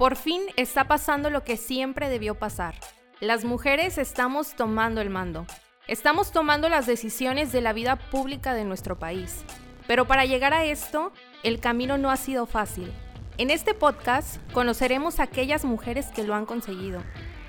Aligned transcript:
Por 0.00 0.16
fin 0.16 0.40
está 0.56 0.84
pasando 0.84 1.28
lo 1.28 1.44
que 1.44 1.58
siempre 1.58 2.08
debió 2.08 2.34
pasar. 2.34 2.74
Las 3.20 3.44
mujeres 3.44 3.98
estamos 3.98 4.56
tomando 4.56 5.02
el 5.02 5.10
mando. 5.10 5.44
Estamos 5.88 6.32
tomando 6.32 6.70
las 6.70 6.86
decisiones 6.86 7.52
de 7.52 7.60
la 7.60 7.74
vida 7.74 7.96
pública 7.96 8.54
de 8.54 8.64
nuestro 8.64 8.98
país. 8.98 9.44
Pero 9.86 10.06
para 10.06 10.24
llegar 10.24 10.54
a 10.54 10.64
esto, 10.64 11.12
el 11.42 11.60
camino 11.60 11.98
no 11.98 12.10
ha 12.10 12.16
sido 12.16 12.46
fácil. 12.46 12.90
En 13.36 13.50
este 13.50 13.74
podcast 13.74 14.38
conoceremos 14.54 15.20
a 15.20 15.24
aquellas 15.24 15.66
mujeres 15.66 16.06
que 16.06 16.24
lo 16.24 16.34
han 16.34 16.46
conseguido, 16.46 17.02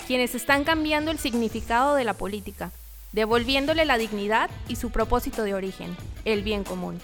quienes 0.06 0.36
están 0.36 0.66
cambiando 0.66 1.10
el 1.10 1.20
significado 1.20 1.96
de 1.96 2.04
la 2.04 2.16
política, 2.16 2.72
devolviéndole 3.14 3.86
la 3.86 3.98
dignidad 3.98 4.50
y 4.68 4.76
su 4.76 4.90
propósito 4.90 5.44
de 5.44 5.54
origen, 5.54 5.96
el 6.26 6.44
bien 6.44 6.66
común. 6.66 7.00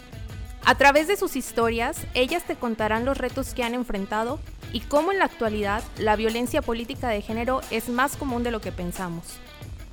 A 0.66 0.76
través 0.76 1.08
de 1.08 1.16
sus 1.16 1.36
historias, 1.36 1.98
ellas 2.14 2.44
te 2.44 2.56
contarán 2.56 3.06
los 3.06 3.18
retos 3.18 3.54
que 3.54 3.64
han 3.64 3.74
enfrentado 3.74 4.40
y 4.74 4.82
cómo 4.82 5.12
en 5.12 5.20
la 5.20 5.26
actualidad 5.26 5.82
la 5.98 6.16
violencia 6.16 6.62
política 6.62 7.10
de 7.10 7.22
género 7.22 7.62
es 7.72 7.90
más 7.90 8.18
común 8.18 8.44
de 8.44 8.52
lo 8.52 8.60
que 8.60 8.72
pensamos. 8.72 9.24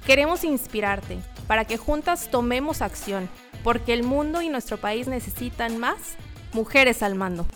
Queremos 0.07 0.45
inspirarte 0.45 1.19
para 1.47 1.65
que 1.65 1.77
juntas 1.77 2.29
tomemos 2.31 2.83
acción, 2.83 3.29
porque 3.63 3.93
el 3.95 4.03
mundo 4.03 4.43
y 4.43 4.49
nuestro 4.49 4.77
país 4.77 5.07
necesitan 5.07 5.79
más 5.79 6.17
mujeres 6.53 7.03
al 7.03 7.15
mando. 7.15 7.47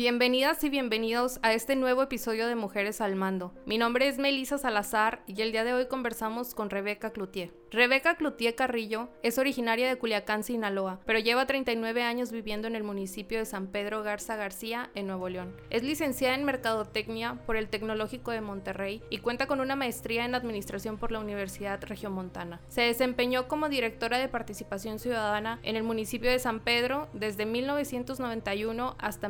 Bienvenidas 0.00 0.64
y 0.64 0.70
bienvenidos 0.70 1.40
a 1.42 1.52
este 1.52 1.76
nuevo 1.76 2.02
episodio 2.02 2.46
de 2.46 2.54
Mujeres 2.54 3.02
al 3.02 3.16
Mando. 3.16 3.52
Mi 3.66 3.76
nombre 3.76 4.08
es 4.08 4.16
Melisa 4.16 4.56
Salazar 4.56 5.22
y 5.26 5.42
el 5.42 5.52
día 5.52 5.62
de 5.62 5.74
hoy 5.74 5.88
conversamos 5.88 6.54
con 6.54 6.70
Rebeca 6.70 7.10
Cloutier. 7.10 7.52
Rebeca 7.70 8.16
Cloutier 8.16 8.56
Carrillo 8.56 9.10
es 9.22 9.38
originaria 9.38 9.86
de 9.88 9.96
Culiacán, 9.96 10.42
Sinaloa, 10.42 11.00
pero 11.06 11.20
lleva 11.20 11.46
39 11.46 12.02
años 12.02 12.32
viviendo 12.32 12.66
en 12.66 12.74
el 12.74 12.82
municipio 12.82 13.38
de 13.38 13.44
San 13.44 13.68
Pedro 13.68 14.02
Garza 14.02 14.34
García, 14.34 14.90
en 14.94 15.06
Nuevo 15.06 15.28
León. 15.28 15.54
Es 15.68 15.84
licenciada 15.84 16.34
en 16.34 16.44
Mercadotecnia 16.44 17.34
por 17.46 17.56
el 17.56 17.68
Tecnológico 17.68 18.32
de 18.32 18.40
Monterrey 18.40 19.02
y 19.08 19.18
cuenta 19.18 19.46
con 19.46 19.60
una 19.60 19.76
maestría 19.76 20.24
en 20.24 20.34
Administración 20.34 20.96
por 20.96 21.12
la 21.12 21.20
Universidad 21.20 21.84
Regiomontana. 21.84 22.60
Se 22.68 22.80
desempeñó 22.80 23.46
como 23.46 23.68
directora 23.68 24.18
de 24.18 24.28
Participación 24.28 24.98
Ciudadana 24.98 25.60
en 25.62 25.76
el 25.76 25.84
municipio 25.84 26.30
de 26.30 26.40
San 26.40 26.60
Pedro 26.60 27.08
desde 27.12 27.46
1991 27.46 28.96
hasta 28.98 29.28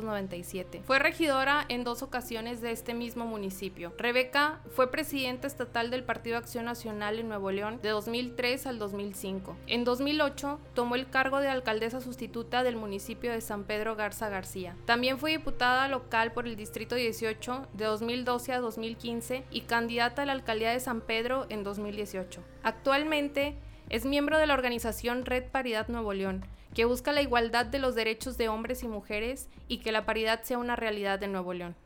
1997. 0.00 0.82
Fue 0.86 0.98
regidora 0.98 1.64
en 1.68 1.84
dos 1.84 2.02
ocasiones 2.02 2.60
de 2.60 2.70
este 2.70 2.94
mismo 2.94 3.26
municipio. 3.26 3.92
Rebeca 3.98 4.60
fue 4.70 4.90
presidenta 4.90 5.46
estatal 5.46 5.90
del 5.90 6.04
Partido 6.04 6.36
Acción 6.36 6.64
Nacional 6.64 7.18
en 7.18 7.28
Nuevo 7.28 7.50
León 7.50 7.80
de 7.82 7.90
2003 7.90 8.66
al 8.66 8.78
2005. 8.78 9.56
En 9.66 9.84
2008 9.84 10.60
tomó 10.74 10.94
el 10.96 11.08
cargo 11.08 11.40
de 11.40 11.48
alcaldesa 11.48 12.00
sustituta 12.00 12.62
del 12.62 12.76
municipio 12.76 13.32
de 13.32 13.40
San 13.40 13.64
Pedro 13.64 13.96
Garza 13.96 14.28
García. 14.28 14.76
También 14.84 15.18
fue 15.18 15.32
diputada 15.32 15.88
local 15.88 16.32
por 16.32 16.46
el 16.46 16.56
Distrito 16.56 16.94
18 16.94 17.68
de 17.72 17.84
2012 17.84 18.52
a 18.52 18.60
2015 18.60 19.44
y 19.50 19.60
candidata 19.62 20.22
a 20.22 20.26
la 20.26 20.32
alcaldía 20.32 20.70
de 20.70 20.80
San 20.80 21.00
Pedro 21.00 21.46
en 21.48 21.64
2018. 21.64 22.42
Actualmente 22.62 23.56
es 23.90 24.06
miembro 24.06 24.38
de 24.38 24.46
la 24.46 24.54
organización 24.54 25.26
Red 25.26 25.50
Paridad 25.50 25.88
Nuevo 25.88 26.14
León, 26.14 26.46
que 26.74 26.84
busca 26.84 27.12
la 27.12 27.22
igualdad 27.22 27.66
de 27.66 27.78
los 27.78 27.94
derechos 27.94 28.36
de 28.36 28.48
hombres 28.48 28.82
y 28.82 28.88
mujeres 28.88 29.48
y 29.68 29.78
que 29.78 29.92
la 29.92 30.04
paridad 30.04 30.42
sea 30.42 30.58
una 30.58 30.76
realidad 30.76 31.18
de 31.18 31.28
Nuevo 31.28 31.54
León. 31.54 31.76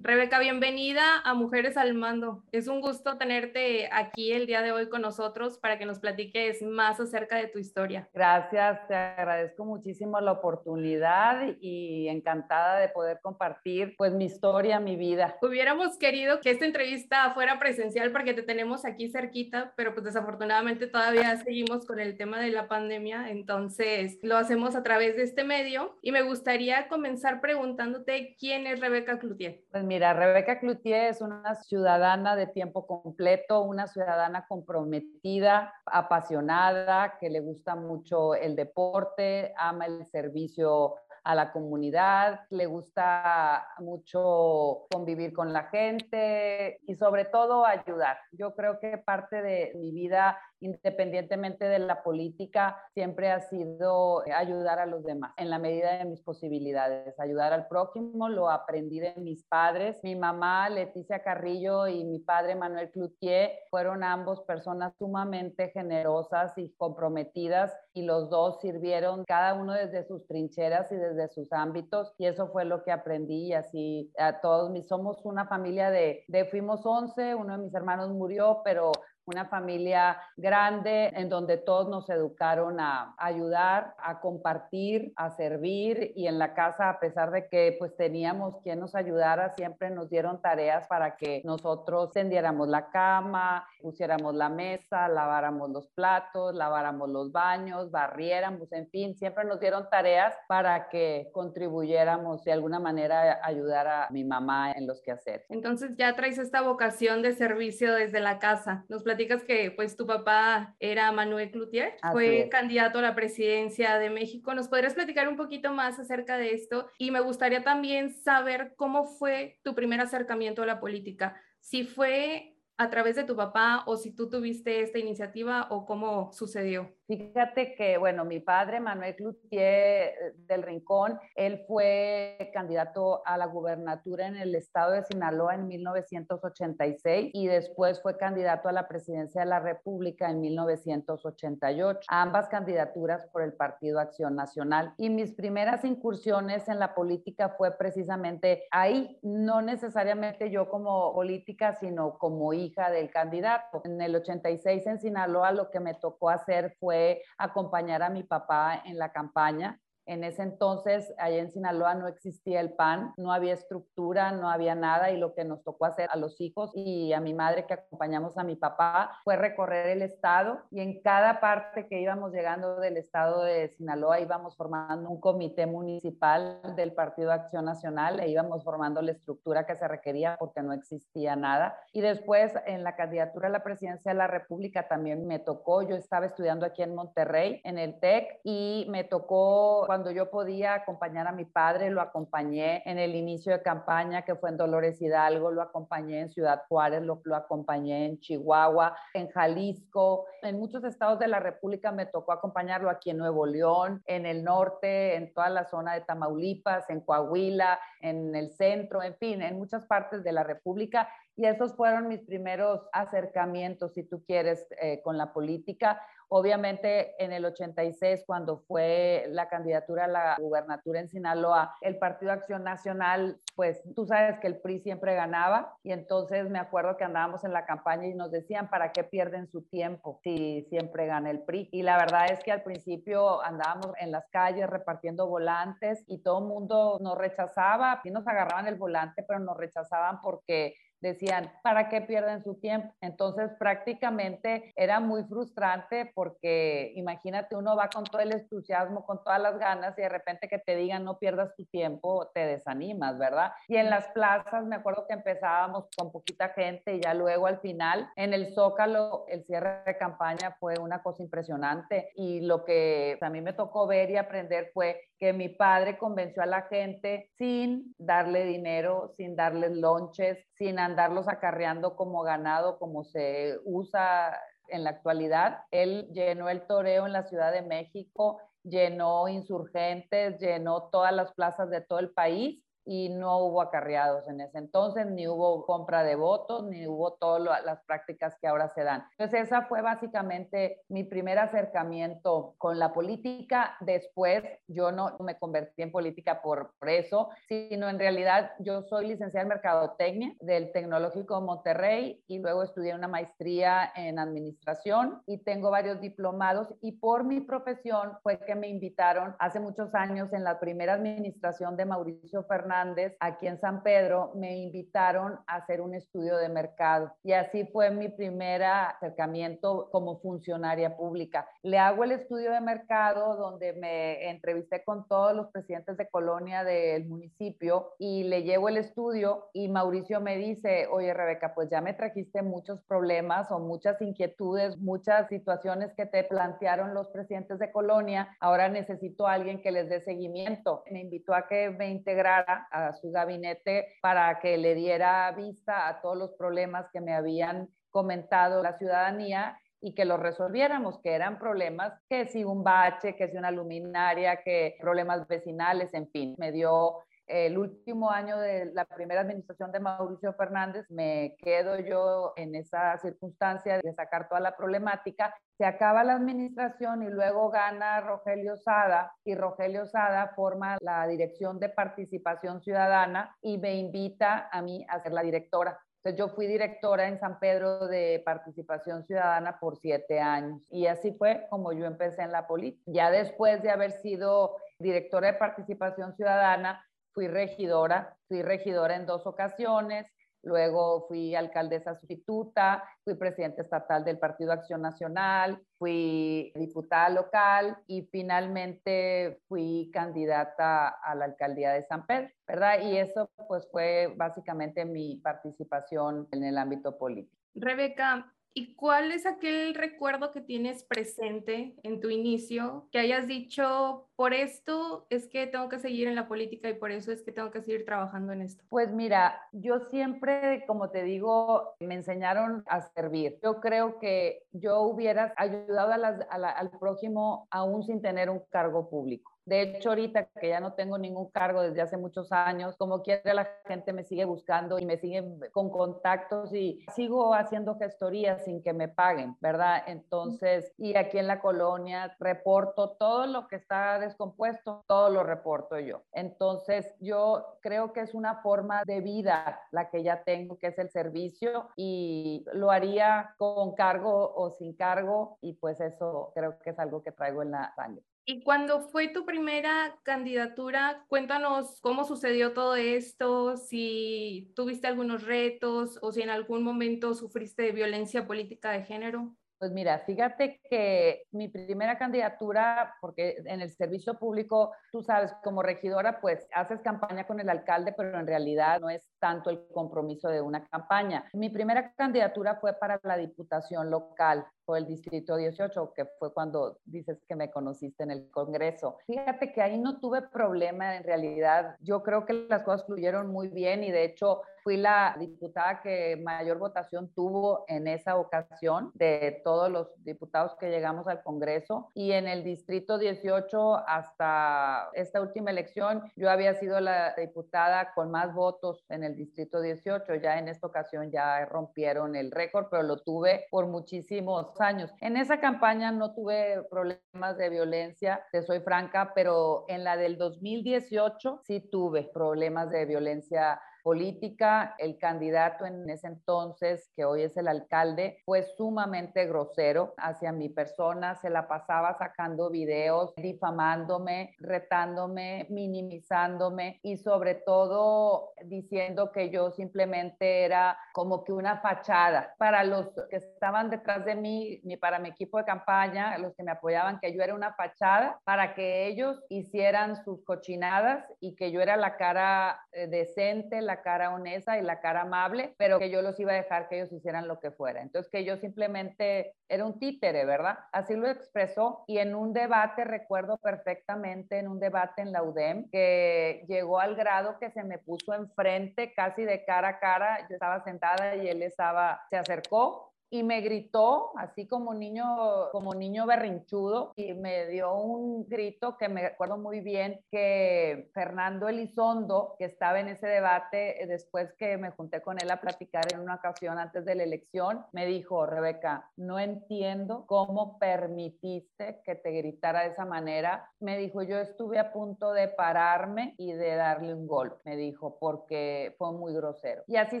Rebeca, 0.06 0.38
bienvenida 0.38 1.22
a 1.24 1.32
Mujeres 1.32 1.78
al 1.78 1.94
Mando. 1.94 2.44
Es 2.52 2.68
un 2.68 2.82
gusto 2.82 3.16
tenerte 3.16 3.88
aquí 3.90 4.32
el 4.32 4.46
día 4.46 4.60
de 4.60 4.70
hoy 4.70 4.90
con 4.90 5.00
nosotros 5.00 5.56
para 5.56 5.78
que 5.78 5.86
nos 5.86 5.98
platiques 5.98 6.60
más 6.60 7.00
acerca 7.00 7.36
de 7.36 7.46
tu 7.46 7.58
historia. 7.58 8.06
Gracias, 8.12 8.86
te 8.86 8.94
agradezco 8.94 9.64
muchísimo 9.64 10.20
la 10.20 10.32
oportunidad 10.32 11.56
y 11.58 12.06
encantada 12.08 12.80
de 12.80 12.90
poder 12.90 13.18
compartir 13.22 13.94
pues 13.96 14.12
mi 14.12 14.26
historia, 14.26 14.78
mi 14.78 14.96
vida. 14.96 15.38
Hubiéramos 15.40 15.96
querido 15.96 16.38
que 16.40 16.50
esta 16.50 16.66
entrevista 16.66 17.32
fuera 17.32 17.58
presencial 17.58 18.12
porque 18.12 18.34
te 18.34 18.42
tenemos 18.42 18.84
aquí 18.84 19.08
cerquita, 19.08 19.72
pero 19.74 19.94
pues 19.94 20.04
desafortunadamente 20.04 20.86
todavía 20.86 21.34
seguimos 21.38 21.86
con 21.86 21.98
el 21.98 22.18
tema 22.18 22.40
de 22.40 22.50
la 22.50 22.68
pandemia, 22.68 23.30
entonces 23.30 24.18
lo 24.22 24.36
hacemos 24.36 24.76
a 24.76 24.82
través 24.82 25.16
de 25.16 25.22
este 25.22 25.44
medio 25.44 25.96
y 26.02 26.12
me 26.12 26.20
gustaría 26.20 26.88
comenzar 26.88 27.40
preguntándote 27.40 28.36
quién 28.38 28.66
es 28.66 28.80
Rebeca 28.80 29.18
Cloutier. 29.18 29.62
Pues 29.70 29.82
mira, 29.94 30.12
Rebeca 30.12 30.58
Cloutier 30.58 31.10
es 31.10 31.20
una 31.20 31.54
ciudadana 31.54 32.34
de 32.34 32.48
tiempo 32.48 32.84
completo, 32.84 33.62
una 33.62 33.86
ciudadana 33.86 34.44
comprometida, 34.48 35.72
apasionada, 35.86 37.16
que 37.20 37.30
le 37.30 37.38
gusta 37.38 37.76
mucho 37.76 38.34
el 38.34 38.56
deporte, 38.56 39.54
ama 39.56 39.86
el 39.86 40.04
servicio 40.06 40.96
a 41.22 41.36
la 41.36 41.52
comunidad, 41.52 42.40
le 42.50 42.66
gusta 42.66 43.68
mucho 43.78 44.88
convivir 44.90 45.32
con 45.32 45.52
la 45.52 45.68
gente 45.68 46.80
y 46.88 46.96
sobre 46.96 47.24
todo 47.26 47.64
ayudar. 47.64 48.18
Yo 48.32 48.52
creo 48.56 48.80
que 48.80 48.98
parte 48.98 49.42
de 49.42 49.74
mi 49.76 49.92
vida 49.92 50.36
independientemente 50.60 51.64
de 51.64 51.78
la 51.78 52.02
política, 52.02 52.76
siempre 52.94 53.30
ha 53.30 53.40
sido 53.40 54.22
ayudar 54.34 54.78
a 54.78 54.86
los 54.86 55.04
demás 55.04 55.32
en 55.36 55.50
la 55.50 55.58
medida 55.58 55.98
de 55.98 56.04
mis 56.04 56.20
posibilidades. 56.22 57.18
Ayudar 57.18 57.52
al 57.52 57.68
prójimo 57.68 58.28
lo 58.28 58.50
aprendí 58.50 59.00
de 59.00 59.14
mis 59.16 59.44
padres. 59.44 60.02
Mi 60.02 60.16
mamá, 60.16 60.68
Leticia 60.68 61.22
Carrillo, 61.22 61.86
y 61.86 62.04
mi 62.04 62.18
padre, 62.18 62.54
Manuel 62.54 62.90
Cloutier, 62.90 63.52
fueron 63.70 64.04
ambos 64.04 64.42
personas 64.42 64.94
sumamente 64.98 65.70
generosas 65.70 66.56
y 66.56 66.70
comprometidas 66.76 67.72
y 67.92 68.02
los 68.02 68.30
dos 68.30 68.60
sirvieron 68.60 69.24
cada 69.24 69.54
uno 69.54 69.72
desde 69.72 70.04
sus 70.04 70.26
trincheras 70.26 70.90
y 70.92 70.96
desde 70.96 71.28
sus 71.28 71.52
ámbitos 71.52 72.14
y 72.18 72.26
eso 72.26 72.48
fue 72.48 72.64
lo 72.64 72.82
que 72.82 72.92
aprendí 72.92 73.46
y 73.46 73.52
así 73.52 74.12
a 74.18 74.40
todos 74.40 74.70
mis 74.70 74.86
somos 74.88 75.24
una 75.24 75.46
familia 75.46 75.90
de, 75.90 76.24
de 76.28 76.44
fuimos 76.46 76.84
11, 76.84 77.34
uno 77.34 77.56
de 77.56 77.64
mis 77.64 77.74
hermanos 77.74 78.10
murió, 78.10 78.62
pero 78.64 78.92
una 79.26 79.46
familia 79.46 80.20
grande 80.36 81.12
en 81.14 81.28
donde 81.28 81.56
todos 81.56 81.88
nos 81.88 82.08
educaron 82.10 82.80
a 82.80 83.14
ayudar, 83.18 83.94
a 83.98 84.20
compartir, 84.20 85.12
a 85.16 85.30
servir 85.30 86.12
y 86.14 86.26
en 86.26 86.38
la 86.38 86.54
casa, 86.54 86.90
a 86.90 87.00
pesar 87.00 87.30
de 87.30 87.48
que 87.48 87.76
pues 87.78 87.96
teníamos 87.96 88.60
quien 88.62 88.80
nos 88.80 88.94
ayudara, 88.94 89.50
siempre 89.50 89.90
nos 89.90 90.10
dieron 90.10 90.40
tareas 90.42 90.86
para 90.88 91.16
que 91.16 91.42
nosotros 91.44 92.12
tendiéramos 92.12 92.68
la 92.68 92.90
cama, 92.90 93.66
pusiéramos 93.80 94.34
la 94.34 94.48
mesa, 94.48 95.08
laváramos 95.08 95.70
los 95.70 95.88
platos, 95.88 96.54
laváramos 96.54 97.08
los 97.08 97.32
baños, 97.32 97.90
barriéramos, 97.90 98.72
en 98.72 98.88
fin, 98.88 99.14
siempre 99.14 99.44
nos 99.44 99.60
dieron 99.60 99.88
tareas 99.90 100.34
para 100.48 100.88
que 100.88 101.30
contribuyéramos 101.32 102.44
de 102.44 102.52
alguna 102.52 102.78
manera 102.78 103.40
a 103.42 103.46
ayudar 103.46 103.86
a 103.86 104.08
mi 104.10 104.24
mamá 104.24 104.72
en 104.72 104.86
los 104.86 105.00
quehaceres. 105.00 105.46
Entonces 105.48 105.96
ya 105.96 106.14
traes 106.14 106.38
esta 106.38 106.62
vocación 106.62 107.22
de 107.22 107.32
servicio 107.32 107.94
desde 107.94 108.20
la 108.20 108.38
casa. 108.38 108.84
Platicas 109.14 109.44
que 109.44 109.70
pues 109.70 109.96
tu 109.96 110.06
papá 110.06 110.74
era 110.80 111.12
Manuel 111.12 111.52
Cloutier, 111.52 111.94
fue 112.10 112.48
candidato 112.50 112.98
a 112.98 113.02
la 113.02 113.14
presidencia 113.14 113.96
de 113.98 114.10
México. 114.10 114.54
¿Nos 114.54 114.66
podrías 114.66 114.94
platicar 114.94 115.28
un 115.28 115.36
poquito 115.36 115.72
más 115.72 116.00
acerca 116.00 116.36
de 116.36 116.52
esto? 116.52 116.88
Y 116.98 117.12
me 117.12 117.20
gustaría 117.20 117.62
también 117.62 118.10
saber 118.10 118.74
cómo 118.76 119.04
fue 119.04 119.60
tu 119.62 119.76
primer 119.76 120.00
acercamiento 120.00 120.64
a 120.64 120.66
la 120.66 120.80
política. 120.80 121.40
Si 121.60 121.84
fue 121.84 122.56
a 122.76 122.90
través 122.90 123.14
de 123.14 123.22
tu 123.22 123.36
papá 123.36 123.84
o 123.86 123.96
si 123.96 124.10
tú 124.10 124.28
tuviste 124.28 124.80
esta 124.80 124.98
iniciativa 124.98 125.68
o 125.70 125.86
cómo 125.86 126.32
sucedió. 126.32 126.92
Fíjate 127.06 127.74
que, 127.74 127.98
bueno, 127.98 128.24
mi 128.24 128.40
padre, 128.40 128.80
Manuel 128.80 129.14
Cloutier 129.14 129.62
eh, 129.62 130.32
del 130.46 130.62
Rincón, 130.62 131.20
él 131.34 131.62
fue 131.68 132.50
candidato 132.54 133.20
a 133.26 133.36
la 133.36 133.44
gubernatura 133.44 134.26
en 134.26 134.36
el 134.36 134.54
estado 134.54 134.92
de 134.92 135.04
Sinaloa 135.04 135.54
en 135.54 135.68
1986 135.68 137.30
y 137.34 137.46
después 137.46 138.00
fue 138.00 138.16
candidato 138.16 138.70
a 138.70 138.72
la 138.72 138.88
presidencia 138.88 139.42
de 139.42 139.48
la 139.48 139.60
República 139.60 140.30
en 140.30 140.40
1988, 140.40 142.00
ambas 142.08 142.48
candidaturas 142.48 143.26
por 143.26 143.42
el 143.42 143.52
Partido 143.52 144.00
Acción 144.00 144.34
Nacional. 144.34 144.94
Y 144.96 145.10
mis 145.10 145.32
primeras 145.32 145.84
incursiones 145.84 146.68
en 146.68 146.78
la 146.78 146.94
política 146.94 147.50
fue 147.58 147.76
precisamente 147.76 148.64
ahí, 148.70 149.18
no 149.20 149.60
necesariamente 149.60 150.50
yo 150.50 150.70
como 150.70 151.12
política, 151.12 151.74
sino 151.74 152.16
como 152.18 152.54
hija 152.54 152.90
del 152.90 153.10
candidato. 153.10 153.82
En 153.84 154.00
el 154.00 154.16
86 154.16 154.86
en 154.86 155.00
Sinaloa 155.00 155.52
lo 155.52 155.70
que 155.70 155.80
me 155.80 155.92
tocó 155.92 156.30
hacer 156.30 156.74
fue 156.80 156.93
acompañar 157.38 158.02
a 158.02 158.10
mi 158.10 158.22
papá 158.22 158.82
en 158.84 158.98
la 158.98 159.12
campaña 159.12 159.78
En 160.06 160.24
ese 160.24 160.42
entonces, 160.42 161.12
allá 161.18 161.38
en 161.38 161.52
Sinaloa 161.52 161.94
no 161.94 162.08
existía 162.08 162.60
el 162.60 162.72
PAN, 162.72 163.14
no 163.16 163.32
había 163.32 163.54
estructura, 163.54 164.32
no 164.32 164.50
había 164.50 164.74
nada 164.74 165.10
y 165.10 165.16
lo 165.16 165.34
que 165.34 165.44
nos 165.44 165.62
tocó 165.62 165.86
hacer 165.86 166.08
a 166.10 166.16
los 166.16 166.40
hijos 166.40 166.70
y 166.74 167.12
a 167.12 167.20
mi 167.20 167.34
madre 167.34 167.66
que 167.66 167.74
acompañamos 167.74 168.36
a 168.38 168.44
mi 168.44 168.56
papá 168.56 169.18
fue 169.24 169.36
recorrer 169.36 169.88
el 169.88 170.02
estado 170.02 170.60
y 170.70 170.80
en 170.80 171.00
cada 171.02 171.40
parte 171.40 171.86
que 171.88 172.00
íbamos 172.00 172.32
llegando 172.32 172.80
del 172.80 172.96
estado 172.96 173.42
de 173.42 173.68
Sinaloa 173.76 174.20
íbamos 174.20 174.56
formando 174.56 175.08
un 175.08 175.20
comité 175.20 175.66
municipal 175.66 176.60
del 176.76 176.92
Partido 176.92 177.32
Acción 177.32 177.64
Nacional 177.64 178.20
e 178.20 178.28
íbamos 178.28 178.64
formando 178.64 179.00
la 179.02 179.12
estructura 179.12 179.66
que 179.66 179.76
se 179.76 179.88
requería 179.88 180.36
porque 180.38 180.62
no 180.62 180.72
existía 180.72 181.36
nada. 181.36 181.78
Y 181.92 182.00
después 182.00 182.52
en 182.66 182.84
la 182.84 182.96
candidatura 182.96 183.48
a 183.48 183.50
la 183.50 183.62
presidencia 183.62 184.12
de 184.12 184.18
la 184.18 184.26
República 184.26 184.88
también 184.88 185.26
me 185.26 185.38
tocó, 185.38 185.82
yo 185.82 185.96
estaba 185.96 186.26
estudiando 186.26 186.66
aquí 186.66 186.82
en 186.82 186.94
Monterrey, 186.94 187.60
en 187.64 187.78
el 187.78 187.98
TEC, 188.00 188.40
y 188.42 188.86
me 188.90 189.04
tocó 189.04 189.86
cuando 189.94 190.10
yo 190.10 190.28
podía 190.28 190.74
acompañar 190.74 191.28
a 191.28 191.32
mi 191.32 191.44
padre, 191.44 191.88
lo 191.88 192.00
acompañé 192.00 192.82
en 192.84 192.98
el 192.98 193.14
inicio 193.14 193.52
de 193.52 193.62
campaña 193.62 194.22
que 194.22 194.34
fue 194.34 194.50
en 194.50 194.56
Dolores 194.56 195.00
Hidalgo, 195.00 195.52
lo 195.52 195.62
acompañé 195.62 196.20
en 196.20 196.30
Ciudad 196.32 196.64
Juárez, 196.68 197.02
lo, 197.02 197.22
acompañé 197.32 198.06
en 198.06 198.18
Chihuahua, 198.18 198.96
en 199.14 199.28
Jalisco, 199.28 200.26
en 200.42 200.58
muchos 200.58 200.82
estados 200.82 201.20
de 201.20 201.28
la 201.28 201.38
República 201.38 201.92
me 201.92 202.06
tocó 202.06 202.32
acompañarlo 202.32 202.90
aquí 202.90 203.10
en 203.10 203.18
Nuevo 203.18 203.46
León, 203.46 204.02
en 204.06 204.26
el 204.26 204.42
norte, 204.42 205.14
en 205.14 205.32
toda 205.32 205.48
la 205.48 205.64
zona 205.64 205.94
de 205.94 206.00
Tamaulipas, 206.00 206.90
en 206.90 207.00
Coahuila, 207.00 207.78
en 208.00 208.34
el 208.34 208.50
centro, 208.50 209.00
en 209.00 209.14
fin, 209.14 209.42
en 209.42 209.56
muchas 209.56 209.86
partes 209.86 210.24
de 210.24 210.32
la 210.32 210.42
República. 210.42 211.08
Y 211.36 211.46
esos 211.46 211.74
fueron 211.74 212.08
mis 212.08 212.20
primeros 212.20 212.82
acercamientos, 212.92 213.94
si 213.94 214.04
tú 214.04 214.24
quieres, 214.24 214.66
eh, 214.80 215.00
con 215.02 215.16
la 215.16 215.32
política. 215.32 216.00
Obviamente 216.28 217.14
en 217.22 217.32
el 217.32 217.44
86, 217.44 218.24
cuando 218.26 218.58
fue 218.58 219.26
la 219.28 219.48
candidatura 219.48 220.04
a 220.04 220.08
la 220.08 220.36
gubernatura 220.38 221.00
en 221.00 221.08
Sinaloa, 221.08 221.74
el 221.80 221.98
Partido 221.98 222.32
Acción 222.32 222.64
Nacional, 222.64 223.40
pues 223.54 223.82
tú 223.94 224.06
sabes 224.06 224.38
que 224.40 224.46
el 224.46 224.60
PRI 224.60 224.80
siempre 224.80 225.14
ganaba 225.14 225.76
y 225.82 225.92
entonces 225.92 226.48
me 226.48 226.58
acuerdo 226.58 226.96
que 226.96 227.04
andábamos 227.04 227.44
en 227.44 227.52
la 227.52 227.66
campaña 227.66 228.06
y 228.06 228.14
nos 228.14 228.30
decían, 228.30 228.68
¿para 228.68 228.92
qué 228.92 229.04
pierden 229.04 229.48
su 229.48 229.62
tiempo 229.62 230.18
si 230.22 230.66
siempre 230.70 231.06
gana 231.06 231.30
el 231.30 231.42
PRI? 231.42 231.68
Y 231.72 231.82
la 231.82 231.96
verdad 231.96 232.30
es 232.30 232.42
que 232.42 232.52
al 232.52 232.62
principio 232.62 233.42
andábamos 233.42 233.92
en 233.98 234.10
las 234.10 234.28
calles 234.30 234.68
repartiendo 234.68 235.28
volantes 235.28 236.04
y 236.06 236.18
todo 236.18 236.40
el 236.40 236.46
mundo 236.46 236.98
nos 237.00 237.16
rechazaba, 237.16 238.00
y 238.04 238.10
nos 238.10 238.26
agarraban 238.26 238.66
el 238.66 238.76
volante, 238.76 239.22
pero 239.22 239.40
nos 239.40 239.56
rechazaban 239.56 240.20
porque 240.20 240.74
decían, 241.00 241.52
¿para 241.62 241.88
qué 241.88 242.00
pierden 242.00 242.42
su 242.42 242.54
tiempo? 242.60 242.94
Entonces 243.00 243.50
prácticamente 243.58 244.72
era 244.76 245.00
muy 245.00 245.24
frustrante 245.24 246.10
porque 246.14 246.92
imagínate, 246.96 247.56
uno 247.56 247.76
va 247.76 247.88
con 247.88 248.04
todo 248.04 248.20
el 248.20 248.32
entusiasmo, 248.32 249.04
con 249.04 249.22
todas 249.22 249.40
las 249.40 249.58
ganas 249.58 249.96
y 249.98 250.02
de 250.02 250.08
repente 250.08 250.48
que 250.48 250.58
te 250.58 250.76
digan 250.76 251.04
no 251.04 251.18
pierdas 251.18 251.54
tu 251.56 251.64
tiempo, 251.66 252.30
te 252.34 252.46
desanimas, 252.46 253.18
¿verdad? 253.18 253.52
Y 253.68 253.76
en 253.76 253.90
las 253.90 254.08
plazas 254.08 254.64
me 254.64 254.76
acuerdo 254.76 255.06
que 255.06 255.14
empezábamos 255.14 255.86
con 255.96 256.10
poquita 256.10 256.50
gente 256.50 256.94
y 256.96 257.00
ya 257.00 257.14
luego 257.14 257.46
al 257.46 257.60
final 257.60 258.08
en 258.16 258.32
el 258.32 258.54
Zócalo 258.54 259.24
el 259.28 259.44
cierre 259.44 259.82
de 259.86 259.96
campaña 259.98 260.56
fue 260.58 260.74
una 260.78 261.02
cosa 261.02 261.22
impresionante 261.22 262.10
y 262.14 262.40
lo 262.40 262.64
que 262.64 263.18
a 263.20 263.30
mí 263.30 263.40
me 263.40 263.52
tocó 263.52 263.86
ver 263.86 264.10
y 264.10 264.16
aprender 264.16 264.70
fue 264.72 265.00
que 265.18 265.32
mi 265.32 265.48
padre 265.48 265.96
convenció 265.98 266.42
a 266.42 266.46
la 266.46 266.62
gente 266.62 267.30
sin 267.38 267.94
darle 267.98 268.44
dinero, 268.44 269.14
sin 269.16 269.36
darles 269.36 269.72
lonches, 269.72 270.38
sin 270.56 270.78
andarlos 270.78 271.28
acarreando 271.28 271.96
como 271.96 272.22
ganado, 272.22 272.78
como 272.78 273.04
se 273.04 273.58
usa 273.64 274.40
en 274.68 274.84
la 274.84 274.90
actualidad. 274.90 275.64
Él 275.70 276.08
llenó 276.12 276.48
el 276.48 276.66
toreo 276.66 277.06
en 277.06 277.12
la 277.12 277.24
Ciudad 277.24 277.52
de 277.52 277.62
México, 277.62 278.40
llenó 278.62 279.28
insurgentes, 279.28 280.38
llenó 280.38 280.88
todas 280.90 281.12
las 281.12 281.32
plazas 281.32 281.70
de 281.70 281.80
todo 281.80 281.98
el 281.98 282.10
país 282.10 282.63
y 282.84 283.08
no 283.08 283.38
hubo 283.38 283.62
acarreados 283.62 284.28
en 284.28 284.40
ese 284.40 284.58
entonces, 284.58 285.06
ni 285.06 285.26
hubo 285.26 285.64
compra 285.64 286.02
de 286.02 286.16
votos, 286.16 286.64
ni 286.64 286.86
hubo 286.86 287.14
todas 287.14 287.64
las 287.64 287.82
prácticas 287.84 288.36
que 288.40 288.46
ahora 288.46 288.68
se 288.68 288.84
dan. 288.84 289.04
Entonces, 289.12 289.48
esa 289.48 289.62
fue 289.62 289.80
básicamente 289.82 290.82
mi 290.88 291.04
primer 291.04 291.38
acercamiento 291.38 292.54
con 292.58 292.78
la 292.78 292.92
política. 292.92 293.76
Después, 293.80 294.42
yo 294.68 294.92
no 294.92 295.16
me 295.20 295.38
convertí 295.38 295.82
en 295.82 295.92
política 295.92 296.42
por, 296.42 296.74
eso, 296.86 297.30
sino 297.48 297.88
en 297.88 297.98
realidad 297.98 298.52
yo 298.58 298.82
soy 298.82 299.06
licenciada 299.06 299.42
en 299.42 299.48
Mercadotecnia 299.48 300.34
del 300.40 300.70
Tecnológico 300.70 301.40
de 301.40 301.46
Monterrey 301.46 302.22
y 302.26 302.38
luego 302.38 302.62
estudié 302.62 302.94
una 302.94 303.08
maestría 303.08 303.90
en 303.96 304.18
Administración 304.18 305.22
y 305.26 305.38
tengo 305.38 305.70
varios 305.70 306.00
diplomados 306.00 306.74
y 306.82 306.92
por 306.92 307.24
mi 307.24 307.40
profesión 307.40 308.18
fue 308.22 308.38
que 308.38 308.54
me 308.54 308.68
invitaron 308.68 309.34
hace 309.38 309.60
muchos 309.60 309.94
años 309.94 310.32
en 310.32 310.44
la 310.44 310.60
primera 310.60 310.94
administración 310.94 311.76
de 311.76 311.86
Mauricio 311.86 312.44
Fernández 312.44 312.73
aquí 313.20 313.46
en 313.46 313.60
San 313.60 313.82
Pedro, 313.82 314.32
me 314.34 314.56
invitaron 314.56 315.38
a 315.46 315.56
hacer 315.56 315.80
un 315.80 315.94
estudio 315.94 316.36
de 316.36 316.48
mercado. 316.48 317.12
Y 317.22 317.32
así 317.32 317.64
fue 317.72 317.90
mi 317.90 318.08
primer 318.08 318.62
acercamiento 318.62 319.88
como 319.90 320.20
funcionaria 320.20 320.96
pública. 320.96 321.48
Le 321.62 321.78
hago 321.78 322.04
el 322.04 322.12
estudio 322.12 322.52
de 322.52 322.60
mercado 322.60 323.36
donde 323.36 323.72
me 323.74 324.30
entrevisté 324.30 324.84
con 324.84 325.06
todos 325.08 325.34
los 325.34 325.48
presidentes 325.48 325.96
de 325.96 326.08
colonia 326.08 326.64
del 326.64 327.06
municipio 327.06 327.92
y 327.98 328.24
le 328.24 328.42
llevo 328.42 328.68
el 328.68 328.76
estudio 328.76 329.48
y 329.52 329.68
Mauricio 329.68 330.20
me 330.20 330.36
dice, 330.36 330.86
oye 330.90 331.12
Rebeca, 331.14 331.54
pues 331.54 331.68
ya 331.70 331.80
me 331.80 331.94
trajiste 331.94 332.42
muchos 332.42 332.80
problemas 332.82 333.50
o 333.50 333.58
muchas 333.58 334.00
inquietudes, 334.00 334.76
muchas 334.78 335.28
situaciones 335.28 335.92
que 335.94 336.06
te 336.06 336.24
plantearon 336.24 336.94
los 336.94 337.08
presidentes 337.08 337.58
de 337.58 337.72
colonia. 337.72 338.36
Ahora 338.40 338.68
necesito 338.68 339.26
a 339.26 339.34
alguien 339.34 339.62
que 339.62 339.70
les 339.70 339.88
dé 339.88 340.00
seguimiento. 340.00 340.84
Me 340.90 341.00
invitó 341.00 341.34
a 341.34 341.46
que 341.46 341.70
me 341.70 341.90
integrara 341.90 342.63
a 342.70 342.92
su 342.94 343.10
gabinete 343.10 343.96
para 344.00 344.38
que 344.40 344.56
le 344.56 344.74
diera 344.74 345.30
vista 345.32 345.88
a 345.88 346.00
todos 346.00 346.16
los 346.16 346.30
problemas 346.32 346.86
que 346.92 347.00
me 347.00 347.14
habían 347.14 347.68
comentado 347.90 348.62
la 348.62 348.76
ciudadanía 348.78 349.58
y 349.80 349.94
que 349.94 350.04
los 350.06 350.18
resolviéramos, 350.18 350.98
que 351.00 351.12
eran 351.12 351.38
problemas, 351.38 351.92
que 352.08 352.26
si 352.26 352.42
un 352.42 352.64
bache, 352.64 353.16
que 353.16 353.28
si 353.28 353.36
una 353.36 353.50
luminaria, 353.50 354.42
que 354.42 354.76
problemas 354.80 355.28
vecinales, 355.28 355.92
en 355.92 356.08
fin, 356.10 356.34
me 356.38 356.52
dio 356.52 357.00
el 357.26 357.56
último 357.56 358.10
año 358.10 358.38
de 358.38 358.66
la 358.74 358.84
primera 358.84 359.22
administración 359.22 359.72
de 359.72 359.80
Mauricio 359.80 360.34
Fernández, 360.34 360.86
me 360.90 361.36
quedo 361.38 361.78
yo 361.78 362.32
en 362.36 362.54
esa 362.54 362.98
circunstancia 362.98 363.78
de 363.78 363.94
sacar 363.94 364.28
toda 364.28 364.40
la 364.40 364.56
problemática. 364.56 365.34
Se 365.56 365.64
acaba 365.64 366.04
la 366.04 366.14
administración 366.14 367.02
y 367.02 367.08
luego 367.08 367.50
gana 367.50 368.00
Rogelio 368.00 368.56
Sada 368.56 369.12
y 369.24 369.34
Rogelio 369.34 369.86
Sada 369.86 370.32
forma 370.34 370.76
la 370.80 371.06
Dirección 371.06 371.58
de 371.58 371.68
Participación 371.68 372.60
Ciudadana 372.60 373.36
y 373.40 373.58
me 373.58 373.74
invita 373.76 374.48
a 374.52 374.62
mí 374.62 374.84
a 374.88 375.00
ser 375.00 375.12
la 375.12 375.22
directora. 375.22 375.78
Entonces 376.04 376.18
yo 376.18 376.28
fui 376.34 376.46
directora 376.46 377.08
en 377.08 377.18
San 377.18 377.38
Pedro 377.38 377.86
de 377.88 378.22
Participación 378.26 379.06
Ciudadana 379.06 379.58
por 379.58 379.78
siete 379.78 380.20
años 380.20 380.60
y 380.68 380.86
así 380.86 381.12
fue 381.12 381.46
como 381.48 381.72
yo 381.72 381.86
empecé 381.86 382.20
en 382.20 382.32
la 382.32 382.46
política. 382.46 382.82
Ya 382.86 383.10
después 383.10 383.62
de 383.62 383.70
haber 383.70 383.92
sido 383.92 384.54
directora 384.78 385.28
de 385.28 385.38
Participación 385.38 386.14
Ciudadana, 386.14 386.84
fui 387.14 387.28
regidora, 387.28 388.16
fui 388.28 388.42
regidora 388.42 388.96
en 388.96 389.06
dos 389.06 389.26
ocasiones, 389.26 390.06
luego 390.42 391.06
fui 391.08 391.34
alcaldesa 391.34 391.94
sustituta, 391.98 392.84
fui 393.02 393.14
presidenta 393.14 393.62
estatal 393.62 394.04
del 394.04 394.18
Partido 394.18 394.52
Acción 394.52 394.82
Nacional, 394.82 395.62
fui 395.78 396.52
diputada 396.56 397.08
local 397.08 397.78
y 397.86 398.02
finalmente 398.12 399.40
fui 399.48 399.90
candidata 399.92 400.88
a 400.88 401.14
la 401.14 401.24
alcaldía 401.26 401.72
de 401.72 401.82
San 401.82 402.04
Pedro, 402.04 402.28
¿verdad? 402.46 402.80
Y 402.82 402.98
eso 402.98 403.30
pues 403.48 403.66
fue 403.70 404.12
básicamente 404.16 404.84
mi 404.84 405.16
participación 405.16 406.28
en 406.32 406.44
el 406.44 406.58
ámbito 406.58 406.98
político. 406.98 407.36
Rebeca, 407.54 408.34
¿Y 408.56 408.74
cuál 408.76 409.10
es 409.10 409.26
aquel 409.26 409.74
recuerdo 409.74 410.30
que 410.30 410.40
tienes 410.40 410.84
presente 410.84 411.74
en 411.82 412.00
tu 412.00 412.08
inicio 412.08 412.88
que 412.92 413.00
hayas 413.00 413.26
dicho, 413.26 414.08
por 414.16 414.32
esto 414.32 415.06
es 415.10 415.28
que 415.28 415.46
tengo 415.46 415.68
que 415.68 415.78
seguir 415.78 416.08
en 416.08 416.14
la 416.14 416.28
política 416.28 416.68
y 416.68 416.74
por 416.74 416.90
eso 416.90 417.12
es 417.12 417.22
que 417.22 417.32
tengo 417.32 417.50
que 417.50 417.62
seguir 417.62 417.84
trabajando 417.84 418.32
en 418.32 418.42
esto? 418.42 418.64
Pues 418.68 418.92
mira, 418.92 419.40
yo 419.52 419.80
siempre, 419.80 420.64
como 420.66 420.90
te 420.90 421.02
digo, 421.02 421.74
me 421.80 421.94
enseñaron 421.94 422.64
a 422.66 422.80
servir. 422.80 423.38
Yo 423.42 423.60
creo 423.60 423.98
que 423.98 424.44
yo 424.52 424.82
hubiera 424.82 425.34
ayudado 425.36 425.92
al 426.30 426.70
prójimo 426.78 427.48
aún 427.50 427.82
sin 427.82 428.00
tener 428.00 428.30
un 428.30 428.40
cargo 428.50 428.88
público. 428.88 429.34
De 429.46 429.60
hecho, 429.60 429.90
ahorita 429.90 430.24
que 430.40 430.48
ya 430.48 430.60
no 430.60 430.72
tengo 430.72 430.96
ningún 430.96 431.30
cargo 431.30 431.60
desde 431.60 431.82
hace 431.82 431.98
muchos 431.98 432.32
años, 432.32 432.76
como 432.76 433.02
quiera 433.02 433.34
la 433.34 433.48
gente 433.66 433.92
me 433.92 434.04
sigue 434.04 434.24
buscando 434.24 434.78
y 434.78 434.86
me 434.86 434.96
sigue 434.96 435.22
con 435.52 435.68
contactos 435.68 436.54
y 436.54 436.82
sigo 436.94 437.34
haciendo 437.34 437.76
gestorías 437.76 438.42
sin 438.44 438.62
que 438.62 438.72
me 438.72 438.88
paguen, 438.88 439.36
¿verdad? 439.40 439.82
Entonces, 439.86 440.72
y 440.78 440.96
aquí 440.96 441.18
en 441.18 441.26
la 441.26 441.40
colonia 441.40 442.16
reporto 442.20 442.92
todo 442.92 443.26
lo 443.26 443.46
que 443.46 443.56
está 443.56 443.98
descompuesto, 444.04 444.84
todo 444.86 445.10
lo 445.10 445.22
reporto 445.22 445.78
yo. 445.78 446.02
Entonces, 446.12 446.94
yo 447.00 447.58
creo 447.60 447.92
que 447.92 448.00
es 448.00 448.14
una 448.14 448.42
forma 448.42 448.82
de 448.84 449.00
vida 449.00 449.60
la 449.72 449.90
que 449.90 450.02
ya 450.02 450.22
tengo, 450.24 450.58
que 450.58 450.68
es 450.68 450.78
el 450.78 450.90
servicio, 450.90 451.68
y 451.76 452.44
lo 452.52 452.70
haría 452.70 453.34
con 453.38 453.74
cargo 453.74 454.34
o 454.34 454.50
sin 454.50 454.74
cargo, 454.74 455.38
y 455.40 455.54
pues 455.54 455.80
eso 455.80 456.32
creo 456.34 456.58
que 456.58 456.70
es 456.70 456.78
algo 456.78 457.02
que 457.02 457.12
traigo 457.12 457.42
en 457.42 457.50
la 457.50 457.72
sangre. 457.74 458.02
Y 458.26 458.42
cuando 458.42 458.80
fue 458.80 459.08
tu 459.08 459.26
primera 459.26 459.98
candidatura, 460.02 461.04
cuéntanos 461.08 461.78
cómo 461.82 462.04
sucedió 462.04 462.54
todo 462.54 462.74
esto, 462.74 463.58
si 463.58 464.50
tuviste 464.56 464.86
algunos 464.86 465.24
retos 465.24 465.98
o 466.00 466.10
si 466.10 466.22
en 466.22 466.30
algún 466.30 466.62
momento 466.62 467.12
sufriste 467.12 467.70
violencia 467.72 468.26
política 468.26 468.70
de 468.70 468.84
género. 468.84 469.34
Pues 469.64 469.72
mira, 469.72 470.00
fíjate 470.00 470.60
que 470.68 471.22
mi 471.32 471.48
primera 471.48 471.96
candidatura, 471.96 472.96
porque 473.00 473.36
en 473.46 473.62
el 473.62 473.70
servicio 473.70 474.12
público, 474.18 474.72
tú 474.92 475.02
sabes, 475.02 475.32
como 475.42 475.62
regidora, 475.62 476.20
pues 476.20 476.46
haces 476.52 476.82
campaña 476.82 477.26
con 477.26 477.40
el 477.40 477.48
alcalde, 477.48 477.94
pero 477.96 478.20
en 478.20 478.26
realidad 478.26 478.78
no 478.82 478.90
es 478.90 479.10
tanto 479.18 479.48
el 479.48 479.66
compromiso 479.72 480.28
de 480.28 480.42
una 480.42 480.66
campaña. 480.66 481.24
Mi 481.32 481.48
primera 481.48 481.94
candidatura 481.94 482.56
fue 482.56 482.74
para 482.74 483.00
la 483.04 483.16
diputación 483.16 483.88
local 483.88 484.44
por 484.64 484.78
el 484.78 484.86
distrito 484.86 485.36
18, 485.36 485.92
que 485.94 486.04
fue 486.18 486.32
cuando 486.32 486.78
dices 486.84 487.22
que 487.28 487.36
me 487.36 487.50
conociste 487.50 488.02
en 488.02 488.10
el 488.10 488.30
Congreso. 488.30 488.98
Fíjate 489.06 489.52
que 489.52 489.62
ahí 489.62 489.78
no 489.78 490.00
tuve 490.00 490.22
problema 490.22 490.96
en 490.96 491.04
realidad. 491.04 491.76
Yo 491.80 492.02
creo 492.02 492.24
que 492.26 492.32
las 492.32 492.62
cosas 492.62 492.86
fluyeron 492.86 493.28
muy 493.28 493.48
bien 493.48 493.84
y 493.84 493.90
de 493.90 494.04
hecho 494.04 494.42
fui 494.64 494.78
la 494.78 495.14
diputada 495.18 495.82
que 495.82 496.16
mayor 496.16 496.58
votación 496.58 497.12
tuvo 497.14 497.66
en 497.68 497.86
esa 497.86 498.16
ocasión 498.16 498.90
de 498.94 499.42
todos 499.44 499.70
los 499.70 499.88
diputados 500.04 500.54
que 500.54 500.70
llegamos 500.70 501.06
al 501.06 501.22
Congreso. 501.22 501.90
Y 501.92 502.12
en 502.12 502.26
el 502.26 502.42
Distrito 502.42 502.96
18, 502.96 503.86
hasta 503.86 504.88
esta 504.94 505.20
última 505.20 505.50
elección, 505.50 506.10
yo 506.16 506.30
había 506.30 506.54
sido 506.54 506.80
la 506.80 507.14
diputada 507.14 507.92
con 507.94 508.10
más 508.10 508.34
votos 508.34 508.86
en 508.88 509.04
el 509.04 509.14
Distrito 509.16 509.60
18. 509.60 510.14
Ya 510.14 510.38
en 510.38 510.48
esta 510.48 510.66
ocasión 510.66 511.10
ya 511.10 511.44
rompieron 511.44 512.16
el 512.16 512.30
récord, 512.30 512.68
pero 512.70 512.82
lo 512.82 512.96
tuve 513.02 513.46
por 513.50 513.66
muchísimos 513.66 514.53
años. 514.60 514.92
En 515.00 515.16
esa 515.16 515.40
campaña 515.40 515.92
no 515.92 516.14
tuve 516.14 516.62
problemas 516.70 517.36
de 517.36 517.48
violencia, 517.50 518.24
te 518.32 518.42
soy 518.42 518.60
franca, 518.60 519.12
pero 519.14 519.64
en 519.68 519.84
la 519.84 519.96
del 519.96 520.18
2018 520.18 521.40
sí 521.44 521.60
tuve 521.60 522.10
problemas 522.12 522.70
de 522.70 522.84
violencia 522.84 523.60
política. 523.84 524.74
El 524.78 524.98
candidato 524.98 525.66
en 525.66 525.88
ese 525.88 526.08
entonces, 526.08 526.90
que 526.96 527.04
hoy 527.04 527.22
es 527.22 527.36
el 527.36 527.46
alcalde, 527.46 528.18
fue 528.24 528.42
sumamente 528.42 529.26
grosero 529.26 529.94
hacia 529.98 530.32
mi 530.32 530.48
persona, 530.48 531.14
se 531.14 531.30
la 531.30 531.46
pasaba 531.46 531.96
sacando 531.98 532.50
videos, 532.50 533.14
difamándome, 533.16 534.34
retándome, 534.40 535.46
minimizándome 535.50 536.80
y 536.82 536.96
sobre 536.96 537.34
todo 537.34 538.32
diciendo 538.46 539.12
que 539.12 539.30
yo 539.30 539.50
simplemente 539.50 540.44
era 540.44 540.78
como 540.92 541.22
que 541.22 541.32
una 541.32 541.58
fachada 541.60 542.34
para 542.38 542.64
los 542.64 542.88
que 543.10 543.16
estaban 543.16 543.68
detrás 543.68 544.04
de 544.06 544.14
mí, 544.14 544.62
para 544.80 544.98
mi 544.98 545.10
equipo 545.10 545.36
de 545.36 545.44
campaña, 545.44 546.16
los 546.16 546.34
que 546.34 546.42
me 546.42 546.52
apoyaban, 546.52 546.98
que 547.00 547.14
yo 547.14 547.22
era 547.22 547.34
una 547.34 547.52
fachada 547.52 548.18
para 548.24 548.54
que 548.54 548.86
ellos 548.86 549.22
hicieran 549.28 550.02
sus 550.04 550.24
cochinadas 550.24 551.04
y 551.20 551.36
que 551.36 551.52
yo 551.52 551.60
era 551.60 551.76
la 551.76 551.96
cara 551.96 552.60
eh, 552.72 552.86
decente, 552.86 553.60
la 553.60 553.73
cara 553.82 554.14
honesta 554.14 554.58
y 554.58 554.62
la 554.62 554.80
cara 554.80 555.02
amable, 555.02 555.54
pero 555.58 555.78
que 555.78 555.90
yo 555.90 556.02
los 556.02 556.18
iba 556.18 556.32
a 556.32 556.36
dejar 556.36 556.68
que 556.68 556.76
ellos 556.76 556.92
hicieran 556.92 557.28
lo 557.28 557.40
que 557.40 557.50
fuera. 557.50 557.82
Entonces, 557.82 558.10
que 558.10 558.24
yo 558.24 558.36
simplemente 558.36 559.34
era 559.48 559.64
un 559.64 559.78
títere, 559.78 560.24
¿verdad? 560.24 560.58
Así 560.72 560.94
lo 560.94 561.08
expresó 561.08 561.84
y 561.86 561.98
en 561.98 562.14
un 562.14 562.32
debate, 562.32 562.84
recuerdo 562.84 563.38
perfectamente, 563.38 564.38
en 564.38 564.48
un 564.48 564.60
debate 564.60 565.02
en 565.02 565.12
la 565.12 565.22
UDEM, 565.22 565.68
que 565.70 566.44
llegó 566.48 566.80
al 566.80 566.96
grado 566.96 567.38
que 567.38 567.50
se 567.50 567.64
me 567.64 567.78
puso 567.78 568.14
enfrente 568.14 568.92
casi 568.94 569.24
de 569.24 569.44
cara 569.44 569.68
a 569.68 569.78
cara, 569.78 570.26
yo 570.28 570.34
estaba 570.34 570.62
sentada 570.64 571.16
y 571.16 571.28
él 571.28 571.42
estaba, 571.42 572.02
se 572.10 572.16
acercó 572.16 572.93
y 573.10 573.22
me 573.22 573.40
gritó, 573.40 574.12
así 574.16 574.46
como 574.46 574.74
niño, 574.74 575.04
como 575.52 575.74
niño 575.74 576.06
berrinchudo, 576.06 576.92
y 576.96 577.14
me 577.14 577.46
dio 577.46 577.74
un 577.74 578.26
grito 578.28 578.76
que 578.76 578.88
me 578.88 579.02
recuerdo 579.02 579.38
muy 579.38 579.60
bien 579.60 580.00
que 580.10 580.90
Fernando 580.94 581.48
Elizondo, 581.48 582.34
que 582.38 582.46
estaba 582.46 582.80
en 582.80 582.88
ese 582.88 583.06
debate, 583.06 583.82
eh, 583.82 583.86
después 583.86 584.32
que 584.34 584.58
me 584.58 584.70
junté 584.70 585.00
con 585.00 585.20
él 585.22 585.30
a 585.30 585.40
platicar 585.40 585.84
en 585.92 586.00
una 586.00 586.16
ocasión 586.16 586.58
antes 586.58 586.84
de 586.84 586.94
la 586.94 587.04
elección, 587.04 587.64
me 587.72 587.86
dijo, 587.86 588.26
Rebeca, 588.26 588.90
no 588.96 589.18
entiendo 589.18 590.06
cómo 590.06 590.58
permitiste 590.58 591.82
que 591.84 591.94
te 591.94 592.10
gritara 592.10 592.62
de 592.62 592.68
esa 592.70 592.84
manera. 592.84 593.50
Me 593.60 593.78
dijo, 593.78 594.02
yo 594.02 594.18
estuve 594.18 594.58
a 594.58 594.72
punto 594.72 595.12
de 595.12 595.28
pararme 595.28 596.14
y 596.18 596.32
de 596.32 596.56
darle 596.56 596.94
un 596.94 597.06
golpe, 597.06 597.36
me 597.44 597.56
dijo, 597.56 597.98
porque 597.98 598.74
fue 598.78 598.92
muy 598.92 599.14
grosero. 599.14 599.62
Y 599.66 599.76
así 599.76 600.00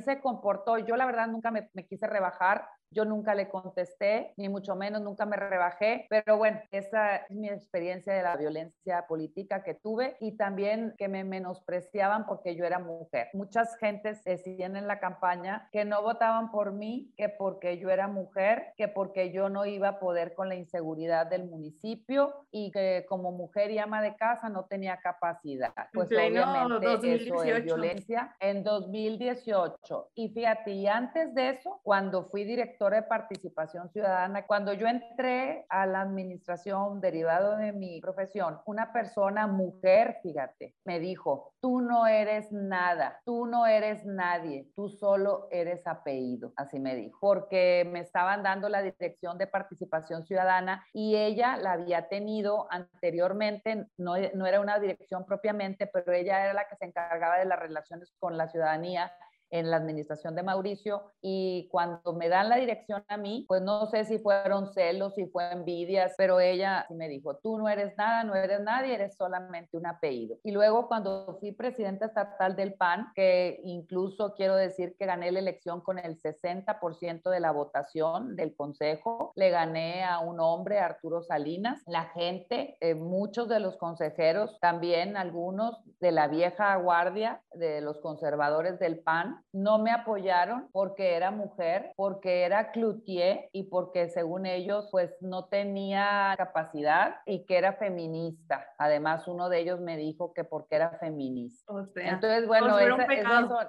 se 0.00 0.20
comportó. 0.20 0.78
Yo 0.78 0.96
la 0.96 1.06
verdad 1.06 1.28
nunca 1.28 1.50
me 1.50 1.86
quise 1.86 2.06
rebajar 2.06 2.66
yo 2.94 3.04
nunca 3.04 3.34
le 3.34 3.48
contesté, 3.48 4.32
ni 4.36 4.48
mucho 4.48 4.76
menos 4.76 5.02
nunca 5.02 5.26
me 5.26 5.36
rebajé, 5.36 6.06
pero 6.08 6.38
bueno, 6.38 6.60
esa 6.70 7.16
es 7.16 7.30
mi 7.30 7.48
experiencia 7.48 8.14
de 8.14 8.22
la 8.22 8.36
violencia 8.36 9.06
política 9.06 9.62
que 9.62 9.74
tuve 9.74 10.16
y 10.20 10.36
también 10.36 10.94
que 10.96 11.08
me 11.08 11.24
menospreciaban 11.24 12.24
porque 12.26 12.54
yo 12.54 12.64
era 12.64 12.78
mujer. 12.78 13.28
Muchas 13.34 13.76
gentes 13.78 14.22
decían 14.24 14.76
en 14.76 14.86
la 14.86 15.00
campaña 15.00 15.68
que 15.72 15.84
no 15.84 16.02
votaban 16.02 16.50
por 16.50 16.72
mí, 16.72 17.12
que 17.16 17.28
porque 17.28 17.78
yo 17.78 17.90
era 17.90 18.06
mujer, 18.06 18.72
que 18.76 18.88
porque 18.88 19.32
yo 19.32 19.48
no 19.48 19.66
iba 19.66 19.88
a 19.88 19.98
poder 19.98 20.34
con 20.34 20.48
la 20.48 20.54
inseguridad 20.54 21.26
del 21.26 21.44
municipio 21.44 22.32
y 22.50 22.70
que 22.70 23.04
como 23.08 23.32
mujer 23.32 23.70
y 23.70 23.78
ama 23.78 24.00
de 24.02 24.14
casa 24.14 24.48
no 24.48 24.66
tenía 24.66 24.98
capacidad. 24.98 25.72
Pues 25.92 26.08
obviamente 26.08 27.14
eso 27.14 27.42
es 27.42 27.64
violencia 27.64 28.36
en 28.38 28.62
2018. 28.62 30.10
Y 30.14 30.28
fíjate, 30.28 30.70
y 30.70 30.86
antes 30.86 31.34
de 31.34 31.50
eso, 31.50 31.80
cuando 31.82 32.24
fui 32.26 32.44
de 32.92 33.02
participación 33.02 33.88
ciudadana. 33.90 34.46
Cuando 34.46 34.72
yo 34.72 34.86
entré 34.86 35.66
a 35.68 35.86
la 35.86 36.02
administración 36.02 37.00
derivado 37.00 37.56
de 37.56 37.72
mi 37.72 38.00
profesión, 38.00 38.60
una 38.66 38.92
persona 38.92 39.46
mujer, 39.46 40.18
fíjate, 40.22 40.74
me 40.84 41.00
dijo, 41.00 41.54
tú 41.60 41.80
no 41.80 42.06
eres 42.06 42.52
nada, 42.52 43.20
tú 43.24 43.46
no 43.46 43.66
eres 43.66 44.04
nadie, 44.04 44.68
tú 44.74 44.88
solo 44.88 45.48
eres 45.50 45.86
apellido, 45.86 46.52
así 46.56 46.78
me 46.78 46.94
dijo, 46.94 47.18
porque 47.20 47.88
me 47.90 48.00
estaban 48.00 48.42
dando 48.42 48.68
la 48.68 48.82
dirección 48.82 49.38
de 49.38 49.46
participación 49.46 50.24
ciudadana 50.24 50.84
y 50.92 51.16
ella 51.16 51.56
la 51.56 51.72
había 51.72 52.08
tenido 52.08 52.66
anteriormente, 52.70 53.86
no, 53.96 54.14
no 54.34 54.46
era 54.46 54.60
una 54.60 54.78
dirección 54.78 55.24
propiamente, 55.24 55.86
pero 55.86 56.12
ella 56.12 56.44
era 56.44 56.52
la 56.52 56.68
que 56.68 56.76
se 56.76 56.84
encargaba 56.84 57.38
de 57.38 57.46
las 57.46 57.58
relaciones 57.58 58.12
con 58.18 58.36
la 58.36 58.48
ciudadanía 58.48 59.12
en 59.50 59.70
la 59.70 59.76
administración 59.76 60.34
de 60.34 60.42
Mauricio 60.42 61.02
y 61.20 61.68
cuando 61.70 62.12
me 62.14 62.28
dan 62.28 62.48
la 62.48 62.56
dirección 62.56 63.04
a 63.08 63.16
mí, 63.16 63.44
pues 63.48 63.62
no 63.62 63.86
sé 63.86 64.04
si 64.04 64.18
fueron 64.18 64.72
celos, 64.72 65.14
si 65.14 65.26
fue 65.26 65.52
envidias, 65.52 66.14
pero 66.16 66.40
ella 66.40 66.86
me 66.90 67.08
dijo, 67.08 67.36
tú 67.36 67.58
no 67.58 67.68
eres 67.68 67.96
nada, 67.96 68.24
no 68.24 68.34
eres 68.34 68.60
nadie, 68.60 68.94
eres 68.94 69.16
solamente 69.16 69.76
un 69.76 69.86
apellido. 69.86 70.36
Y 70.42 70.52
luego 70.52 70.88
cuando 70.88 71.36
fui 71.40 71.52
presidenta 71.52 72.06
estatal 72.06 72.56
del 72.56 72.74
PAN, 72.74 73.12
que 73.14 73.60
incluso 73.64 74.34
quiero 74.34 74.56
decir 74.56 74.96
que 74.98 75.06
gané 75.06 75.30
la 75.32 75.38
elección 75.38 75.80
con 75.80 75.98
el 75.98 76.20
60% 76.20 77.30
de 77.30 77.40
la 77.40 77.52
votación 77.52 78.36
del 78.36 78.54
consejo, 78.56 79.32
le 79.36 79.50
gané 79.50 80.04
a 80.04 80.18
un 80.18 80.40
hombre, 80.40 80.78
Arturo 80.78 81.22
Salinas, 81.22 81.82
la 81.86 82.04
gente, 82.06 82.76
eh, 82.80 82.94
muchos 82.94 83.48
de 83.48 83.60
los 83.60 83.76
consejeros, 83.76 84.58
también 84.60 85.16
algunos 85.16 85.78
de 86.00 86.12
la 86.12 86.28
vieja 86.28 86.74
guardia, 86.76 87.42
de 87.54 87.80
los 87.80 88.00
conservadores 88.00 88.78
del 88.78 89.00
PAN, 89.00 89.33
no 89.52 89.78
me 89.78 89.90
apoyaron 89.90 90.68
porque 90.72 91.14
era 91.14 91.30
mujer, 91.30 91.92
porque 91.96 92.42
era 92.44 92.70
cloutier 92.72 93.48
y 93.52 93.64
porque 93.64 94.08
según 94.08 94.46
ellos 94.46 94.88
pues 94.90 95.16
no 95.20 95.46
tenía 95.46 96.34
capacidad 96.36 97.16
y 97.26 97.44
que 97.46 97.58
era 97.58 97.74
feminista. 97.74 98.66
Además 98.78 99.28
uno 99.28 99.48
de 99.48 99.60
ellos 99.60 99.80
me 99.80 99.96
dijo 99.96 100.32
que 100.32 100.44
porque 100.44 100.76
era 100.76 100.90
feminista. 100.98 101.72
Entonces 101.96 102.46
bueno, 102.46 102.78
esa, 102.78 103.06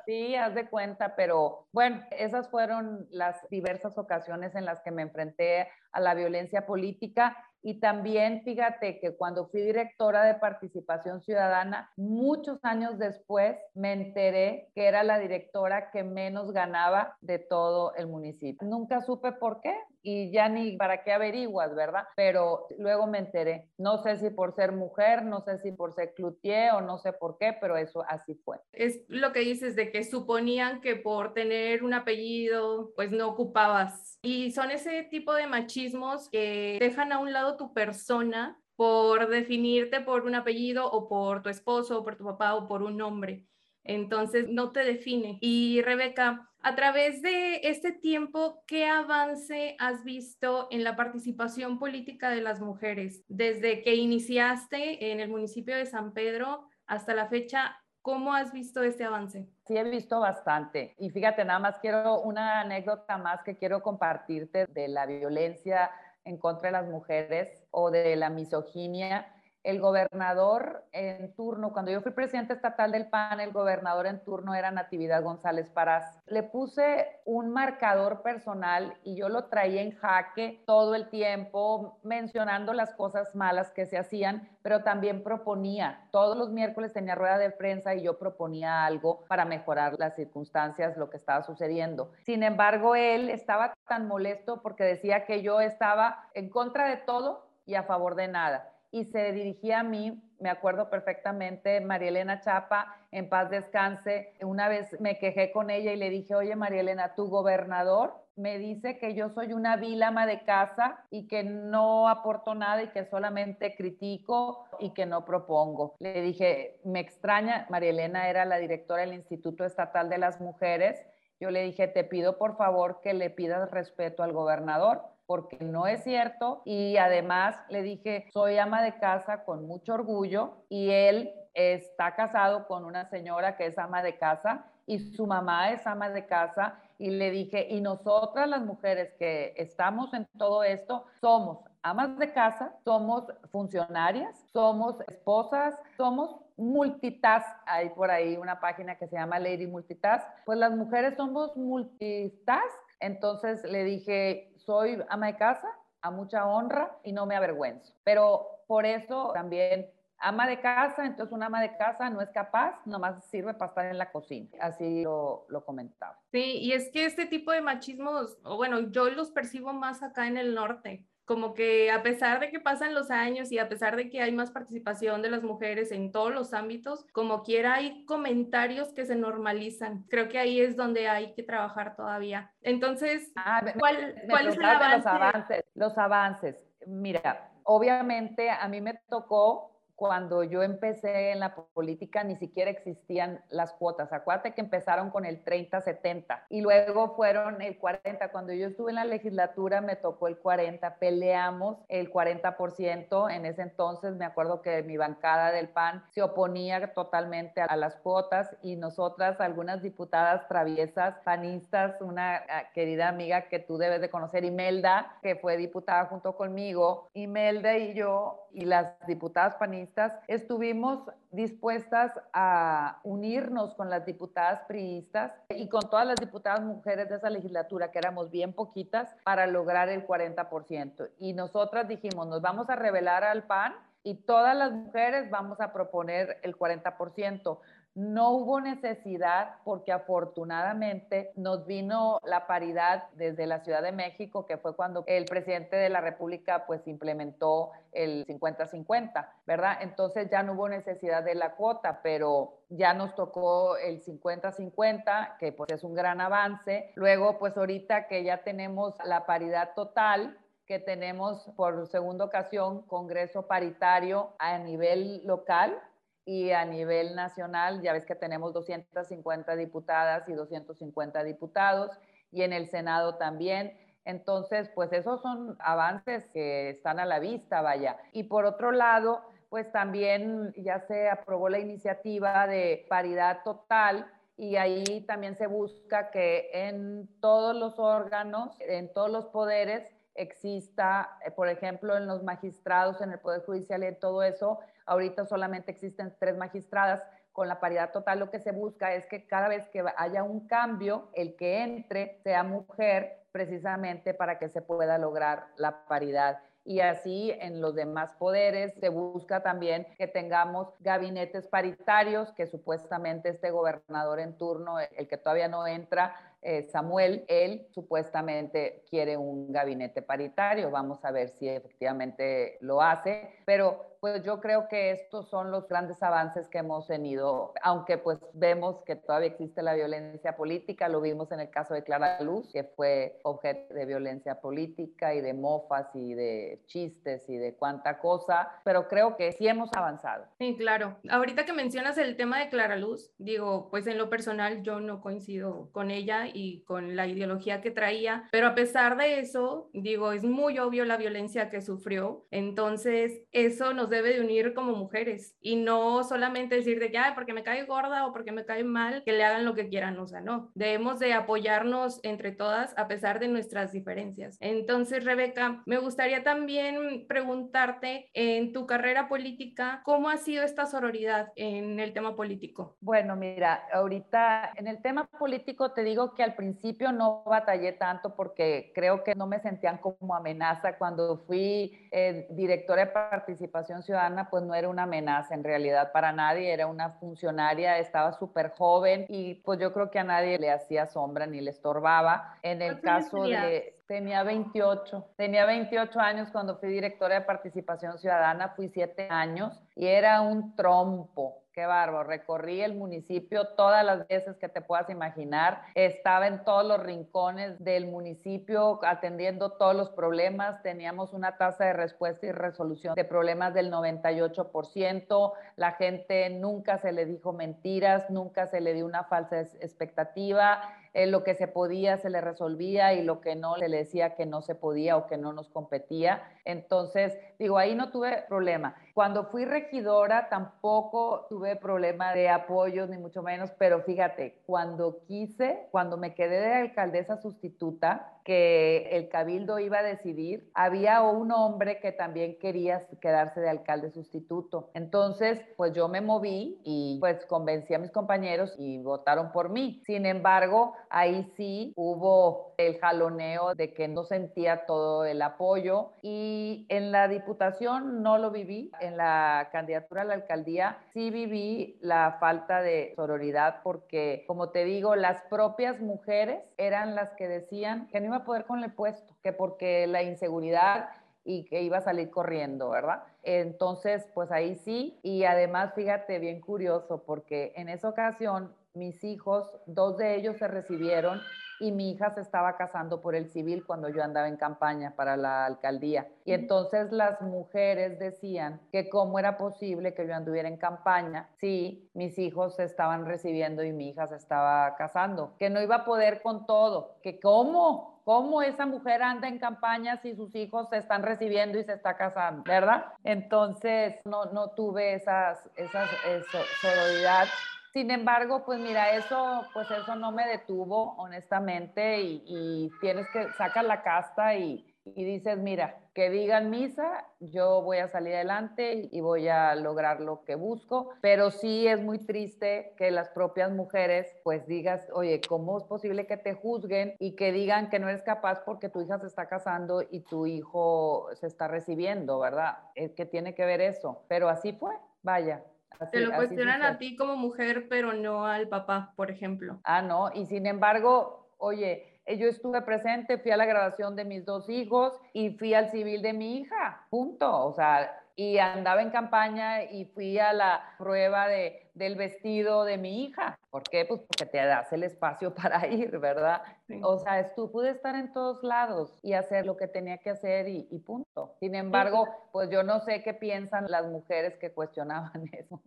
sí, 0.05 0.35
haz 0.35 0.55
de 0.55 0.69
cuenta, 0.69 1.15
pero 1.15 1.67
bueno, 1.71 2.01
esas 2.11 2.49
fueron 2.49 3.07
las 3.09 3.47
diversas 3.49 3.97
ocasiones 3.97 4.55
en 4.55 4.65
las 4.65 4.81
que 4.81 4.91
me 4.91 5.01
enfrenté 5.01 5.67
a 5.91 5.99
la 5.99 6.13
violencia 6.13 6.65
política 6.65 7.37
y 7.65 7.79
también 7.79 8.43
fíjate 8.43 8.99
que 8.99 9.15
cuando 9.15 9.47
fui 9.47 9.61
directora 9.61 10.23
de 10.23 10.35
participación 10.35 11.19
ciudadana, 11.21 11.91
muchos 11.97 12.63
años 12.63 12.99
después 12.99 13.57
me 13.73 13.91
enteré 13.91 14.69
que 14.75 14.85
era 14.85 15.01
la 15.01 15.17
directora 15.17 15.89
que 15.89 16.03
menos 16.03 16.51
ganaba 16.51 17.17
de 17.21 17.39
todo 17.39 17.95
el 17.95 18.05
municipio. 18.05 18.67
Nunca 18.67 19.01
supe 19.01 19.31
por 19.31 19.61
qué 19.61 19.75
y 20.05 20.31
ya 20.31 20.47
ni 20.49 20.77
para 20.77 21.03
qué 21.03 21.11
averiguas, 21.11 21.73
¿verdad? 21.75 22.03
Pero 22.15 22.67
luego 22.77 23.07
me 23.07 23.17
enteré. 23.17 23.69
No 23.77 23.97
sé 24.03 24.17
si 24.17 24.29
por 24.29 24.53
ser 24.53 24.71
mujer, 24.71 25.25
no 25.25 25.41
sé 25.41 25.57
si 25.57 25.71
por 25.71 25.93
ser 25.93 26.13
cloutier 26.13 26.73
o 26.73 26.81
no 26.81 26.99
sé 26.99 27.11
por 27.11 27.37
qué, 27.39 27.57
pero 27.59 27.75
eso 27.75 28.05
así 28.07 28.35
fue. 28.35 28.59
Es 28.71 29.01
lo 29.07 29.33
que 29.33 29.39
dices 29.39 29.75
de 29.75 29.91
que 29.91 30.03
suponían 30.03 30.79
que 30.79 30.95
por 30.95 31.33
tener 31.33 31.83
un 31.83 31.95
apellido, 31.95 32.91
pues 32.95 33.11
no 33.11 33.27
ocupabas. 33.29 34.19
Y 34.21 34.51
son 34.51 34.69
ese 34.69 35.03
tipo 35.03 35.33
de 35.33 35.47
machismos 35.47 36.29
que 36.29 36.77
dejan 36.79 37.11
a 37.11 37.17
un 37.17 37.33
lado 37.33 37.57
tu 37.57 37.73
persona 37.73 38.59
por 38.75 39.27
definirte 39.29 40.01
por 40.01 40.25
un 40.25 40.35
apellido 40.35 40.85
o 40.87 41.07
por 41.07 41.41
tu 41.41 41.49
esposo 41.49 41.99
o 41.99 42.03
por 42.03 42.15
tu 42.15 42.25
papá 42.25 42.53
o 42.53 42.67
por 42.67 42.83
un 42.83 42.97
nombre. 42.97 43.47
Entonces, 43.83 44.47
no 44.49 44.71
te 44.71 44.83
define. 44.83 45.37
Y 45.41 45.81
Rebeca, 45.81 46.49
a 46.65 46.73
través 46.73 47.21
de 47.21 47.57
este 47.57 47.91
tiempo, 47.91 48.63
¿qué 48.65 48.87
avance 48.87 49.75
has 49.77 50.03
visto 50.03 50.67
en 50.71 50.83
la 50.83 50.95
participación 50.95 51.77
política 51.77 52.31
de 52.31 52.41
las 52.41 52.59
mujeres? 52.59 53.23
Desde 53.27 53.83
que 53.83 53.93
iniciaste 53.93 55.11
en 55.11 55.19
el 55.19 55.29
municipio 55.29 55.75
de 55.75 55.85
San 55.85 56.11
Pedro 56.11 56.67
hasta 56.87 57.13
la 57.13 57.27
fecha, 57.27 57.79
¿cómo 58.01 58.33
has 58.33 58.51
visto 58.51 58.81
este 58.81 59.03
avance? 59.03 59.47
Sí, 59.67 59.77
he 59.77 59.83
visto 59.83 60.19
bastante. 60.19 60.95
Y 60.97 61.11
fíjate, 61.11 61.45
nada 61.45 61.59
más 61.59 61.77
quiero 61.77 62.21
una 62.21 62.61
anécdota 62.61 63.19
más 63.19 63.43
que 63.43 63.55
quiero 63.55 63.83
compartirte 63.83 64.65
de 64.65 64.87
la 64.87 65.05
violencia 65.05 65.91
en 66.23 66.39
contra 66.39 66.69
de 66.69 66.71
las 66.71 66.87
mujeres 66.87 67.63
o 67.69 67.91
de 67.91 68.15
la 68.15 68.31
misoginia 68.31 69.34
el 69.65 69.81
gobernador 69.81 70.85
en 70.91 71.33
turno, 71.33 71.73
cuando 71.73 71.89
yo 71.91 72.01
fui 72.01 72.11
presidente 72.11 72.53
estatal 72.53 72.91
del 72.91 73.07
PAN, 73.07 73.39
el 73.39 73.51
gobernador 73.51 74.05
en 74.05 74.23
turno 74.23 74.53
era 74.53 74.69
Natividad 74.69 75.23
González 75.23 75.71
Parás. 75.71 76.19
Le 76.27 76.43
puse 76.43 77.19
un 77.25 77.49
marcador 77.49 78.21
personal 78.21 78.93
y 79.03 79.15
yo 79.15 79.27
lo 79.27 79.45
traía 79.45 79.81
en 79.81 79.97
jaque 79.97 80.61
todo 80.67 80.93
el 80.93 81.09
tiempo, 81.09 81.97
mencionando 82.03 82.73
las 82.73 82.93
cosas 82.93 83.33
malas 83.35 83.71
que 83.71 83.87
se 83.87 83.97
hacían, 83.97 84.47
pero 84.61 84.83
también 84.83 85.23
proponía. 85.23 86.07
Todos 86.11 86.37
los 86.37 86.51
miércoles 86.51 86.93
tenía 86.93 87.15
rueda 87.15 87.39
de 87.39 87.49
prensa 87.49 87.95
y 87.95 88.03
yo 88.03 88.19
proponía 88.19 88.85
algo 88.85 89.25
para 89.27 89.45
mejorar 89.45 89.95
las 89.97 90.15
circunstancias, 90.15 90.95
lo 90.95 91.09
que 91.09 91.17
estaba 91.17 91.41
sucediendo. 91.41 92.11
Sin 92.23 92.43
embargo, 92.43 92.95
él 92.95 93.31
estaba 93.31 93.73
tan 93.87 94.07
molesto 94.07 94.61
porque 94.61 94.83
decía 94.83 95.25
que 95.25 95.41
yo 95.41 95.59
estaba 95.59 96.29
en 96.35 96.49
contra 96.49 96.87
de 96.87 96.97
todo 96.97 97.47
y 97.65 97.73
a 97.73 97.83
favor 97.83 98.13
de 98.13 98.27
nada 98.27 98.74
y 98.91 99.05
se 99.05 99.31
dirigía 99.33 99.81
a 99.81 99.83
mí, 99.83 100.21
me 100.39 100.49
acuerdo 100.49 100.89
perfectamente, 100.89 101.81
María 101.81 102.09
Elena 102.09 102.41
Chapa, 102.41 102.95
en 103.11 103.29
paz 103.29 103.49
descanse. 103.49 104.33
Una 104.41 104.67
vez 104.67 104.99
me 104.99 105.17
quejé 105.17 105.51
con 105.51 105.69
ella 105.69 105.91
y 105.93 105.97
le 105.97 106.09
dije, 106.09 106.35
oye 106.35 106.55
María 106.55 106.81
Elena, 106.81 107.15
tu 107.15 107.27
gobernador 107.27 108.25
me 108.35 108.59
dice 108.59 108.97
que 108.97 109.15
yo 109.15 109.29
soy 109.29 109.53
una 109.53 109.77
vil 109.77 110.03
ama 110.03 110.25
de 110.25 110.43
casa 110.43 111.05
y 111.09 111.27
que 111.27 111.43
no 111.43 112.09
aporto 112.09 112.53
nada 112.53 112.83
y 112.83 112.89
que 112.89 113.05
solamente 113.05 113.75
critico 113.75 114.65
y 114.79 114.91
que 114.91 115.05
no 115.05 115.23
propongo. 115.23 115.95
Le 115.99 116.21
dije, 116.21 116.79
me 116.83 116.99
extraña, 116.99 117.65
María 117.69 117.91
Elena 117.91 118.29
era 118.29 118.43
la 118.45 118.57
directora 118.57 119.01
del 119.01 119.13
Instituto 119.13 119.63
Estatal 119.63 120.09
de 120.09 120.17
las 120.17 120.41
Mujeres. 120.41 121.05
Yo 121.39 121.49
le 121.49 121.63
dije, 121.63 121.87
te 121.87 122.03
pido 122.03 122.37
por 122.37 122.57
favor 122.57 122.99
que 123.01 123.13
le 123.13 123.29
pidas 123.29 123.71
respeto 123.71 124.21
al 124.23 124.33
gobernador 124.33 125.14
porque 125.25 125.57
no 125.59 125.87
es 125.87 126.03
cierto. 126.03 126.61
Y 126.65 126.97
además 126.97 127.55
le 127.69 127.81
dije, 127.81 128.29
soy 128.33 128.57
ama 128.57 128.81
de 128.81 128.97
casa 128.97 129.43
con 129.43 129.67
mucho 129.67 129.93
orgullo 129.93 130.65
y 130.69 130.89
él 130.91 131.33
está 131.53 132.15
casado 132.15 132.67
con 132.67 132.85
una 132.85 133.09
señora 133.09 133.57
que 133.57 133.67
es 133.67 133.77
ama 133.77 134.03
de 134.03 134.17
casa 134.17 134.65
y 134.85 134.99
su 134.99 135.25
mamá 135.25 135.71
es 135.71 135.85
ama 135.87 136.09
de 136.09 136.25
casa. 136.25 136.79
Y 136.97 137.09
le 137.09 137.31
dije, 137.31 137.67
y 137.69 137.81
nosotras 137.81 138.47
las 138.47 138.61
mujeres 138.61 139.13
que 139.19 139.53
estamos 139.57 140.13
en 140.13 140.27
todo 140.37 140.63
esto, 140.63 141.05
somos 141.19 141.59
amas 141.81 142.17
de 142.17 142.31
casa, 142.31 142.73
somos 142.83 143.25
funcionarias, 143.51 144.35
somos 144.53 144.95
esposas, 145.07 145.75
somos 145.97 146.35
multitask. 146.57 147.47
Hay 147.65 147.89
por 147.89 148.11
ahí 148.11 148.37
una 148.37 148.59
página 148.59 148.97
que 148.97 149.07
se 149.07 149.15
llama 149.15 149.39
Lady 149.39 149.67
Multitask. 149.67 150.27
Pues 150.45 150.57
las 150.57 150.71
mujeres 150.71 151.15
somos 151.15 151.55
multitask. 151.57 152.79
Entonces 152.99 153.63
le 153.63 153.83
dije, 153.83 154.54
soy 154.65 155.01
ama 155.09 155.27
de 155.27 155.35
casa, 155.37 155.69
a 156.01 156.11
mucha 156.11 156.45
honra 156.45 156.97
y 157.03 157.11
no 157.11 157.25
me 157.25 157.35
avergüenzo. 157.35 157.93
Pero 158.03 158.63
por 158.67 158.85
eso 158.85 159.31
también 159.33 159.89
ama 160.17 160.47
de 160.47 160.59
casa, 160.59 161.05
entonces 161.05 161.33
una 161.33 161.47
ama 161.47 161.61
de 161.61 161.75
casa 161.77 162.09
no 162.09 162.21
es 162.21 162.29
capaz, 162.29 162.79
nomás 162.85 163.23
sirve 163.25 163.53
para 163.53 163.69
estar 163.69 163.85
en 163.85 163.97
la 163.97 164.11
cocina. 164.11 164.49
Así 164.59 165.03
lo, 165.03 165.45
lo 165.49 165.65
comentaba. 165.65 166.19
Sí, 166.31 166.59
y 166.59 166.73
es 166.73 166.89
que 166.91 167.05
este 167.05 167.25
tipo 167.25 167.51
de 167.51 167.61
machismos, 167.61 168.41
bueno, 168.43 168.91
yo 168.91 169.09
los 169.09 169.31
percibo 169.31 169.73
más 169.73 170.03
acá 170.03 170.27
en 170.27 170.37
el 170.37 170.55
norte 170.55 171.05
como 171.25 171.53
que 171.53 171.91
a 171.91 172.03
pesar 172.03 172.39
de 172.39 172.49
que 172.49 172.59
pasan 172.59 172.93
los 172.93 173.11
años 173.11 173.51
y 173.51 173.59
a 173.59 173.67
pesar 173.67 173.95
de 173.95 174.09
que 174.09 174.21
hay 174.21 174.31
más 174.31 174.51
participación 174.51 175.21
de 175.21 175.29
las 175.29 175.43
mujeres 175.43 175.91
en 175.91 176.11
todos 176.11 176.33
los 176.33 176.53
ámbitos, 176.53 177.05
como 177.11 177.43
quiera 177.43 177.75
hay 177.75 178.05
comentarios 178.05 178.93
que 178.93 179.05
se 179.05 179.15
normalizan. 179.15 180.03
Creo 180.09 180.29
que 180.29 180.39
ahí 180.39 180.61
es 180.61 180.75
donde 180.75 181.07
hay 181.07 181.33
que 181.33 181.43
trabajar 181.43 181.95
todavía. 181.95 182.51
Entonces, 182.61 183.31
ah, 183.35 183.61
¿cuál, 183.77 184.15
¿cuál 184.29 184.47
es 184.47 184.57
el 184.57 184.63
avance? 184.63 184.97
Los 184.97 185.05
avances, 185.07 185.65
los 185.73 185.97
avances. 185.97 186.55
Mira, 186.87 187.51
obviamente 187.63 188.49
a 188.49 188.67
mí 188.67 188.79
me 188.79 188.93
tocó 189.09 189.74
cuando 189.95 190.43
yo 190.43 190.61
empecé 190.61 191.31
en 191.31 191.39
la 191.39 191.55
política 191.55 192.23
ni 192.23 192.35
siquiera 192.35 192.69
existían 192.69 193.41
las 193.49 193.71
cuotas. 193.73 194.11
Acuérdate 194.11 194.53
que 194.53 194.61
empezaron 194.61 195.09
con 195.09 195.25
el 195.25 195.43
30-70 195.43 196.43
y 196.49 196.61
luego 196.61 197.15
fueron 197.15 197.61
el 197.61 197.77
40. 197.77 198.31
Cuando 198.31 198.53
yo 198.53 198.67
estuve 198.67 198.91
en 198.91 198.95
la 198.95 199.05
legislatura 199.05 199.81
me 199.81 199.95
tocó 199.95 200.27
el 200.27 200.37
40. 200.37 200.95
Peleamos 200.95 201.77
el 201.87 202.11
40%. 202.11 203.33
En 203.33 203.45
ese 203.45 203.61
entonces 203.61 204.15
me 204.15 204.25
acuerdo 204.25 204.61
que 204.61 204.83
mi 204.83 204.97
bancada 204.97 205.51
del 205.51 205.69
PAN 205.69 206.03
se 206.11 206.21
oponía 206.21 206.93
totalmente 206.93 207.61
a 207.61 207.75
las 207.75 207.95
cuotas 207.95 208.55
y 208.61 208.75
nosotras, 208.75 209.39
algunas 209.39 209.81
diputadas 209.81 210.47
traviesas, 210.47 211.15
panistas, 211.23 212.01
una 212.01 212.35
ah, 212.35 212.63
querida 212.73 213.07
amiga 213.07 213.47
que 213.47 213.59
tú 213.59 213.77
debes 213.77 214.01
de 214.01 214.09
conocer, 214.09 214.43
Imelda, 214.43 215.17
que 215.21 215.35
fue 215.35 215.57
diputada 215.57 216.05
junto 216.05 216.35
conmigo, 216.35 217.07
Imelda 217.13 217.77
y 217.77 217.93
yo 217.93 218.41
y 218.51 218.65
las 218.65 218.93
diputadas 219.07 219.55
panistas 219.55 219.84
estuvimos 220.27 220.99
dispuestas 221.31 222.11
a 222.33 222.99
unirnos 223.03 223.73
con 223.75 223.89
las 223.89 224.05
diputadas 224.05 224.61
priistas 224.67 225.33
y 225.49 225.67
con 225.69 225.89
todas 225.89 226.05
las 226.05 226.15
diputadas 226.15 226.61
mujeres 226.61 227.09
de 227.09 227.15
esa 227.15 227.29
legislatura, 227.29 227.91
que 227.91 227.99
éramos 227.99 228.31
bien 228.31 228.53
poquitas, 228.53 229.15
para 229.23 229.47
lograr 229.47 229.89
el 229.89 230.05
40%. 230.05 231.09
Y 231.19 231.33
nosotras 231.33 231.87
dijimos, 231.87 232.27
nos 232.27 232.41
vamos 232.41 232.69
a 232.69 232.75
revelar 232.75 233.23
al 233.23 233.43
PAN 233.43 233.73
y 234.05 234.13
todas 234.13 234.55
las 234.55 234.71
mujeres 234.71 235.29
vamos 235.31 235.59
a 235.59 235.73
proponer 235.73 236.37
el 236.43 236.55
40%. 236.55 237.57
No 237.95 238.31
hubo 238.31 238.59
necesidad 238.59 239.55
porque 239.63 239.93
afortunadamente 239.93 241.31
nos 241.35 241.65
vino 241.65 242.19
la 242.25 242.45
paridad 242.45 243.07
desde 243.13 243.47
la 243.47 243.61
Ciudad 243.61 243.81
de 243.81 243.93
México, 243.93 244.45
que 244.45 244.57
fue 244.57 244.75
cuando 244.75 245.05
el 245.07 245.23
presidente 245.23 245.77
de 245.77 245.87
la 245.87 246.01
República 246.01 246.65
pues 246.65 246.85
implementó 246.87 247.71
el 247.93 248.25
50-50, 248.27 249.29
¿verdad? 249.47 249.77
Entonces 249.79 250.29
ya 250.29 250.43
no 250.43 250.53
hubo 250.53 250.67
necesidad 250.67 251.23
de 251.23 251.35
la 251.35 251.55
cuota, 251.55 252.01
pero 252.03 252.59
ya 252.67 252.93
nos 252.93 253.15
tocó 253.15 253.77
el 253.77 254.03
50-50, 254.03 255.37
que 255.37 255.53
pues 255.53 255.71
es 255.71 255.85
un 255.85 255.93
gran 255.93 256.19
avance. 256.19 256.91
Luego 256.95 257.39
pues 257.39 257.55
ahorita 257.55 258.07
que 258.07 258.25
ya 258.25 258.43
tenemos 258.43 258.93
la 259.05 259.25
paridad 259.25 259.73
total, 259.73 260.37
que 260.65 260.79
tenemos 260.79 261.49
por 261.55 261.87
segunda 261.87 262.25
ocasión 262.25 262.81
Congreso 262.87 263.47
paritario 263.47 264.33
a 264.37 264.57
nivel 264.57 265.25
local, 265.25 265.79
y 266.25 266.51
a 266.51 266.65
nivel 266.65 267.15
nacional 267.15 267.81
ya 267.81 267.93
ves 267.93 268.05
que 268.05 268.15
tenemos 268.15 268.51
250 268.53 269.55
diputadas 269.55 270.27
y 270.27 270.33
250 270.33 271.23
diputados 271.23 271.91
y 272.31 272.41
en 272.41 272.51
el 272.51 272.67
Senado 272.67 273.15
también. 273.15 273.77
Entonces, 274.03 274.69
pues 274.75 274.91
esos 274.91 275.21
son 275.21 275.55
avances 275.59 276.27
que 276.29 276.69
están 276.69 276.99
a 276.99 277.05
la 277.05 277.19
vista, 277.19 277.61
vaya. 277.61 277.97
Y 278.11 278.23
por 278.23 278.45
otro 278.45 278.71
lado, 278.71 279.21
pues 279.49 279.71
también 279.71 280.53
ya 280.57 280.79
se 280.79 281.09
aprobó 281.09 281.49
la 281.49 281.59
iniciativa 281.59 282.47
de 282.47 282.85
paridad 282.89 283.41
total 283.43 284.11
y 284.37 284.57
ahí 284.57 285.01
también 285.07 285.37
se 285.37 285.47
busca 285.47 286.11
que 286.11 286.49
en 286.51 287.07
todos 287.21 287.55
los 287.55 287.79
órganos, 287.79 288.55
en 288.59 288.91
todos 288.91 289.09
los 289.09 289.25
poderes, 289.27 289.87
exista, 290.13 291.17
eh, 291.25 291.31
por 291.31 291.47
ejemplo, 291.47 291.95
en 291.95 292.07
los 292.07 292.23
magistrados, 292.23 293.01
en 293.01 293.11
el 293.11 293.19
Poder 293.19 293.45
Judicial 293.45 293.83
y 293.83 293.87
en 293.87 293.99
todo 293.99 294.23
eso, 294.23 294.59
ahorita 294.85 295.25
solamente 295.25 295.71
existen 295.71 296.15
tres 296.19 296.37
magistradas. 296.37 297.03
Con 297.31 297.47
la 297.49 297.59
paridad 297.59 297.91
total 297.91 298.19
lo 298.19 298.31
que 298.31 298.39
se 298.39 298.51
busca 298.51 298.93
es 298.93 299.05
que 299.07 299.27
cada 299.27 299.49
vez 299.49 299.67
que 299.69 299.83
haya 299.97 300.23
un 300.23 300.47
cambio, 300.47 301.09
el 301.13 301.35
que 301.35 301.63
entre 301.63 302.19
sea 302.23 302.43
mujer 302.43 303.25
precisamente 303.31 304.13
para 304.13 304.39
que 304.39 304.47
se 304.47 304.61
pueda 304.61 304.97
lograr 304.97 305.47
la 305.57 305.85
paridad 305.85 306.39
y 306.65 306.79
así 306.79 307.31
en 307.39 307.61
los 307.61 307.75
demás 307.75 308.11
poderes 308.13 308.73
se 308.79 308.89
busca 308.89 309.43
también 309.43 309.85
que 309.99 310.07
tengamos 310.07 310.73
gabinetes 310.79 311.47
paritarios, 311.47 312.33
que 312.33 312.47
supuestamente 312.47 313.29
este 313.29 313.51
gobernador 313.51 314.19
en 314.19 314.35
turno, 314.35 314.79
el 314.79 315.07
que 315.07 315.17
todavía 315.17 315.47
no 315.47 315.67
entra, 315.67 316.15
eh, 316.41 316.63
Samuel, 316.63 317.23
él 317.27 317.67
supuestamente 317.69 318.83
quiere 318.89 319.15
un 319.15 319.51
gabinete 319.51 320.01
paritario. 320.01 320.71
Vamos 320.71 321.05
a 321.05 321.11
ver 321.11 321.29
si 321.29 321.47
efectivamente 321.47 322.57
lo 322.61 322.81
hace, 322.81 323.31
pero 323.45 323.94
pues 324.05 324.21
yo 324.21 324.39
creo 324.39 324.67
que 324.67 324.91
estos 324.91 325.31
son 325.31 325.49
los 325.49 325.67
grandes 325.67 326.03
avances 326.03 326.47
que 326.47 326.59
hemos 326.59 326.85
tenido, 326.85 327.55
aunque 327.63 327.97
pues 327.97 328.19
vemos 328.33 328.83
que 328.83 328.95
todavía 328.95 329.29
existe 329.29 329.63
la 329.63 329.73
violencia 329.73 330.35
política, 330.35 330.87
lo 330.89 331.01
vimos 331.01 331.31
en 331.31 331.39
el 331.39 331.49
caso 331.49 331.73
de 331.73 331.83
Clara 331.83 332.21
Luz, 332.21 332.51
que 332.53 332.65
fue 332.65 333.17
objeto 333.23 333.73
de 333.73 333.83
violencia 333.87 334.39
política 334.41 335.15
y 335.15 335.21
de 335.21 335.33
mofas 335.33 335.87
y 335.95 336.13
de 336.13 336.61
chistes 336.67 337.27
y 337.27 337.37
de 337.37 337.55
cuánta 337.55 337.97
cosa, 337.97 338.61
pero 338.63 338.87
creo 338.87 339.17
que 339.17 339.31
sí 339.31 339.47
hemos 339.47 339.71
avanzado. 339.75 340.27
Sí, 340.37 340.55
claro. 340.55 340.97
Ahorita 341.09 341.45
que 341.45 341.53
mencionas 341.53 341.97
el 341.97 342.15
tema 342.15 342.37
de 342.37 342.49
Clara 342.49 342.75
Luz, 342.75 343.11
digo, 343.17 343.69
pues 343.71 343.87
en 343.87 343.97
lo 343.97 344.11
personal 344.11 344.61
yo 344.61 344.81
no 344.81 345.01
coincido 345.01 345.71
con 345.71 345.89
ella 345.89 346.27
y 346.31 346.61
con 346.65 346.95
la 346.95 347.07
ideología 347.07 347.59
que 347.61 347.71
traía, 347.71 348.29
pero 348.31 348.49
a 348.49 348.53
pesar 348.53 348.97
de 348.97 349.17
eso, 349.17 349.71
digo, 349.73 350.11
es 350.11 350.23
muy 350.23 350.59
obvio 350.59 350.85
la 350.85 350.97
violencia 350.97 351.49
que 351.49 351.63
sufrió, 351.63 352.27
entonces 352.29 353.23
eso 353.31 353.73
nos 353.73 353.89
debe 353.95 354.13
de 354.13 354.21
unir 354.21 354.53
como 354.53 354.73
mujeres 354.73 355.35
y 355.41 355.55
no 355.55 356.03
solamente 356.03 356.55
decir 356.55 356.79
de 356.79 356.91
que, 356.91 356.97
ay, 356.97 357.13
porque 357.15 357.33
me 357.33 357.43
cae 357.43 357.65
gorda 357.65 358.05
o 358.05 358.13
porque 358.13 358.31
me 358.31 358.45
cae 358.45 358.63
mal, 358.63 359.03
que 359.03 359.13
le 359.13 359.23
hagan 359.23 359.45
lo 359.45 359.55
que 359.55 359.69
quieran, 359.69 359.97
o 359.99 360.07
sea, 360.07 360.21
no, 360.21 360.51
debemos 360.53 360.99
de 360.99 361.13
apoyarnos 361.13 361.99
entre 362.03 362.31
todas 362.31 362.77
a 362.77 362.87
pesar 362.87 363.19
de 363.19 363.27
nuestras 363.27 363.71
diferencias. 363.71 364.37
Entonces, 364.39 365.03
Rebeca, 365.03 365.63
me 365.65 365.77
gustaría 365.77 366.23
también 366.23 367.05
preguntarte 367.07 368.09
en 368.13 368.53
tu 368.53 368.65
carrera 368.65 369.07
política, 369.07 369.81
¿cómo 369.83 370.09
ha 370.09 370.17
sido 370.17 370.43
esta 370.43 370.65
sororidad 370.65 371.31
en 371.35 371.79
el 371.79 371.93
tema 371.93 372.15
político? 372.15 372.77
Bueno, 372.81 373.15
mira, 373.15 373.67
ahorita 373.71 374.53
en 374.55 374.67
el 374.67 374.81
tema 374.81 375.05
político 375.05 375.71
te 375.71 375.83
digo 375.83 376.13
que 376.13 376.23
al 376.23 376.35
principio 376.35 376.91
no 376.91 377.23
batallé 377.25 377.73
tanto 377.73 378.15
porque 378.15 378.71
creo 378.73 379.03
que 379.03 379.15
no 379.15 379.27
me 379.27 379.39
sentían 379.39 379.77
como 379.77 380.15
amenaza 380.15 380.77
cuando 380.77 381.17
fui 381.25 381.87
eh, 381.91 382.27
directora 382.31 382.85
de 382.85 382.91
participación 382.91 383.83
ciudadana 383.85 384.29
pues 384.29 384.43
no 384.43 384.53
era 384.53 384.67
una 384.67 384.83
amenaza 384.83 385.33
en 385.33 385.43
realidad 385.43 385.91
para 385.91 386.11
nadie, 386.11 386.51
era 386.51 386.67
una 386.67 386.91
funcionaria, 386.91 387.77
estaba 387.77 388.13
súper 388.13 388.51
joven 388.51 389.05
y 389.07 389.35
pues 389.35 389.59
yo 389.59 389.71
creo 389.71 389.89
que 389.91 389.99
a 389.99 390.03
nadie 390.03 390.37
le 390.39 390.51
hacía 390.51 390.87
sombra 390.87 391.25
ni 391.27 391.41
le 391.41 391.51
estorbaba. 391.51 392.37
En 392.41 392.61
el 392.61 392.81
caso 392.81 393.23
de... 393.23 393.71
Tenía 393.87 394.23
28, 394.23 395.11
tenía 395.15 395.45
28 395.45 395.99
años 395.99 396.29
cuando 396.31 396.57
fui 396.57 396.69
directora 396.69 397.19
de 397.19 397.21
participación 397.21 397.99
ciudadana, 397.99 398.49
fui 398.55 398.67
siete 398.67 399.07
años 399.11 399.61
y 399.75 399.85
era 399.85 400.21
un 400.21 400.55
trompo, 400.55 401.44
Qué 401.55 401.65
bárbaro. 401.65 402.03
Recorrí 402.03 402.59
el 402.59 402.75
municipio 402.75 403.47
todas 403.55 403.85
las 403.85 404.05
veces 404.09 404.35
que 404.35 404.49
te 404.49 404.59
puedas 404.59 404.89
imaginar. 404.89 405.61
Estaba 405.73 406.27
en 406.27 406.43
todos 406.43 406.65
los 406.65 406.83
rincones 406.83 407.63
del 407.63 407.87
municipio 407.87 408.81
atendiendo 408.83 409.53
todos 409.53 409.73
los 409.73 409.89
problemas. 409.89 410.61
Teníamos 410.63 411.13
una 411.13 411.37
tasa 411.37 411.63
de 411.63 411.71
respuesta 411.71 412.25
y 412.25 412.33
resolución 412.33 412.93
de 412.93 413.05
problemas 413.05 413.53
del 413.53 413.71
98%. 413.71 415.31
La 415.55 415.71
gente 415.71 416.29
nunca 416.29 416.77
se 416.79 416.91
le 416.91 417.05
dijo 417.05 417.31
mentiras, 417.31 418.09
nunca 418.09 418.47
se 418.47 418.59
le 418.59 418.73
dio 418.73 418.85
una 418.85 419.05
falsa 419.05 419.39
expectativa. 419.39 420.61
Eh, 420.93 421.07
lo 421.07 421.23
que 421.23 421.35
se 421.35 421.47
podía 421.47 421.97
se 421.97 422.09
le 422.09 422.19
resolvía 422.19 422.93
y 422.93 423.01
lo 423.01 423.21
que 423.21 423.35
no 423.37 423.55
se 423.55 423.69
le 423.69 423.77
decía 423.77 424.15
que 424.15 424.25
no 424.25 424.41
se 424.41 424.55
podía 424.55 424.97
o 424.97 425.07
que 425.07 425.15
no 425.15 425.31
nos 425.31 425.47
competía. 425.47 426.21
Entonces, 426.45 427.17
digo, 427.39 427.57
ahí 427.57 427.75
no 427.75 427.91
tuve 427.91 428.23
problema. 428.29 428.75
Cuando 428.93 429.25
fui 429.25 429.45
regidora 429.45 430.29
tampoco 430.29 431.25
tuve 431.27 431.55
problema 431.57 432.13
de 432.13 432.29
apoyos, 432.29 432.89
ni 432.89 432.97
mucho 432.97 433.23
menos, 433.23 433.51
pero 433.57 433.81
fíjate, 433.81 434.41
cuando 434.45 435.03
quise, 435.05 435.67
cuando 435.71 435.97
me 435.97 436.15
quedé 436.15 436.39
de 436.39 436.53
alcaldesa 436.53 437.17
sustituta, 437.17 438.11
que 438.23 438.89
el 438.91 439.07
cabildo 439.09 439.59
iba 439.59 439.79
a 439.79 439.83
decidir, 439.83 440.49
había 440.55 441.03
un 441.03 441.31
hombre 441.31 441.79
que 441.79 441.91
también 441.91 442.39
quería 442.39 442.87
quedarse 442.99 443.39
de 443.39 443.49
alcalde 443.49 443.91
sustituto. 443.91 444.71
Entonces, 444.73 445.39
pues 445.57 445.73
yo 445.73 445.87
me 445.87 446.01
moví 446.01 446.59
y 446.63 446.97
pues 446.99 447.23
convencí 447.27 447.75
a 447.75 447.79
mis 447.79 447.91
compañeros 447.91 448.55
y 448.57 448.79
votaron 448.79 449.31
por 449.31 449.49
mí. 449.49 449.81
Sin 449.85 450.07
embargo, 450.07 450.73
ahí 450.89 451.31
sí 451.37 451.71
hubo 451.75 452.55
el 452.57 452.79
jaloneo 452.79 453.53
de 453.53 453.73
que 453.73 453.87
no 453.87 454.03
sentía 454.03 454.65
todo 454.65 455.05
el 455.05 455.21
apoyo 455.21 455.91
y 456.01 456.34
en 456.69 456.91
la 456.91 457.07
diputación 457.07 458.01
no 458.01 458.17
lo 458.17 458.31
viví, 458.31 458.71
en 458.79 458.97
la 458.97 459.49
candidatura 459.51 460.01
a 460.01 460.05
la 460.05 460.13
alcaldía 460.15 460.77
sí 460.93 461.09
viví 461.09 461.77
la 461.81 462.17
falta 462.19 462.61
de 462.61 462.93
sororidad 462.95 463.61
porque, 463.63 464.23
como 464.27 464.49
te 464.49 464.65
digo, 464.65 464.95
las 464.95 465.21
propias 465.29 465.79
mujeres 465.79 466.43
eran 466.57 466.95
las 466.95 467.13
que 467.13 467.27
decían 467.27 467.87
que 467.87 467.99
no 467.99 468.07
iba 468.07 468.17
a 468.17 468.25
poder 468.25 468.45
con 468.45 468.63
el 468.63 468.73
puesto, 468.73 469.13
que 469.21 469.33
porque 469.33 469.87
la 469.87 470.03
inseguridad 470.03 470.89
y 471.23 471.45
que 471.45 471.61
iba 471.61 471.77
a 471.77 471.81
salir 471.81 472.09
corriendo, 472.11 472.69
¿verdad? 472.69 473.03
Entonces, 473.23 474.07
pues 474.13 474.31
ahí 474.31 474.55
sí, 474.55 474.99
y 475.01 475.23
además, 475.23 475.73
fíjate, 475.73 476.19
bien 476.19 476.39
curioso, 476.39 477.03
porque 477.03 477.51
en 477.55 477.67
esa 477.67 477.89
ocasión 477.89 478.53
mis 478.75 479.03
hijos, 479.03 479.49
dos 479.65 479.97
de 479.97 480.15
ellos 480.15 480.37
se 480.37 480.47
recibieron 480.47 481.19
y 481.59 481.71
mi 481.71 481.91
hija 481.91 482.11
se 482.11 482.21
estaba 482.21 482.57
casando 482.57 483.01
por 483.01 483.15
el 483.15 483.29
civil 483.29 483.65
cuando 483.65 483.89
yo 483.89 484.03
andaba 484.03 484.27
en 484.27 484.37
campaña 484.37 484.93
para 484.95 485.17
la 485.17 485.45
alcaldía. 485.45 486.07
Y 486.25 486.33
entonces 486.33 486.91
las 486.91 487.21
mujeres 487.21 487.99
decían 487.99 488.59
que 488.71 488.89
cómo 488.89 489.19
era 489.19 489.37
posible 489.37 489.93
que 489.93 490.07
yo 490.07 490.15
anduviera 490.15 490.49
en 490.49 490.57
campaña 490.57 491.29
si 491.39 491.89
mis 491.93 492.17
hijos 492.17 492.55
se 492.55 492.63
estaban 492.63 493.05
recibiendo 493.05 493.63
y 493.63 493.71
mi 493.71 493.89
hija 493.89 494.07
se 494.07 494.15
estaba 494.15 494.75
casando, 494.75 495.33
que 495.37 495.49
no 495.49 495.61
iba 495.61 495.77
a 495.77 495.85
poder 495.85 496.21
con 496.21 496.45
todo, 496.45 496.95
que 497.01 497.19
cómo, 497.19 498.01
cómo 498.03 498.41
esa 498.41 498.65
mujer 498.65 499.01
anda 499.01 499.27
en 499.27 499.39
campaña 499.39 499.97
si 500.01 500.15
sus 500.15 500.33
hijos 500.35 500.69
se 500.69 500.77
están 500.77 501.03
recibiendo 501.03 501.57
y 501.59 501.63
se 501.63 501.73
está 501.73 501.95
casando, 501.95 502.43
¿verdad? 502.43 502.85
Entonces 503.03 503.95
no, 504.05 504.25
no 504.25 504.49
tuve 504.49 504.95
esas, 504.95 505.39
esas, 505.55 505.89
esa 506.05 506.39
sororidad. 506.61 507.27
Sin 507.75 507.91
embargo, 507.91 508.45
pues 508.45 508.57
mira, 508.61 508.95
eso, 508.95 509.43
pues 509.53 509.69
eso 509.69 509.97
no 509.97 510.13
me 510.13 510.25
detuvo, 510.25 510.95
honestamente, 510.97 511.99
y, 511.99 512.23
y 512.25 512.71
tienes 512.79 513.05
que 513.09 513.33
sacar 513.33 513.65
la 513.65 513.83
casta 513.83 514.33
y, 514.35 514.65
y 514.85 515.03
dices, 515.03 515.37
mira, 515.39 515.81
que 515.93 516.09
digan 516.09 516.49
misa, 516.49 517.05
yo 517.19 517.61
voy 517.63 517.79
a 517.79 517.89
salir 517.89 518.15
adelante 518.15 518.87
y 518.89 519.01
voy 519.01 519.27
a 519.27 519.55
lograr 519.55 519.99
lo 519.99 520.23
que 520.23 520.35
busco, 520.35 520.91
pero 521.01 521.31
sí 521.31 521.67
es 521.67 521.81
muy 521.81 521.99
triste 521.99 522.73
que 522.77 522.91
las 522.91 523.09
propias 523.09 523.51
mujeres 523.51 524.15
pues 524.23 524.47
digas, 524.47 524.87
oye, 524.93 525.19
¿cómo 525.27 525.57
es 525.57 525.65
posible 525.65 526.07
que 526.07 526.15
te 526.15 526.33
juzguen 526.33 526.95
y 526.97 527.17
que 527.17 527.33
digan 527.33 527.69
que 527.69 527.79
no 527.79 527.89
eres 527.89 528.03
capaz 528.03 528.45
porque 528.45 528.69
tu 528.69 528.83
hija 528.83 528.99
se 528.99 529.07
está 529.07 529.27
casando 529.27 529.81
y 529.81 529.99
tu 529.99 530.27
hijo 530.27 531.09
se 531.15 531.27
está 531.27 531.49
recibiendo, 531.49 532.19
¿verdad? 532.19 532.59
Es 532.73 532.93
que 532.93 533.05
tiene 533.05 533.35
que 533.35 533.43
ver 533.43 533.59
eso, 533.59 534.05
pero 534.07 534.29
así 534.29 534.53
fue, 534.53 534.77
vaya. 535.03 535.43
Te 535.91 535.99
lo 535.99 536.13
cuestionan 536.13 536.63
a 536.63 536.77
ti 536.77 536.95
como 536.95 537.15
mujer, 537.15 537.67
pero 537.69 537.93
no 537.93 538.25
al 538.25 538.47
papá, 538.47 538.93
por 538.95 539.11
ejemplo. 539.11 539.59
Ah, 539.63 539.81
no, 539.81 540.11
y 540.13 540.25
sin 540.25 540.45
embargo, 540.45 541.29
oye, 541.37 541.99
eh, 542.05 542.17
yo 542.17 542.27
estuve 542.27 542.61
presente, 542.61 543.17
fui 543.17 543.31
a 543.31 543.37
la 543.37 543.45
graduación 543.45 543.95
de 543.95 544.05
mis 544.05 544.25
dos 544.25 544.49
hijos 544.49 544.93
y 545.13 545.31
fui 545.31 545.53
al 545.53 545.69
civil 545.71 546.01
de 546.01 546.13
mi 546.13 546.37
hija, 546.37 546.85
punto. 546.89 547.45
O 547.45 547.53
sea, 547.53 548.03
y 548.15 548.37
andaba 548.37 548.81
en 548.81 548.91
campaña 548.91 549.63
y 549.63 549.85
fui 549.85 550.17
a 550.19 550.31
la 550.31 550.75
prueba 550.77 551.27
de, 551.27 551.69
del 551.73 551.95
vestido 551.95 552.63
de 552.63 552.77
mi 552.77 553.03
hija. 553.03 553.37
¿Por 553.55 553.63
qué? 553.63 553.85
Pues 553.85 554.01
porque 554.01 554.25
te 554.25 554.37
das 554.45 554.73
el 554.73 554.83
espacio 554.83 555.33
para 555.35 555.65
ir, 555.65 555.97
¿verdad? 555.97 556.41
O 556.81 556.97
sea, 556.99 557.33
tú 557.35 557.49
pude 557.49 557.69
estar 557.69 557.95
en 557.95 558.11
todos 558.11 558.43
lados 558.43 558.99
y 559.01 559.13
hacer 559.13 559.45
lo 559.45 559.55
que 559.55 559.67
tenía 559.67 559.97
que 559.97 560.09
hacer 560.09 560.49
y, 560.49 560.63
punto. 560.79 561.37
Sin 561.39 561.55
embargo, 561.55 562.05
pues 562.33 562.49
yo 562.49 562.63
no 562.63 562.81
sé 562.81 563.01
qué 563.01 563.13
piensan 563.13 563.67
las 563.69 563.87
mujeres 563.87 564.37
que 564.37 564.51
cuestionaban 564.51 565.29
eso. 565.31 565.61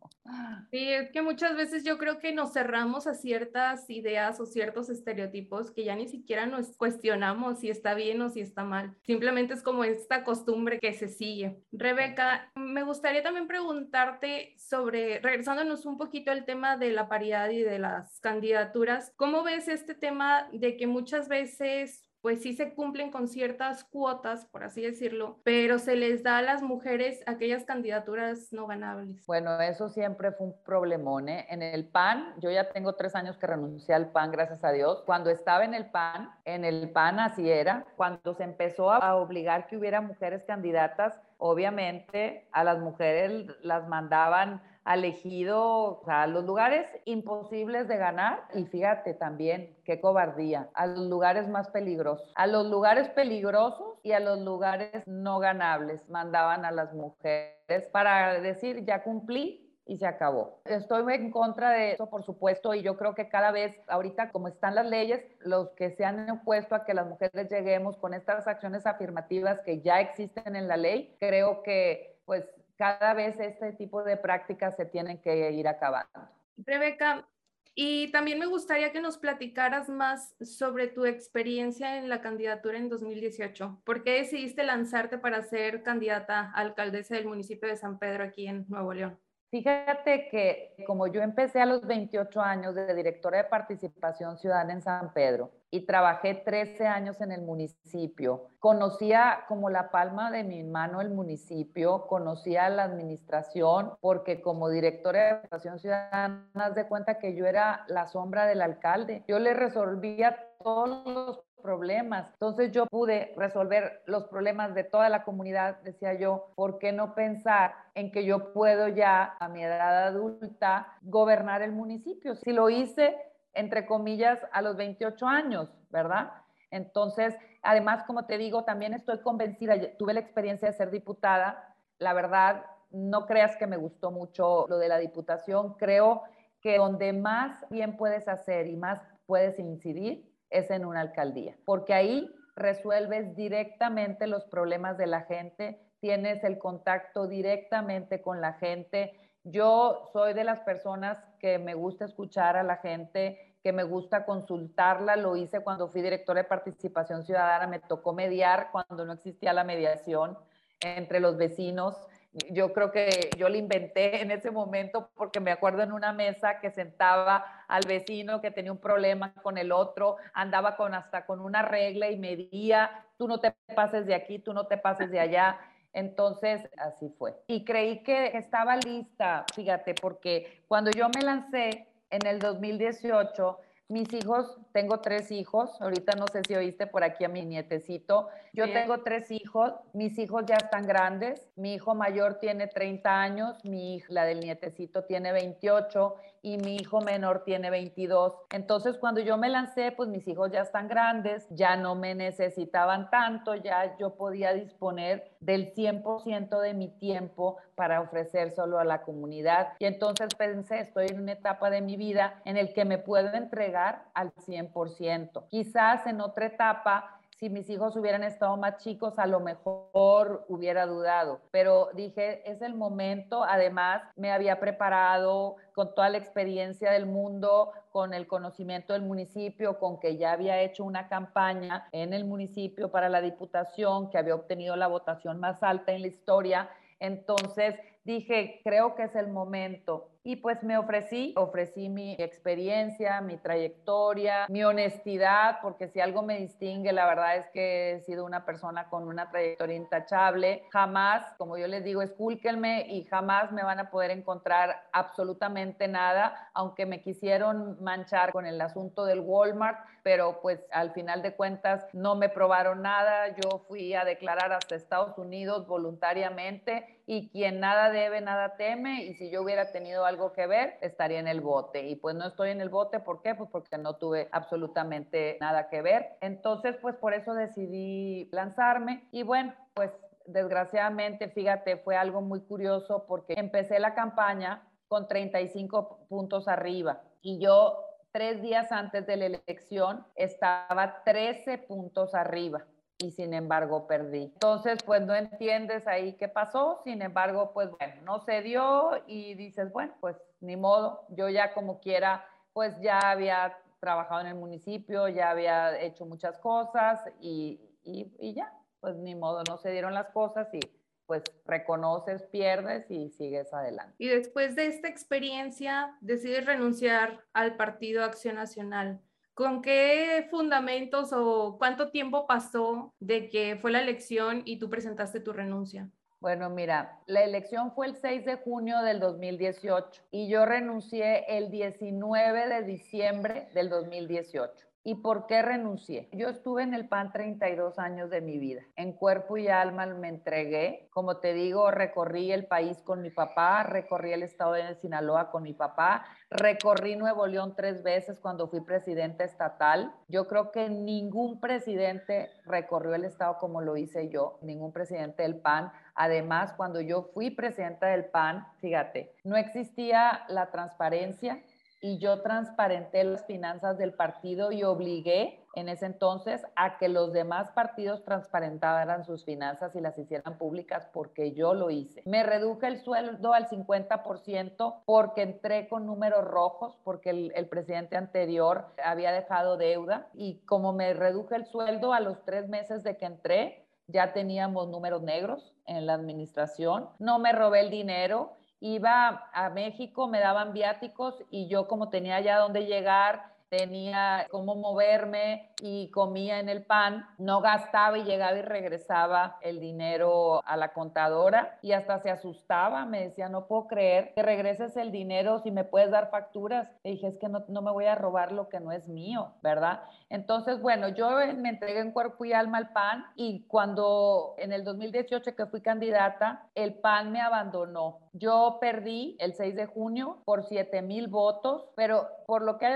Sí, 0.70 0.92
es 0.92 1.10
que 1.12 1.22
muchas 1.22 1.56
veces 1.56 1.82
yo 1.82 1.96
creo 1.96 2.18
que 2.18 2.34
nos 2.34 2.52
cerramos 2.52 3.06
a 3.06 3.14
ciertas 3.14 3.88
ideas 3.88 4.38
o 4.38 4.44
ciertos 4.44 4.90
estereotipos 4.90 5.70
que 5.70 5.84
ya 5.84 5.94
ni 5.94 6.08
siquiera 6.08 6.44
nos 6.44 6.76
cuestionamos 6.76 7.60
si 7.60 7.70
está 7.70 7.94
bien 7.94 8.20
o 8.20 8.28
si 8.28 8.42
está 8.42 8.64
mal. 8.64 8.94
Simplemente 9.06 9.54
es 9.54 9.62
como 9.62 9.84
esta 9.84 10.24
costumbre 10.24 10.78
que 10.78 10.92
se 10.92 11.08
sigue. 11.08 11.62
Rebeca, 11.72 12.50
me 12.54 12.82
gustaría 12.82 13.22
también 13.22 13.46
preguntarte 13.46 14.54
sobre, 14.58 15.20
regresándonos 15.20 15.86
un 15.86 15.96
poquito 15.96 16.32
al 16.32 16.44
tema 16.44 16.76
de 16.76 16.90
la 16.90 17.08
paridad 17.08 17.48
y 17.48 17.62
de 17.62 17.77
las 17.78 18.20
candidaturas. 18.20 19.12
¿Cómo 19.16 19.42
ves 19.42 19.68
este 19.68 19.94
tema 19.94 20.48
de 20.52 20.76
que 20.76 20.86
muchas 20.86 21.28
veces 21.28 22.08
pues 22.20 22.42
sí 22.42 22.52
se 22.52 22.74
cumplen 22.74 23.10
con 23.10 23.28
ciertas 23.28 23.84
cuotas, 23.84 24.46
por 24.46 24.64
así 24.64 24.82
decirlo, 24.82 25.40
pero 25.44 25.78
se 25.78 25.94
les 25.94 26.22
da 26.22 26.38
a 26.38 26.42
las 26.42 26.62
mujeres 26.62 27.22
aquellas 27.26 27.64
candidaturas 27.64 28.52
no 28.52 28.66
ganables. 28.66 29.24
Bueno, 29.26 29.60
eso 29.60 29.88
siempre 29.88 30.32
fue 30.32 30.48
un 30.48 30.62
problemón. 30.64 31.28
¿eh? 31.28 31.46
En 31.48 31.62
el 31.62 31.88
PAN, 31.88 32.34
yo 32.38 32.50
ya 32.50 32.70
tengo 32.70 32.94
tres 32.94 33.14
años 33.14 33.38
que 33.38 33.46
renuncié 33.46 33.94
al 33.94 34.10
PAN, 34.10 34.32
gracias 34.32 34.64
a 34.64 34.72
Dios. 34.72 35.02
Cuando 35.06 35.30
estaba 35.30 35.64
en 35.64 35.74
el 35.74 35.90
PAN, 35.90 36.30
en 36.44 36.64
el 36.64 36.90
PAN 36.90 37.20
así 37.20 37.48
era, 37.48 37.86
cuando 37.96 38.34
se 38.34 38.44
empezó 38.44 38.90
a 38.90 39.14
obligar 39.16 39.68
que 39.68 39.76
hubiera 39.76 40.00
mujeres 40.00 40.44
candidatas, 40.44 41.20
obviamente 41.38 42.48
a 42.50 42.64
las 42.64 42.80
mujeres 42.80 43.46
las 43.62 43.86
mandaban 43.86 44.60
elegido 44.94 46.02
a 46.06 46.26
los 46.26 46.44
lugares 46.44 46.86
imposibles 47.04 47.88
de 47.88 47.96
ganar 47.96 48.44
y 48.54 48.64
fíjate 48.64 49.14
también 49.14 49.76
qué 49.84 50.00
cobardía, 50.00 50.68
a 50.74 50.86
los 50.86 51.06
lugares 51.06 51.48
más 51.48 51.68
peligrosos, 51.68 52.32
a 52.34 52.46
los 52.46 52.66
lugares 52.66 53.08
peligrosos 53.10 53.98
y 54.02 54.12
a 54.12 54.20
los 54.20 54.38
lugares 54.40 55.06
no 55.06 55.38
ganables 55.38 56.08
mandaban 56.08 56.64
a 56.64 56.70
las 56.70 56.92
mujeres 56.94 57.86
para 57.92 58.40
decir 58.40 58.84
ya 58.84 59.02
cumplí, 59.02 59.68
y 59.88 59.96
se 59.96 60.06
acabó. 60.06 60.60
Estoy 60.66 61.14
en 61.14 61.30
contra 61.30 61.70
de 61.70 61.92
eso, 61.92 62.10
por 62.10 62.22
supuesto, 62.22 62.74
y 62.74 62.82
yo 62.82 62.96
creo 62.98 63.14
que 63.14 63.30
cada 63.30 63.50
vez, 63.50 63.74
ahorita 63.88 64.30
como 64.30 64.46
están 64.48 64.74
las 64.74 64.86
leyes, 64.86 65.24
los 65.40 65.70
que 65.70 65.90
se 65.90 66.04
han 66.04 66.28
opuesto 66.30 66.74
a 66.74 66.84
que 66.84 66.92
las 66.92 67.06
mujeres 67.06 67.48
lleguemos 67.50 67.96
con 67.96 68.12
estas 68.12 68.46
acciones 68.46 68.86
afirmativas 68.86 69.60
que 69.62 69.80
ya 69.80 70.00
existen 70.00 70.54
en 70.56 70.68
la 70.68 70.76
ley, 70.76 71.16
creo 71.18 71.62
que 71.62 72.18
pues 72.26 72.44
cada 72.78 73.12
vez 73.12 73.38
este 73.40 73.72
tipo 73.72 74.02
de 74.04 74.16
prácticas 74.16 74.76
se 74.76 74.86
tienen 74.86 75.20
que 75.20 75.50
ir 75.50 75.66
acabando. 75.66 76.30
Rebeca, 76.56 77.28
y 77.74 78.10
también 78.10 78.38
me 78.38 78.46
gustaría 78.46 78.92
que 78.92 79.00
nos 79.00 79.18
platicaras 79.18 79.88
más 79.88 80.34
sobre 80.40 80.86
tu 80.88 81.04
experiencia 81.04 81.98
en 81.98 82.08
la 82.08 82.20
candidatura 82.20 82.78
en 82.78 82.88
2018. 82.88 83.82
¿Por 83.84 84.02
qué 84.02 84.14
decidiste 84.14 84.62
lanzarte 84.64 85.18
para 85.18 85.42
ser 85.42 85.82
candidata 85.82 86.52
a 86.52 86.60
alcaldesa 86.60 87.16
del 87.16 87.26
municipio 87.26 87.68
de 87.68 87.76
San 87.76 87.98
Pedro 87.98 88.24
aquí 88.24 88.46
en 88.46 88.64
Nuevo 88.68 88.94
León? 88.94 89.18
Fíjate 89.50 90.28
que 90.28 90.74
como 90.86 91.06
yo 91.06 91.22
empecé 91.22 91.62
a 91.62 91.66
los 91.66 91.86
28 91.86 92.38
años 92.38 92.74
de 92.74 92.94
directora 92.94 93.38
de 93.38 93.44
participación 93.44 94.36
ciudadana 94.36 94.74
en 94.74 94.82
San 94.82 95.14
Pedro 95.14 95.52
y 95.70 95.86
trabajé 95.86 96.34
13 96.34 96.86
años 96.86 97.18
en 97.22 97.32
el 97.32 97.40
municipio, 97.40 98.48
conocía 98.58 99.44
como 99.48 99.70
la 99.70 99.90
palma 99.90 100.30
de 100.30 100.44
mi 100.44 100.64
mano 100.64 101.00
el 101.00 101.08
municipio, 101.10 102.06
conocía 102.08 102.68
la 102.68 102.84
administración, 102.84 103.94
porque 104.02 104.42
como 104.42 104.68
directora 104.68 105.24
de 105.24 105.34
participación 105.34 105.78
ciudadana, 105.78 106.46
haz 106.54 106.74
de 106.74 106.86
cuenta 106.86 107.18
que 107.18 107.34
yo 107.34 107.46
era 107.46 107.86
la 107.88 108.06
sombra 108.06 108.44
del 108.44 108.60
alcalde. 108.60 109.24
Yo 109.28 109.38
le 109.38 109.54
resolvía 109.54 110.36
todos 110.62 111.06
los 111.06 111.47
problemas. 111.68 112.30
Entonces 112.32 112.72
yo 112.72 112.86
pude 112.86 113.34
resolver 113.36 114.00
los 114.06 114.24
problemas 114.24 114.74
de 114.74 114.84
toda 114.84 115.10
la 115.10 115.22
comunidad, 115.22 115.82
decía 115.82 116.14
yo, 116.14 116.50
¿por 116.54 116.78
qué 116.78 116.92
no 116.92 117.14
pensar 117.14 117.74
en 117.94 118.10
que 118.10 118.24
yo 118.24 118.54
puedo 118.54 118.88
ya 118.88 119.36
a 119.38 119.50
mi 119.50 119.62
edad 119.62 120.06
adulta 120.06 120.96
gobernar 121.02 121.60
el 121.60 121.72
municipio? 121.72 122.36
Si 122.36 122.52
lo 122.52 122.70
hice, 122.70 123.18
entre 123.52 123.84
comillas, 123.84 124.38
a 124.50 124.62
los 124.62 124.78
28 124.78 125.26
años, 125.26 125.68
¿verdad? 125.90 126.32
Entonces, 126.70 127.36
además, 127.62 128.02
como 128.04 128.24
te 128.24 128.38
digo, 128.38 128.64
también 128.64 128.94
estoy 128.94 129.20
convencida, 129.20 129.74
tuve 129.98 130.14
la 130.14 130.20
experiencia 130.20 130.68
de 130.68 130.74
ser 130.74 130.90
diputada, 130.90 131.76
la 131.98 132.14
verdad, 132.14 132.64
no 132.90 133.26
creas 133.26 133.58
que 133.58 133.66
me 133.66 133.76
gustó 133.76 134.10
mucho 134.10 134.64
lo 134.70 134.78
de 134.78 134.88
la 134.88 134.96
diputación, 134.96 135.74
creo 135.74 136.22
que 136.62 136.78
donde 136.78 137.12
más 137.12 137.62
bien 137.68 137.98
puedes 137.98 138.26
hacer 138.26 138.68
y 138.68 138.76
más 138.76 139.02
puedes 139.26 139.58
incidir 139.58 140.27
es 140.50 140.70
en 140.70 140.84
una 140.84 141.00
alcaldía, 141.00 141.56
porque 141.64 141.94
ahí 141.94 142.34
resuelves 142.56 143.34
directamente 143.36 144.26
los 144.26 144.44
problemas 144.44 144.98
de 144.98 145.06
la 145.06 145.22
gente, 145.22 145.80
tienes 146.00 146.44
el 146.44 146.58
contacto 146.58 147.26
directamente 147.26 148.20
con 148.20 148.40
la 148.40 148.54
gente. 148.54 149.12
Yo 149.44 150.08
soy 150.12 150.34
de 150.34 150.44
las 150.44 150.60
personas 150.60 151.18
que 151.38 151.58
me 151.58 151.74
gusta 151.74 152.04
escuchar 152.04 152.56
a 152.56 152.62
la 152.62 152.76
gente, 152.76 153.56
que 153.62 153.72
me 153.72 153.84
gusta 153.84 154.24
consultarla. 154.24 155.16
Lo 155.16 155.36
hice 155.36 155.60
cuando 155.60 155.88
fui 155.88 156.02
directora 156.02 156.42
de 156.42 156.48
participación 156.48 157.22
ciudadana, 157.22 157.66
me 157.66 157.80
tocó 157.80 158.12
mediar 158.12 158.70
cuando 158.72 159.04
no 159.04 159.12
existía 159.12 159.52
la 159.52 159.64
mediación 159.64 160.38
entre 160.80 161.20
los 161.20 161.36
vecinos 161.36 162.06
yo 162.50 162.72
creo 162.72 162.90
que 162.90 163.30
yo 163.36 163.48
le 163.48 163.58
inventé 163.58 164.20
en 164.22 164.30
ese 164.30 164.50
momento 164.50 165.10
porque 165.14 165.40
me 165.40 165.50
acuerdo 165.50 165.82
en 165.82 165.92
una 165.92 166.12
mesa 166.12 166.60
que 166.60 166.70
sentaba 166.70 167.64
al 167.68 167.82
vecino 167.86 168.40
que 168.40 168.50
tenía 168.50 168.72
un 168.72 168.78
problema 168.78 169.32
con 169.34 169.58
el 169.58 169.72
otro, 169.72 170.16
andaba 170.34 170.76
con 170.76 170.94
hasta 170.94 171.26
con 171.26 171.40
una 171.40 171.62
regla 171.62 172.10
y 172.10 172.18
medía, 172.18 173.06
tú 173.16 173.28
no 173.28 173.40
te 173.40 173.54
pases 173.74 174.06
de 174.06 174.14
aquí, 174.14 174.38
tú 174.38 174.52
no 174.52 174.66
te 174.66 174.76
pases 174.76 175.10
de 175.10 175.20
allá. 175.20 175.58
Entonces, 175.92 176.68
así 176.76 177.08
fue. 177.18 177.34
Y 177.46 177.64
creí 177.64 178.02
que 178.02 178.36
estaba 178.36 178.76
lista, 178.76 179.44
fíjate, 179.54 179.94
porque 179.94 180.62
cuando 180.68 180.90
yo 180.90 181.08
me 181.08 181.22
lancé 181.22 181.88
en 182.10 182.26
el 182.26 182.38
2018, 182.38 183.58
mis 183.88 184.12
hijos, 184.12 184.58
tengo 184.72 185.00
tres 185.00 185.30
hijos, 185.30 185.80
ahorita 185.80 186.12
no 186.16 186.26
sé 186.26 186.42
si 186.46 186.54
oíste 186.54 186.86
por 186.86 187.04
aquí 187.04 187.24
a 187.24 187.28
mi 187.28 187.44
nietecito, 187.46 188.28
yo 188.52 188.70
tengo 188.70 189.02
tres 189.02 189.30
hijos, 189.30 189.72
mis 189.94 190.18
hijos 190.18 190.44
ya 190.46 190.56
están 190.56 190.86
grandes, 190.86 191.48
mi 191.56 191.74
hijo 191.74 191.94
mayor 191.94 192.34
tiene 192.34 192.66
30 192.66 193.20
años, 193.20 193.64
mi 193.64 193.94
hija, 193.94 194.06
la 194.10 194.24
del 194.24 194.40
nietecito 194.40 195.04
tiene 195.04 195.32
28 195.32 196.14
y 196.48 196.58
mi 196.58 196.76
hijo 196.76 197.00
menor 197.00 197.44
tiene 197.44 197.70
22. 197.70 198.32
Entonces 198.50 198.96
cuando 198.96 199.20
yo 199.20 199.36
me 199.36 199.48
lancé, 199.48 199.92
pues 199.92 200.08
mis 200.08 200.26
hijos 200.26 200.50
ya 200.50 200.62
están 200.62 200.88
grandes, 200.88 201.46
ya 201.50 201.76
no 201.76 201.94
me 201.94 202.14
necesitaban 202.14 203.10
tanto, 203.10 203.54
ya 203.54 203.96
yo 203.98 204.14
podía 204.14 204.54
disponer 204.54 205.30
del 205.40 205.74
100% 205.74 206.60
de 206.60 206.74
mi 206.74 206.88
tiempo 206.88 207.58
para 207.74 208.00
ofrecer 208.00 208.54
solo 208.54 208.78
a 208.78 208.84
la 208.84 209.02
comunidad. 209.02 209.74
Y 209.78 209.84
entonces 209.84 210.34
pensé, 210.34 210.80
estoy 210.80 211.08
en 211.08 211.20
una 211.20 211.32
etapa 211.32 211.70
de 211.70 211.82
mi 211.82 211.96
vida 211.96 212.40
en 212.44 212.56
el 212.56 212.72
que 212.72 212.84
me 212.84 212.98
puedo 212.98 213.32
entregar 213.34 214.06
al 214.14 214.32
100%. 214.34 215.48
Quizás 215.48 216.06
en 216.06 216.20
otra 216.20 216.46
etapa 216.46 217.17
si 217.38 217.48
mis 217.50 217.70
hijos 217.70 217.94
hubieran 217.94 218.24
estado 218.24 218.56
más 218.56 218.78
chicos, 218.78 219.18
a 219.18 219.26
lo 219.26 219.38
mejor 219.38 220.44
hubiera 220.48 220.86
dudado, 220.86 221.40
pero 221.52 221.90
dije, 221.94 222.42
es 222.50 222.62
el 222.62 222.74
momento, 222.74 223.44
además 223.44 224.02
me 224.16 224.32
había 224.32 224.58
preparado 224.58 225.56
con 225.72 225.94
toda 225.94 226.08
la 226.08 226.18
experiencia 226.18 226.90
del 226.90 227.06
mundo, 227.06 227.70
con 227.92 228.12
el 228.12 228.26
conocimiento 228.26 228.92
del 228.92 229.02
municipio, 229.02 229.78
con 229.78 230.00
que 230.00 230.16
ya 230.16 230.32
había 230.32 230.60
hecho 230.60 230.84
una 230.84 231.08
campaña 231.08 231.88
en 231.92 232.12
el 232.12 232.24
municipio 232.24 232.90
para 232.90 233.08
la 233.08 233.20
diputación, 233.20 234.10
que 234.10 234.18
había 234.18 234.34
obtenido 234.34 234.74
la 234.74 234.88
votación 234.88 235.38
más 235.38 235.62
alta 235.62 235.92
en 235.92 236.02
la 236.02 236.08
historia. 236.08 236.68
Entonces 236.98 237.76
dije, 238.02 238.60
creo 238.64 238.96
que 238.96 239.04
es 239.04 239.14
el 239.14 239.28
momento. 239.28 240.08
Y 240.28 240.36
pues 240.36 240.62
me 240.62 240.76
ofrecí, 240.76 241.32
ofrecí 241.38 241.88
mi 241.88 242.12
experiencia, 242.18 243.22
mi 243.22 243.38
trayectoria, 243.38 244.44
mi 244.50 244.62
honestidad, 244.62 245.60
porque 245.62 245.88
si 245.88 246.02
algo 246.02 246.20
me 246.20 246.36
distingue, 246.36 246.92
la 246.92 247.06
verdad 247.06 247.36
es 247.38 247.48
que 247.48 247.92
he 247.92 248.00
sido 248.00 248.26
una 248.26 248.44
persona 248.44 248.90
con 248.90 249.08
una 249.08 249.30
trayectoria 249.30 249.76
intachable. 249.76 250.64
Jamás, 250.70 251.24
como 251.38 251.56
yo 251.56 251.66
les 251.66 251.82
digo, 251.82 252.02
escúlquenme 252.02 252.88
y 252.90 253.04
jamás 253.04 253.52
me 253.52 253.62
van 253.62 253.80
a 253.80 253.88
poder 253.88 254.10
encontrar 254.10 254.82
absolutamente 254.92 255.88
nada, 255.88 256.50
aunque 256.52 256.84
me 256.84 257.00
quisieron 257.00 257.82
manchar 257.82 258.30
con 258.30 258.44
el 258.44 258.60
asunto 258.60 259.06
del 259.06 259.20
Walmart, 259.20 259.78
pero 260.08 260.40
pues 260.40 260.58
al 260.72 260.92
final 260.92 261.20
de 261.20 261.36
cuentas 261.36 261.86
no 261.92 262.14
me 262.14 262.30
probaron 262.30 262.80
nada. 262.80 263.36
Yo 263.36 263.58
fui 263.68 263.92
a 263.92 264.06
declarar 264.06 264.52
hasta 264.52 264.74
Estados 264.74 265.18
Unidos 265.18 265.66
voluntariamente 265.66 267.02
y 267.04 267.28
quien 267.28 267.60
nada 267.60 267.90
debe, 267.90 268.22
nada 268.22 268.56
teme, 268.56 269.04
y 269.04 269.12
si 269.16 269.30
yo 269.30 269.42
hubiera 269.42 269.70
tenido 269.70 270.06
algo 270.06 270.32
que 270.32 270.46
ver, 270.46 270.78
estaría 270.80 271.18
en 271.18 271.28
el 271.28 271.42
bote. 271.42 271.86
Y 271.86 271.96
pues 271.96 272.14
no 272.14 272.26
estoy 272.26 272.52
en 272.52 272.62
el 272.62 272.70
bote, 272.70 273.00
¿por 273.00 273.20
qué? 273.20 273.34
Pues 273.34 273.50
porque 273.52 273.76
no 273.76 273.96
tuve 273.96 274.30
absolutamente 274.32 275.36
nada 275.42 275.68
que 275.68 275.82
ver. 275.82 276.16
Entonces, 276.22 276.76
pues 276.80 276.96
por 276.96 277.12
eso 277.12 277.34
decidí 277.34 278.30
lanzarme 278.32 279.06
y 279.12 279.24
bueno, 279.24 279.52
pues 279.74 279.90
desgraciadamente, 280.24 281.28
fíjate, 281.28 281.76
fue 281.76 281.96
algo 281.96 282.22
muy 282.22 282.40
curioso 282.40 283.04
porque 283.06 283.34
empecé 283.36 283.78
la 283.78 283.92
campaña 283.92 284.66
con 284.86 285.06
35 285.06 286.06
puntos 286.08 286.48
arriba 286.48 287.02
y 287.20 287.38
yo 287.38 287.87
tres 288.18 288.42
días 288.42 288.72
antes 288.72 289.06
de 289.06 289.16
la 289.16 289.26
elección 289.26 290.04
estaba 290.16 291.04
13 291.04 291.56
puntos 291.58 292.16
arriba 292.16 292.66
y 292.98 293.12
sin 293.12 293.32
embargo 293.32 293.86
perdí. 293.86 294.24
Entonces, 294.24 294.80
pues 294.84 295.02
no 295.02 295.14
entiendes 295.14 295.86
ahí 295.86 296.14
qué 296.14 296.26
pasó, 296.26 296.80
sin 296.82 297.00
embargo, 297.00 297.52
pues 297.54 297.70
bueno, 297.78 297.94
no 298.02 298.18
se 298.18 298.42
dio 298.42 298.90
y 299.06 299.34
dices, 299.34 299.72
bueno, 299.72 299.94
pues 300.00 300.16
ni 300.40 300.56
modo, 300.56 301.06
yo 301.10 301.28
ya 301.28 301.54
como 301.54 301.78
quiera, 301.78 302.26
pues 302.52 302.74
ya 302.80 302.98
había 302.98 303.56
trabajado 303.78 304.22
en 304.22 304.26
el 304.26 304.34
municipio, 304.34 305.06
ya 305.06 305.30
había 305.30 305.80
hecho 305.80 306.04
muchas 306.04 306.38
cosas 306.38 307.00
y, 307.20 307.60
y, 307.84 308.34
ya, 308.34 308.52
pues 308.80 308.96
ni 308.96 309.14
modo, 309.14 309.44
no 309.48 309.58
se 309.58 309.70
dieron 309.70 309.94
las 309.94 310.10
cosas 310.10 310.52
y 310.52 310.58
pues 311.08 311.22
reconoces, 311.46 312.22
pierdes 312.24 312.88
y 312.90 313.08
sigues 313.08 313.52
adelante. 313.54 313.94
Y 313.96 314.08
después 314.08 314.54
de 314.54 314.66
esta 314.66 314.88
experiencia, 314.88 315.96
decides 316.02 316.44
renunciar 316.44 317.24
al 317.32 317.56
Partido 317.56 318.04
Acción 318.04 318.36
Nacional. 318.36 319.00
¿Con 319.32 319.62
qué 319.62 320.28
fundamentos 320.30 321.14
o 321.14 321.56
cuánto 321.58 321.90
tiempo 321.90 322.26
pasó 322.26 322.92
de 323.00 323.30
que 323.30 323.56
fue 323.56 323.70
la 323.70 323.80
elección 323.80 324.42
y 324.44 324.58
tú 324.58 324.68
presentaste 324.68 325.18
tu 325.20 325.32
renuncia? 325.32 325.88
Bueno, 326.20 326.50
mira, 326.50 327.00
la 327.06 327.22
elección 327.22 327.72
fue 327.72 327.86
el 327.86 327.96
6 327.96 328.26
de 328.26 328.36
junio 328.36 328.82
del 328.82 329.00
2018 329.00 330.02
y 330.10 330.28
yo 330.28 330.44
renuncié 330.44 331.24
el 331.38 331.50
19 331.50 332.48
de 332.48 332.62
diciembre 332.64 333.48
del 333.54 333.70
2018. 333.70 334.67
¿Y 334.84 334.96
por 334.96 335.26
qué 335.26 335.42
renuncié? 335.42 336.08
Yo 336.12 336.28
estuve 336.28 336.62
en 336.62 336.72
el 336.72 336.88
PAN 336.88 337.12
32 337.12 337.78
años 337.78 338.10
de 338.10 338.20
mi 338.20 338.38
vida. 338.38 338.62
En 338.76 338.92
cuerpo 338.92 339.36
y 339.36 339.48
alma 339.48 339.86
me 339.86 340.08
entregué. 340.08 340.88
Como 340.90 341.18
te 341.18 341.34
digo, 341.34 341.70
recorrí 341.70 342.32
el 342.32 342.46
país 342.46 342.80
con 342.82 343.02
mi 343.02 343.10
papá, 343.10 343.64
recorrí 343.64 344.12
el 344.12 344.22
estado 344.22 344.52
de 344.52 344.74
Sinaloa 344.76 345.30
con 345.30 345.42
mi 345.42 345.52
papá, 345.52 346.04
recorrí 346.30 346.96
Nuevo 346.96 347.26
León 347.26 347.54
tres 347.56 347.82
veces 347.82 348.18
cuando 348.20 348.48
fui 348.48 348.60
presidente 348.60 349.24
estatal. 349.24 349.92
Yo 350.08 350.26
creo 350.26 350.52
que 350.52 350.68
ningún 350.70 351.40
presidente 351.40 352.30
recorrió 352.44 352.94
el 352.94 353.04
estado 353.04 353.38
como 353.38 353.60
lo 353.60 353.76
hice 353.76 354.08
yo, 354.08 354.38
ningún 354.42 354.72
presidente 354.72 355.22
del 355.22 355.40
PAN. 355.40 355.72
Además, 355.94 356.52
cuando 356.52 356.80
yo 356.80 357.10
fui 357.12 357.30
presidenta 357.30 357.88
del 357.88 358.06
PAN, 358.06 358.46
fíjate, 358.60 359.12
no 359.24 359.36
existía 359.36 360.24
la 360.28 360.50
transparencia, 360.50 361.42
y 361.80 361.98
yo 361.98 362.22
transparenté 362.22 363.04
las 363.04 363.24
finanzas 363.26 363.78
del 363.78 363.92
partido 363.92 364.50
y 364.50 364.64
obligué 364.64 365.44
en 365.54 365.68
ese 365.68 365.86
entonces 365.86 366.44
a 366.56 366.78
que 366.78 366.88
los 366.88 367.12
demás 367.12 367.50
partidos 367.50 368.04
transparentaran 368.04 369.04
sus 369.04 369.24
finanzas 369.24 369.74
y 369.74 369.80
las 369.80 369.98
hicieran 369.98 370.38
públicas 370.38 370.88
porque 370.92 371.32
yo 371.32 371.54
lo 371.54 371.70
hice. 371.70 372.02
Me 372.04 372.22
reduje 372.22 372.66
el 372.66 372.78
sueldo 372.78 373.32
al 373.32 373.48
50% 373.48 374.82
porque 374.84 375.22
entré 375.22 375.68
con 375.68 375.86
números 375.86 376.24
rojos, 376.24 376.78
porque 376.84 377.10
el, 377.10 377.48
presidente 377.48 377.96
anterior 377.96 378.66
había 378.84 379.10
dejado 379.10 379.56
deuda 379.56 380.08
y 380.12 380.40
como 380.40 380.72
me 380.72 380.92
reduje 380.94 381.34
el 381.34 381.46
sueldo 381.46 381.92
a 381.92 382.00
los 382.00 382.24
tres 382.24 382.48
meses 382.48 382.84
de 382.84 382.96
que 382.96 383.06
entré, 383.06 383.66
ya 383.86 384.12
teníamos 384.12 384.68
números 384.68 385.02
negros 385.02 385.54
en 385.66 385.86
la 385.86 385.94
administración. 385.94 386.90
No 386.98 387.18
me 387.18 387.32
robé 387.32 387.60
el 387.60 387.70
dinero 387.70 388.37
iba 388.60 389.28
a 389.32 389.50
México, 389.50 390.08
me 390.08 390.20
daban 390.20 390.52
viáticos 390.52 391.22
y 391.30 391.48
yo 391.48 391.68
como 391.68 391.88
tenía 391.90 392.20
ya 392.20 392.38
dónde 392.38 392.66
llegar, 392.66 393.38
tenía 393.48 394.26
cómo 394.30 394.54
moverme 394.54 395.50
y 395.60 395.90
comía 395.90 396.38
en 396.38 396.48
el 396.48 396.64
pan, 396.64 397.06
no 397.18 397.40
gastaba 397.40 397.98
y 397.98 398.04
llegaba 398.04 398.36
y 398.38 398.42
regresaba 398.42 399.38
el 399.42 399.60
dinero 399.60 400.42
a 400.46 400.56
la 400.56 400.72
contadora 400.72 401.58
y 401.62 401.72
hasta 401.72 401.98
se 402.00 402.10
asustaba, 402.10 402.84
me 402.84 403.08
decía, 403.08 403.28
no 403.28 403.46
puedo 403.46 403.66
creer 403.66 404.12
que 404.14 404.22
regreses 404.22 404.76
el 404.76 404.92
dinero 404.92 405.38
si 405.40 405.50
me 405.50 405.64
puedes 405.64 405.90
dar 405.90 406.10
facturas. 406.10 406.68
Dije, 406.84 407.08
es 407.08 407.18
que 407.18 407.28
no, 407.28 407.44
no 407.48 407.62
me 407.62 407.70
voy 407.70 407.86
a 407.86 407.94
robar 407.94 408.32
lo 408.32 408.48
que 408.48 408.60
no 408.60 408.72
es 408.72 408.88
mío, 408.88 409.32
¿verdad? 409.42 409.82
Entonces, 410.10 410.60
bueno, 410.60 410.88
yo 410.88 411.10
me 411.36 411.48
entregué 411.48 411.80
en 411.80 411.92
cuerpo 411.92 412.24
y 412.24 412.32
alma 412.32 412.58
al 412.58 412.72
PAN 412.72 413.04
y 413.16 413.46
cuando 413.46 414.34
en 414.38 414.52
el 414.52 414.64
2018 414.64 415.34
que 415.34 415.46
fui 415.46 415.60
candidata, 415.60 416.46
el 416.54 416.74
PAN 416.74 417.12
me 417.12 417.20
abandonó. 417.20 417.98
Yo 418.12 418.58
perdí 418.60 419.16
el 419.18 419.34
6 419.34 419.56
de 419.56 419.66
junio 419.66 420.22
por 420.24 420.44
7 420.44 420.82
mil 420.82 421.08
votos, 421.08 421.68
pero 421.74 422.08
por 422.26 422.42
lo 422.42 422.58
que 422.58 422.68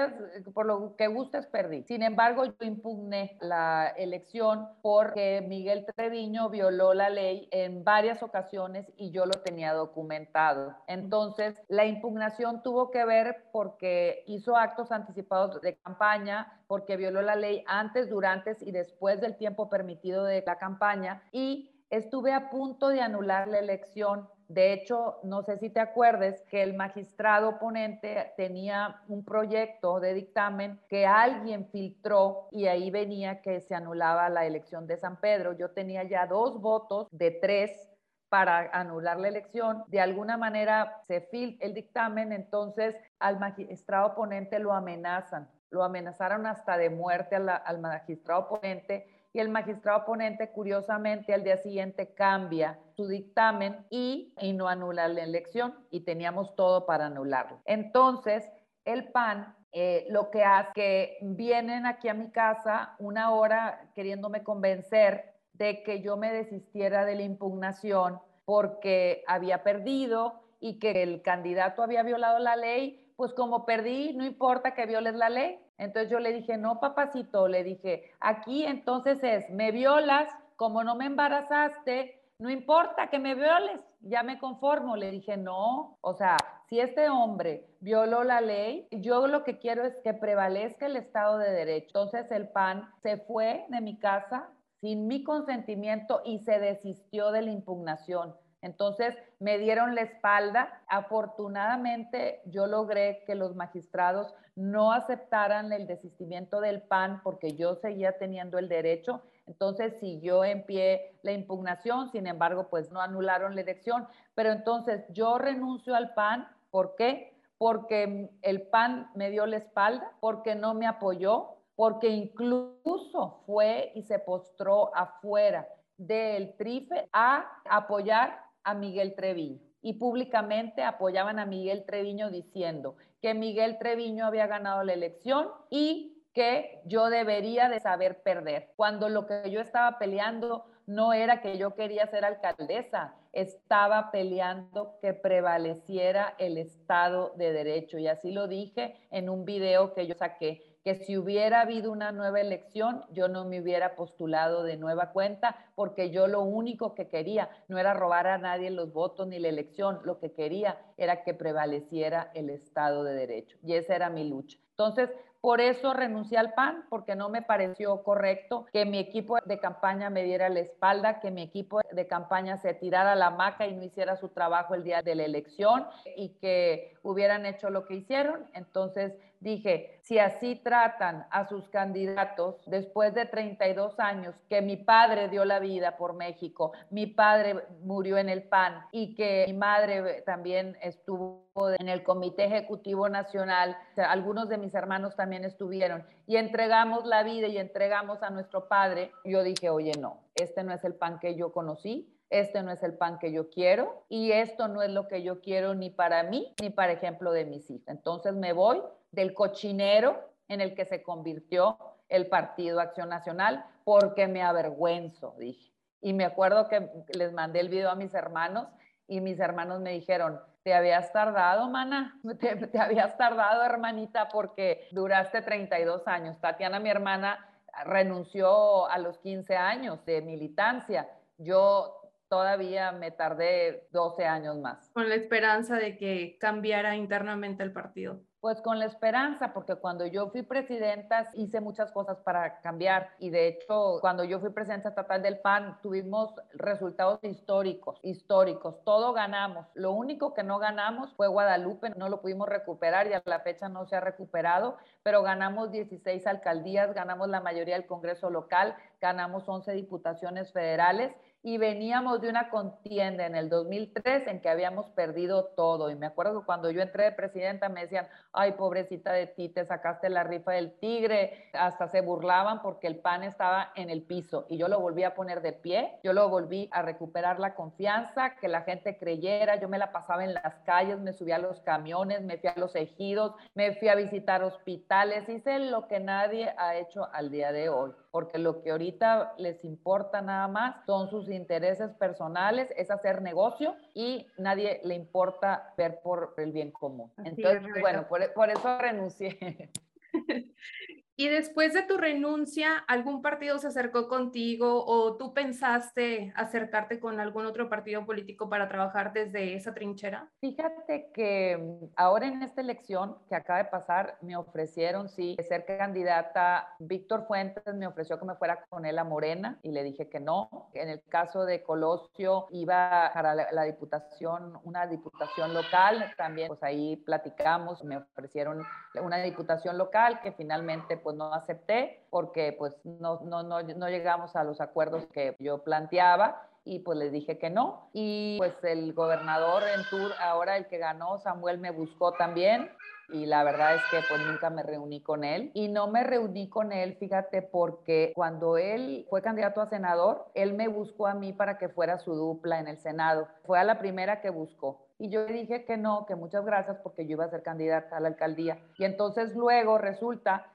por 0.55 0.67
lo 0.67 0.97
que 0.97 1.07
gustes 1.07 1.47
perdí. 1.47 1.85
Sin 1.85 2.03
embargo, 2.03 2.45
yo 2.45 2.67
impugné 2.67 3.37
la 3.41 3.89
elección 3.97 4.69
porque 4.83 5.45
Miguel 5.47 5.87
Treviño 5.97 6.51
violó 6.51 6.95
la 6.95 7.11
ley 7.11 7.49
en 7.53 7.85
varias 7.85 8.23
ocasiones 8.23 8.93
y 8.97 9.11
yo 9.11 9.27
lo 9.27 9.33
tenía 9.33 9.73
documentado. 9.73 10.75
Entonces, 10.87 11.55
la 11.69 11.87
impugnación 11.87 12.63
tuvo 12.63 12.91
que 12.91 13.05
ver 13.05 13.45
porque 13.53 14.25
hizo 14.27 14.57
actos 14.57 14.93
anticipados 14.93 15.61
de 15.61 15.77
campaña, 15.77 16.61
porque 16.67 16.97
violó 16.97 17.23
la 17.23 17.37
ley 17.37 17.63
antes, 17.67 18.09
durante 18.09 18.43
y 18.61 18.73
después 18.73 19.21
del 19.21 19.37
tiempo 19.37 19.69
permitido 19.69 20.25
de 20.25 20.43
la 20.47 20.57
campaña 20.57 21.23
y 21.33 21.71
estuve 21.91 22.33
a 22.33 22.51
punto 22.51 22.89
de 22.89 23.01
anular 23.01 23.49
la 23.49 23.59
elección 23.59 24.29
de 24.53 24.75
hecho, 24.75 25.19
no 25.23 25.43
sé 25.43 25.57
si 25.57 25.71
te 25.71 25.81
acuerdes 25.81 26.43
que 26.51 26.63
el 26.63 26.75
magistrado 26.75 27.59
ponente 27.59 28.35
tenía 28.37 29.01
un 29.09 29.25
proyecto 29.25 29.99
de 29.99 30.13
dictamen 30.13 30.79
que 30.89 31.07
alguien 31.07 31.69
filtró 31.71 32.49
y 32.51 32.67
ahí 32.67 32.91
venía 32.91 33.41
que 33.41 33.63
se 33.63 33.75
anulaba 33.75 34.29
la 34.29 34.45
elección 34.45 34.87
de 34.87 34.99
San 34.99 35.19
Pedro. 35.21 35.55
Yo 35.55 35.71
tenía 35.71 36.05
ya 36.05 36.27
dos 36.27 36.61
votos 36.61 37.09
de 37.13 37.31
tres 37.31 37.91
para 38.29 38.69
anular 38.73 39.19
la 39.19 39.29
elección. 39.29 39.85
De 39.87 40.01
alguna 40.01 40.37
manera 40.37 41.01
se 41.07 41.23
filtra 41.23 41.67
el 41.67 41.73
dictamen, 41.73 42.33
entonces 42.33 42.95
al 43.19 43.39
magistrado 43.39 44.15
ponente 44.15 44.59
lo 44.59 44.73
amenazan. 44.73 45.49
Lo 45.71 45.83
amenazaron 45.83 46.47
hasta 46.47 46.77
de 46.77 46.91
muerte 46.91 47.37
al 47.37 47.79
magistrado 47.81 48.49
ponente 48.49 49.12
y 49.33 49.41
el 49.41 49.49
magistrado 49.49 50.05
ponente 50.05 50.51
curiosamente 50.51 51.33
al 51.33 51.45
día 51.45 51.57
siguiente 51.57 52.15
cambia 52.15 52.79
su 52.97 53.07
dictamen 53.07 53.87
y, 53.91 54.35
no 54.55 54.69
anula 54.69 55.09
la 55.09 55.23
elección 55.23 55.75
y 55.91 56.01
teníamos 56.01 56.55
todo 56.55 56.85
para 56.87 57.07
anularlo. 57.07 57.61
Entonces, 57.65 58.51
el 58.85 59.11
PAN 59.11 59.57
eh, 59.73 60.07
lo 60.11 60.31
que 60.31 60.45
hace 60.45 60.71
que 60.75 61.19
vienen 61.23 61.87
aquí 61.87 62.09
a 62.09 62.15
mi 62.15 62.31
casa 62.31 62.95
una 62.99 63.31
hora 63.31 63.91
queriéndome 63.95 64.43
convencer 64.43 65.33
de 65.55 65.83
que 65.83 66.03
yo 66.03 66.19
me 66.19 66.31
desistiera 66.31 67.07
de 67.07 67.15
la 67.15 67.23
impugnación 67.23 68.21
porque 68.45 69.25
había 69.27 69.63
perdido 69.63 70.43
y 70.61 70.79
que 70.79 71.03
el 71.03 71.23
candidato 71.23 71.83
había 71.83 72.03
violado 72.03 72.39
la 72.39 72.57
ley, 72.57 73.13
pues 73.17 73.33
como 73.33 73.65
perdí, 73.65 74.13
no 74.15 74.25
importa 74.25 74.75
que 74.75 74.87
violes 74.87 75.15
la 75.15 75.31
ley. 75.31 75.59
Entonces 75.83 76.11
yo 76.11 76.21
le 76.21 76.33
dije, 76.33 76.57
no, 76.57 76.79
papacito, 76.79 77.49
le 77.49 77.65
dije, 77.65 78.13
aquí 78.21 78.65
entonces 78.65 79.19
es, 79.23 79.51
me 79.51 79.73
violas, 79.73 80.29
como 80.55 80.85
no 80.85 80.95
me 80.95 81.07
embarazaste, 81.07 82.21
no 82.39 82.51
importa 82.51 83.09
que 83.09 83.19
me 83.19 83.35
violes, 83.35 83.81
ya 84.01 84.23
me 84.23 84.39
conformo. 84.39 84.97
Le 84.97 85.11
dije, 85.11 85.37
no, 85.37 85.99
o 86.01 86.15
sea, 86.15 86.37
si 86.69 86.79
este 86.79 87.09
hombre 87.09 87.67
violó 87.81 88.23
la 88.23 88.41
ley, 88.41 88.87
yo 88.93 89.27
lo 89.27 89.43
que 89.43 89.59
quiero 89.59 89.85
es 89.85 89.97
que 90.05 90.15
prevalezca 90.15 90.87
el 90.87 90.97
Estado 90.97 91.39
de 91.39 91.51
Derecho. 91.51 91.87
Entonces 91.89 92.31
el 92.31 92.49
PAN 92.49 92.89
se 93.03 93.17
fue 93.17 93.67
de 93.69 93.81
mi 93.81 93.99
casa 93.99 94.49
sin 94.81 95.09
mi 95.09 95.25
consentimiento 95.25 96.23
y 96.25 96.41
se 96.41 96.59
desistió 96.59 97.33
de 97.33 97.43
la 97.43 97.51
impugnación. 97.51 98.35
Entonces 98.63 99.17
me 99.41 99.59
dieron 99.59 99.95
la 99.95 100.03
espalda. 100.03 100.83
Afortunadamente 100.89 102.41
yo 102.47 102.67
logré 102.67 103.25
que 103.27 103.35
los 103.35 103.55
magistrados 103.55 104.35
no 104.55 104.93
aceptaran 104.93 105.73
el 105.73 105.87
desistimiento 105.87 106.61
del 106.61 106.83
PAN 106.83 107.21
porque 107.23 107.55
yo 107.55 107.75
seguía 107.75 108.19
teniendo 108.19 108.59
el 108.59 108.69
derecho. 108.69 109.23
Entonces 109.47 109.99
siguió 109.99 110.45
en 110.45 110.65
pie 110.65 111.19
la 111.23 111.33
impugnación, 111.33 112.11
sin 112.11 112.27
embargo, 112.27 112.69
pues 112.71 112.93
no 112.93 113.01
anularon 113.01 113.57
la 113.57 113.63
elección. 113.63 114.07
Pero 114.35 114.53
entonces 114.53 115.05
yo 115.11 115.39
renuncio 115.39 115.95
al 115.95 116.15
PAN. 116.15 116.49
¿Por 116.71 116.95
qué? 116.95 117.37
Porque 117.59 118.31
el 118.43 118.63
PAN 118.63 119.11
me 119.15 119.31
dio 119.31 119.47
la 119.47 119.57
espalda, 119.57 120.13
porque 120.21 120.55
no 120.55 120.75
me 120.75 120.87
apoyó, 120.87 121.57
porque 121.75 122.09
incluso 122.09 123.43
fue 123.45 123.91
y 123.95 124.03
se 124.03 124.21
postró 124.21 124.95
afuera 124.95 125.67
del 125.97 126.57
TRIFE 126.57 127.09
a 127.13 127.61
apoyar 127.69 128.52
a 128.65 128.75
Miguel 128.75 129.15
Treviño 129.15 129.61
y 129.83 129.95
públicamente 129.95 130.83
apoyaban 130.83 131.39
a 131.39 131.47
Miguel 131.47 131.85
Treviño 131.85 132.31
diciendo 132.31 132.97
que 133.21 133.35
Miguel 133.35 133.79
Treviño 133.79 134.27
había 134.27 134.47
ganado 134.47 134.85
la 134.85 134.93
elección 134.93 135.49
y 135.71 136.23
que 136.33 136.81
yo 136.87 137.11
debería 137.11 137.69
de 137.69 137.81
saber 137.81 138.23
perder, 138.23 138.71
cuando 138.77 139.09
lo 139.09 139.27
que 139.27 139.51
yo 139.51 139.61
estaba 139.61 139.99
peleando 139.99 140.65
no 140.87 141.13
era 141.13 141.41
que 141.41 141.59
yo 141.59 141.75
quería 141.75 142.07
ser 142.07 142.25
alcaldesa, 142.25 143.15
estaba 143.33 144.11
peleando 144.11 144.99
que 145.01 145.15
prevaleciera 145.15 146.35
el 146.39 146.59
Estado 146.59 147.33
de 147.37 147.53
Derecho. 147.53 147.99
Y 147.99 148.09
así 148.09 148.33
lo 148.33 148.49
dije 148.49 148.97
en 149.11 149.29
un 149.29 149.45
video 149.45 149.95
que 149.95 150.07
yo 150.07 150.15
saqué 150.15 150.72
que 150.85 150.97
si 150.97 151.17
hubiera 151.17 151.61
habido 151.61 151.93
una 151.93 152.13
nueva 152.13 152.41
elección, 152.41 153.05
yo 153.11 153.29
no 153.29 153.45
me 153.45 153.61
hubiera 153.61 153.95
postulado 153.95 154.63
de 154.63 154.77
nueva 154.77 155.11
cuenta, 155.13 155.57
porque 155.75 156.11
yo 156.11 156.27
lo 156.27 156.43
único 156.43 156.95
que 156.95 157.09
quería 157.09 157.51
no 157.69 157.79
era 157.79 157.95
robar 157.95 158.27
a 158.27 158.39
nadie 158.39 158.71
los 158.71 158.93
votos 158.93 159.27
ni 159.29 159.39
la 159.39 159.49
elección, 159.49 160.01
lo 160.05 160.19
que 160.19 160.33
quería 160.33 160.79
era 160.97 161.23
que 161.23 161.35
prevaleciera 161.35 162.31
el 162.35 162.51
Estado 162.51 163.05
de 163.05 163.15
Derecho. 163.15 163.57
Y 163.63 163.75
esa 163.75 163.95
era 163.95 164.11
mi 164.11 164.29
lucha. 164.29 164.59
Entonces, 164.71 165.11
por 165.43 165.61
eso 165.61 165.93
renuncié 165.93 166.39
al 166.39 166.55
PAN, 166.55 166.85
porque 166.89 167.17
no 167.17 167.29
me 167.29 167.43
pareció 167.43 168.05
correcto 168.05 168.67
que 168.73 168.85
mi 168.85 168.99
equipo 168.99 169.39
de 169.45 169.59
campaña 169.59 170.09
me 170.09 170.23
diera 170.23 170.49
la 170.49 170.61
espalda, 170.61 171.19
que 171.19 171.33
mi 171.33 171.43
equipo 171.43 171.81
de 171.91 172.07
campaña 172.07 172.59
se 172.59 172.75
tirara 172.75 173.17
la 173.17 173.31
maca 173.31 173.67
y 173.67 173.75
no 173.75 173.83
hiciera 173.83 174.15
su 174.17 174.29
trabajo 174.29 174.75
el 174.75 174.85
día 174.85 175.03
de 175.03 175.17
la 175.17 175.25
elección 175.25 175.87
y 176.17 176.31
que 176.41 176.95
hubieran 177.03 177.45
hecho 177.45 177.71
lo 177.71 177.87
que 177.87 177.95
hicieron. 177.95 178.47
Entonces 178.55 179.15
dije, 179.43 179.99
si 180.03 180.19
así 180.19 180.57
tratan 180.57 181.27
a 181.31 181.45
sus 181.49 181.69
candidatos 181.69 182.63
después 182.67 183.13
de 183.15 183.27
32 183.27 183.99
años, 183.99 184.35
que 184.49 184.63
mi 184.63 184.77
padre 184.77 185.29
dio 185.29 185.45
la 185.45 185.59
vida 185.59 185.97
por 185.97 186.15
México, 186.15 186.73
mi 186.91 187.07
padre 187.07 187.65
murió 187.83 188.19
en 188.19 188.29
el 188.29 188.45
PAN 188.45 188.87
y 188.93 189.15
que 189.15 189.45
mi 189.49 189.55
madre 189.55 190.23
también 190.23 190.79
estuvo 190.81 191.43
en 191.79 191.89
el 191.89 192.03
Comité 192.03 192.45
Ejecutivo 192.45 193.09
Nacional, 193.09 193.77
algunos 193.97 194.49
de 194.49 194.59
mis 194.59 194.75
hermanos 194.75 195.17
también 195.17 195.45
estuvieron, 195.45 196.05
y 196.27 196.37
entregamos 196.37 197.05
la 197.05 197.25
vida 197.25 197.49
y 197.49 197.59
entregamos 197.59 198.23
a 198.23 198.31
nuestro 198.31 198.69
padre, 198.69 199.11
yo 199.25 199.43
dije, 199.43 199.71
oye, 199.71 199.93
no, 199.99 200.21
este 200.35 200.63
no 200.63 200.73
es 200.73 200.85
el 200.85 200.95
PAN 200.95 201.19
que 201.19 201.35
yo 201.35 201.53
conocí, 201.53 202.09
este 202.31 202.63
no 202.63 202.71
es 202.71 202.83
el 202.83 202.95
pan 202.95 203.19
que 203.19 203.31
yo 203.31 203.51
quiero 203.51 204.07
y 204.09 204.33
esto 204.33 204.67
no 204.67 204.83
es 204.83 204.91
lo 204.91 205.07
que 205.07 205.23
yo 205.23 205.43
quiero 205.43 205.75
ni 205.75 205.91
para 205.91 206.23
mí 206.23 206.55
ni 206.63 206.71
para 206.71 206.93
ejemplo 206.93 207.31
de 207.31 207.45
mis 207.45 207.69
hijos. 207.71 207.89
Entonces 207.89 208.35
me 208.35 208.55
voy 208.55 208.81
del 209.13 209.35
cochinero 209.35 210.33
en 210.49 210.61
el 210.61 210.75
que 210.75 210.85
se 210.85 211.03
convirtió 211.03 211.79
el 212.09 212.27
Partido 212.27 212.81
Acción 212.81 213.09
Nacional 213.09 213.65
porque 213.85 214.27
me 214.27 214.43
avergüenzo, 214.43 215.35
dije. 215.39 215.73
Y 216.01 216.13
me 216.13 216.25
acuerdo 216.25 216.69
que 216.69 216.89
les 217.17 217.33
mandé 217.33 217.61
el 217.61 217.69
video 217.69 217.91
a 217.91 217.95
mis 217.95 218.13
hermanos 218.13 218.67
y 219.07 219.21
mis 219.21 219.39
hermanos 219.39 219.81
me 219.81 219.93
dijeron, 219.93 220.41
te 220.65 220.75
habías 220.75 221.13
tardado, 221.13 221.69
mana, 221.69 222.21
te, 222.41 222.57
te, 222.57 222.79
habías 222.79 223.17
tardado, 223.17 223.63
hermanita, 223.65 224.29
porque 224.29 224.89
duraste 224.91 225.43
32 225.43 226.07
años. 226.09 226.41
Tatiana, 226.41 226.81
mi 226.81 226.91
hermana, 226.91 227.49
renunció 227.85 228.87
a 228.87 228.99
los 228.99 229.19
15 229.19 229.57
años 229.57 230.05
de 230.05 230.23
militancia. 230.23 231.09
Yo 231.39 232.03
todavía 232.29 232.93
me 232.93 233.11
tardé 233.11 233.89
12 233.91 234.25
años 234.25 234.57
más. 234.59 234.91
Con 234.93 235.09
la 235.09 235.15
esperanza 235.15 235.77
de 235.77 235.97
que 235.97 236.39
cambiara 236.39 236.97
internamente 236.97 237.63
el 237.63 237.73
partido. 237.73 238.21
Pues 238.43 238.61
con 238.61 238.81
la 238.81 238.87
esperanza, 238.87 239.53
porque 239.55 239.77
cuando 239.77 240.05
yo 240.05 240.29
fui 240.31 240.43
presidenta 240.43 241.31
hice 241.35 241.61
muchas 241.61 241.93
cosas 241.93 242.19
para 242.19 242.61
cambiar 242.61 243.11
y 243.21 243.31
de 243.31 243.47
hecho 243.47 243.99
cuando 244.01 244.25
yo 244.25 244.41
fui 244.41 244.51
presidenta 244.51 244.89
estatal 244.89 245.23
del 245.23 245.39
PAN 245.39 245.79
tuvimos 245.81 246.35
resultados 246.53 247.21
históricos, 247.23 248.01
históricos, 248.03 248.83
todo 248.83 249.13
ganamos. 249.13 249.69
Lo 249.75 249.93
único 249.93 250.35
que 250.35 250.43
no 250.43 250.59
ganamos 250.59 251.15
fue 251.15 251.29
Guadalupe, 251.29 251.91
no 251.91 252.09
lo 252.09 252.21
pudimos 252.21 252.49
recuperar 252.49 253.07
y 253.07 253.13
a 253.13 253.23
la 253.25 253.39
fecha 253.39 253.69
no 253.69 253.87
se 253.87 253.95
ha 253.95 254.01
recuperado, 254.01 254.77
pero 255.05 255.23
ganamos 255.23 255.71
16 255.71 256.27
alcaldías, 256.27 256.93
ganamos 256.95 257.29
la 257.29 257.41
mayoría 257.41 257.77
del 257.77 257.87
Congreso 257.87 258.29
local, 258.29 258.75
ganamos 259.01 259.49
11 259.49 259.71
diputaciones 259.71 260.53
federales 260.53 261.15
y 261.43 261.59
veníamos 261.59 262.21
de 262.21 262.29
una 262.29 262.51
contienda 262.51 263.27
en 263.27 263.35
el 263.35 263.49
2003 263.49 264.29
en 264.29 264.41
que 264.41 264.49
habíamos 264.49 264.87
perdido 264.91 265.47
todo. 265.57 265.91
Y 265.91 265.97
me 265.97 266.07
acuerdo 266.07 266.41
que 266.41 266.47
cuando 266.47 266.71
yo 266.71 266.81
entré 266.81 267.05
de 267.05 267.13
presidenta 267.13 267.69
me 267.69 267.83
decían, 267.83 268.07
ay, 268.33 268.53
pobrecita 268.53 269.13
de 269.13 269.27
ti, 269.27 269.49
te 269.49 269.65
sacaste 269.65 270.09
la 270.09 270.23
rifa 270.23 270.53
del 270.53 270.73
tigre. 270.79 271.51
Hasta 271.53 271.89
se 271.89 272.01
burlaban 272.01 272.63
porque 272.63 272.87
el 272.87 272.97
pan 272.97 273.25
estaba 273.25 273.73
en 273.75 273.91
el 273.91 274.03
piso 274.03 274.47
y 274.49 274.57
yo 274.57 274.69
lo 274.69 274.79
volví 274.79 275.03
a 275.03 275.15
poner 275.15 275.43
de 275.43 275.53
pie. 275.53 275.99
Yo 276.05 276.13
lo 276.13 276.29
volví 276.29 276.69
a 276.71 276.83
recuperar 276.83 277.41
la 277.41 277.55
confianza, 277.55 278.37
que 278.37 278.47
la 278.47 278.63
gente 278.63 278.97
creyera. 278.97 279.57
Yo 279.57 279.69
me 279.69 279.79
la 279.79 279.91
pasaba 279.91 280.25
en 280.25 280.35
las 280.35 280.55
calles, 280.65 280.99
me 281.01 281.13
subía 281.13 281.37
a 281.37 281.41
los 281.41 281.61
camiones, 281.61 282.23
me 282.23 282.39
fui 282.39 282.51
a 282.51 282.55
los 282.57 282.77
ejidos, 282.77 283.35
me 283.55 283.75
fui 283.75 283.89
a 283.89 283.97
visitar 283.97 284.45
hospitales. 284.45 285.29
Hice 285.29 285.59
lo 285.59 285.89
que 285.89 285.99
nadie 285.99 286.55
ha 286.57 286.77
hecho 286.77 287.09
al 287.13 287.31
día 287.31 287.51
de 287.51 287.69
hoy, 287.69 287.93
porque 288.13 288.39
lo 288.39 288.63
que 288.63 288.71
ahorita 288.71 289.35
les 289.39 289.65
importa 289.65 290.21
nada 290.21 290.47
más 290.47 290.85
son 290.85 291.09
sus 291.09 291.29
intereses 291.31 291.91
personales, 291.95 292.69
es 292.77 292.91
hacer 292.91 293.23
negocio 293.23 293.75
y 293.95 294.29
nadie 294.37 294.81
le 294.85 294.95
importa 294.95 295.73
ver 295.77 296.01
por 296.03 296.35
el 296.37 296.53
bien 296.53 296.71
común. 296.71 297.11
Entonces, 297.25 297.63
bueno, 297.81 298.07
por, 298.07 298.33
por 298.35 298.51
eso 298.51 298.79
renuncié. 298.79 299.71
Y 301.15 301.29
después 301.29 301.75
de 301.75 301.83
tu 301.83 301.99
renuncia, 301.99 302.79
¿algún 302.89 303.21
partido 303.21 303.59
se 303.59 303.67
acercó 303.67 304.09
contigo 304.09 304.85
o 304.87 305.17
tú 305.17 305.35
pensaste 305.35 306.33
acercarte 306.37 306.99
con 306.99 307.21
algún 307.21 307.45
otro 307.45 307.69
partido 307.69 308.07
político 308.07 308.49
para 308.49 308.67
trabajar 308.69 309.13
desde 309.13 309.55
esa 309.55 309.75
trinchera? 309.75 310.31
Fíjate 310.41 311.11
que 311.13 311.59
mm, 311.59 311.93
ahora 311.97 312.27
en 312.27 312.43
esta 312.43 312.63
elección 312.63 313.19
que 313.29 313.35
acaba 313.35 313.59
de 313.59 313.67
pasar, 313.67 314.17
me 314.23 314.37
ofrecieron, 314.37 315.09
sí, 315.11 315.37
ser 315.47 315.67
candidata. 315.67 316.69
Víctor 316.79 317.27
Fuentes 317.27 317.75
me 317.75 317.87
ofreció 317.87 318.19
que 318.19 318.25
me 318.25 318.35
fuera 318.37 318.65
con 318.71 318.87
él 318.87 318.99
a 318.99 319.05
Morena 319.05 319.59
y 319.63 319.73
le 319.73 319.83
dije 319.83 320.09
que 320.09 320.19
no. 320.19 320.71
En 320.73 320.89
el 320.89 321.03
caso 321.03 321.45
de 321.45 321.63
Colosio, 321.63 322.47
iba 322.51 323.11
para 323.13 323.35
la, 323.35 323.53
la 323.53 323.65
diputación, 323.65 324.59
una 324.65 324.87
diputación 324.87 325.53
local. 325.53 326.13
También, 326.17 326.49
pues 326.49 326.63
ahí 326.63 326.97
platicamos, 326.97 327.85
me 327.85 327.99
ofrecieron 327.99 328.63
una 329.01 329.19
diputación 329.19 329.77
local 329.77 330.21
que 330.23 330.33
finalmente 330.33 331.02
pues 331.03 331.17
no 331.17 331.33
acepté 331.33 332.05
porque 332.11 332.55
pues 332.59 332.73
no, 332.85 333.21
no, 333.21 333.43
no, 333.43 333.63
no 333.63 333.89
llegamos 333.89 334.37
a 334.37 334.45
los 334.45 334.61
acuerdos 334.61 335.07
que 335.13 335.37
yo 335.39 335.59
planteaba 335.59 336.49
y 336.65 336.81
pues 336.81 336.99
le 336.99 337.11
dije 337.11 337.39
que 337.39 337.51
no. 337.51 337.89
Y 337.93 338.39
pues 338.39 338.55
el 338.63 338.93
gobernador 338.93 339.63
en 339.77 339.85
tour, 339.91 340.13
ahora 340.21 340.57
el 340.57 340.67
que 340.67 340.79
ganó, 340.79 341.19
Samuel, 341.19 341.59
me 341.59 341.71
buscó 341.71 342.13
también 342.13 342.71
y 343.13 343.27
la 343.27 343.45
verdad 343.45 343.75
es 343.75 343.83
que 343.91 343.99
pues 344.09 344.25
nunca 344.25 344.49
me 344.51 344.63
reuní 344.63 345.03
con 345.03 345.25
él. 345.25 345.51
Y 345.55 345.69
no 345.69 345.87
me 345.89 346.03
reuní 346.03 346.49
con 346.49 346.73
él, 346.73 346.97
fíjate, 346.97 347.43
porque 347.43 348.13
cuando 348.15 348.57
él 348.57 349.07
fue 349.11 349.23
candidato 349.23 349.61
a 349.61 349.67
senador, 349.67 350.27
él 350.35 350.55
me 350.55 350.69
buscó 350.69 351.07
a 351.07 351.15
mí 351.15 351.33
para 351.33 351.59
que 351.59 351.69
fuera 351.69 351.99
su 351.99 352.15
dupla 352.15 352.59
en 352.61 352.69
el 352.69 352.79
Senado. 352.79 353.29
Fue 353.45 353.59
a 353.59 353.65
la 353.65 353.79
primera 353.79 354.21
que 354.21 354.31
buscó. 354.31 354.87
Y 354.99 355.11
yo 355.11 355.27
le 355.27 355.33
dije 355.33 355.65
que 355.65 355.77
no, 355.77 356.07
que 356.07 356.15
muchas 356.15 356.45
gracias 356.45 356.79
porque 356.79 357.07
yo 357.07 357.13
iba 357.13 357.25
a 357.25 357.31
ser 357.31 357.43
candidata 357.43 357.97
a 357.97 358.01
la 358.01 358.09
alcaldía. 358.09 358.59
Y 358.79 358.85
entonces 358.85 359.35
luego 359.35 359.79
resulta 359.79 360.47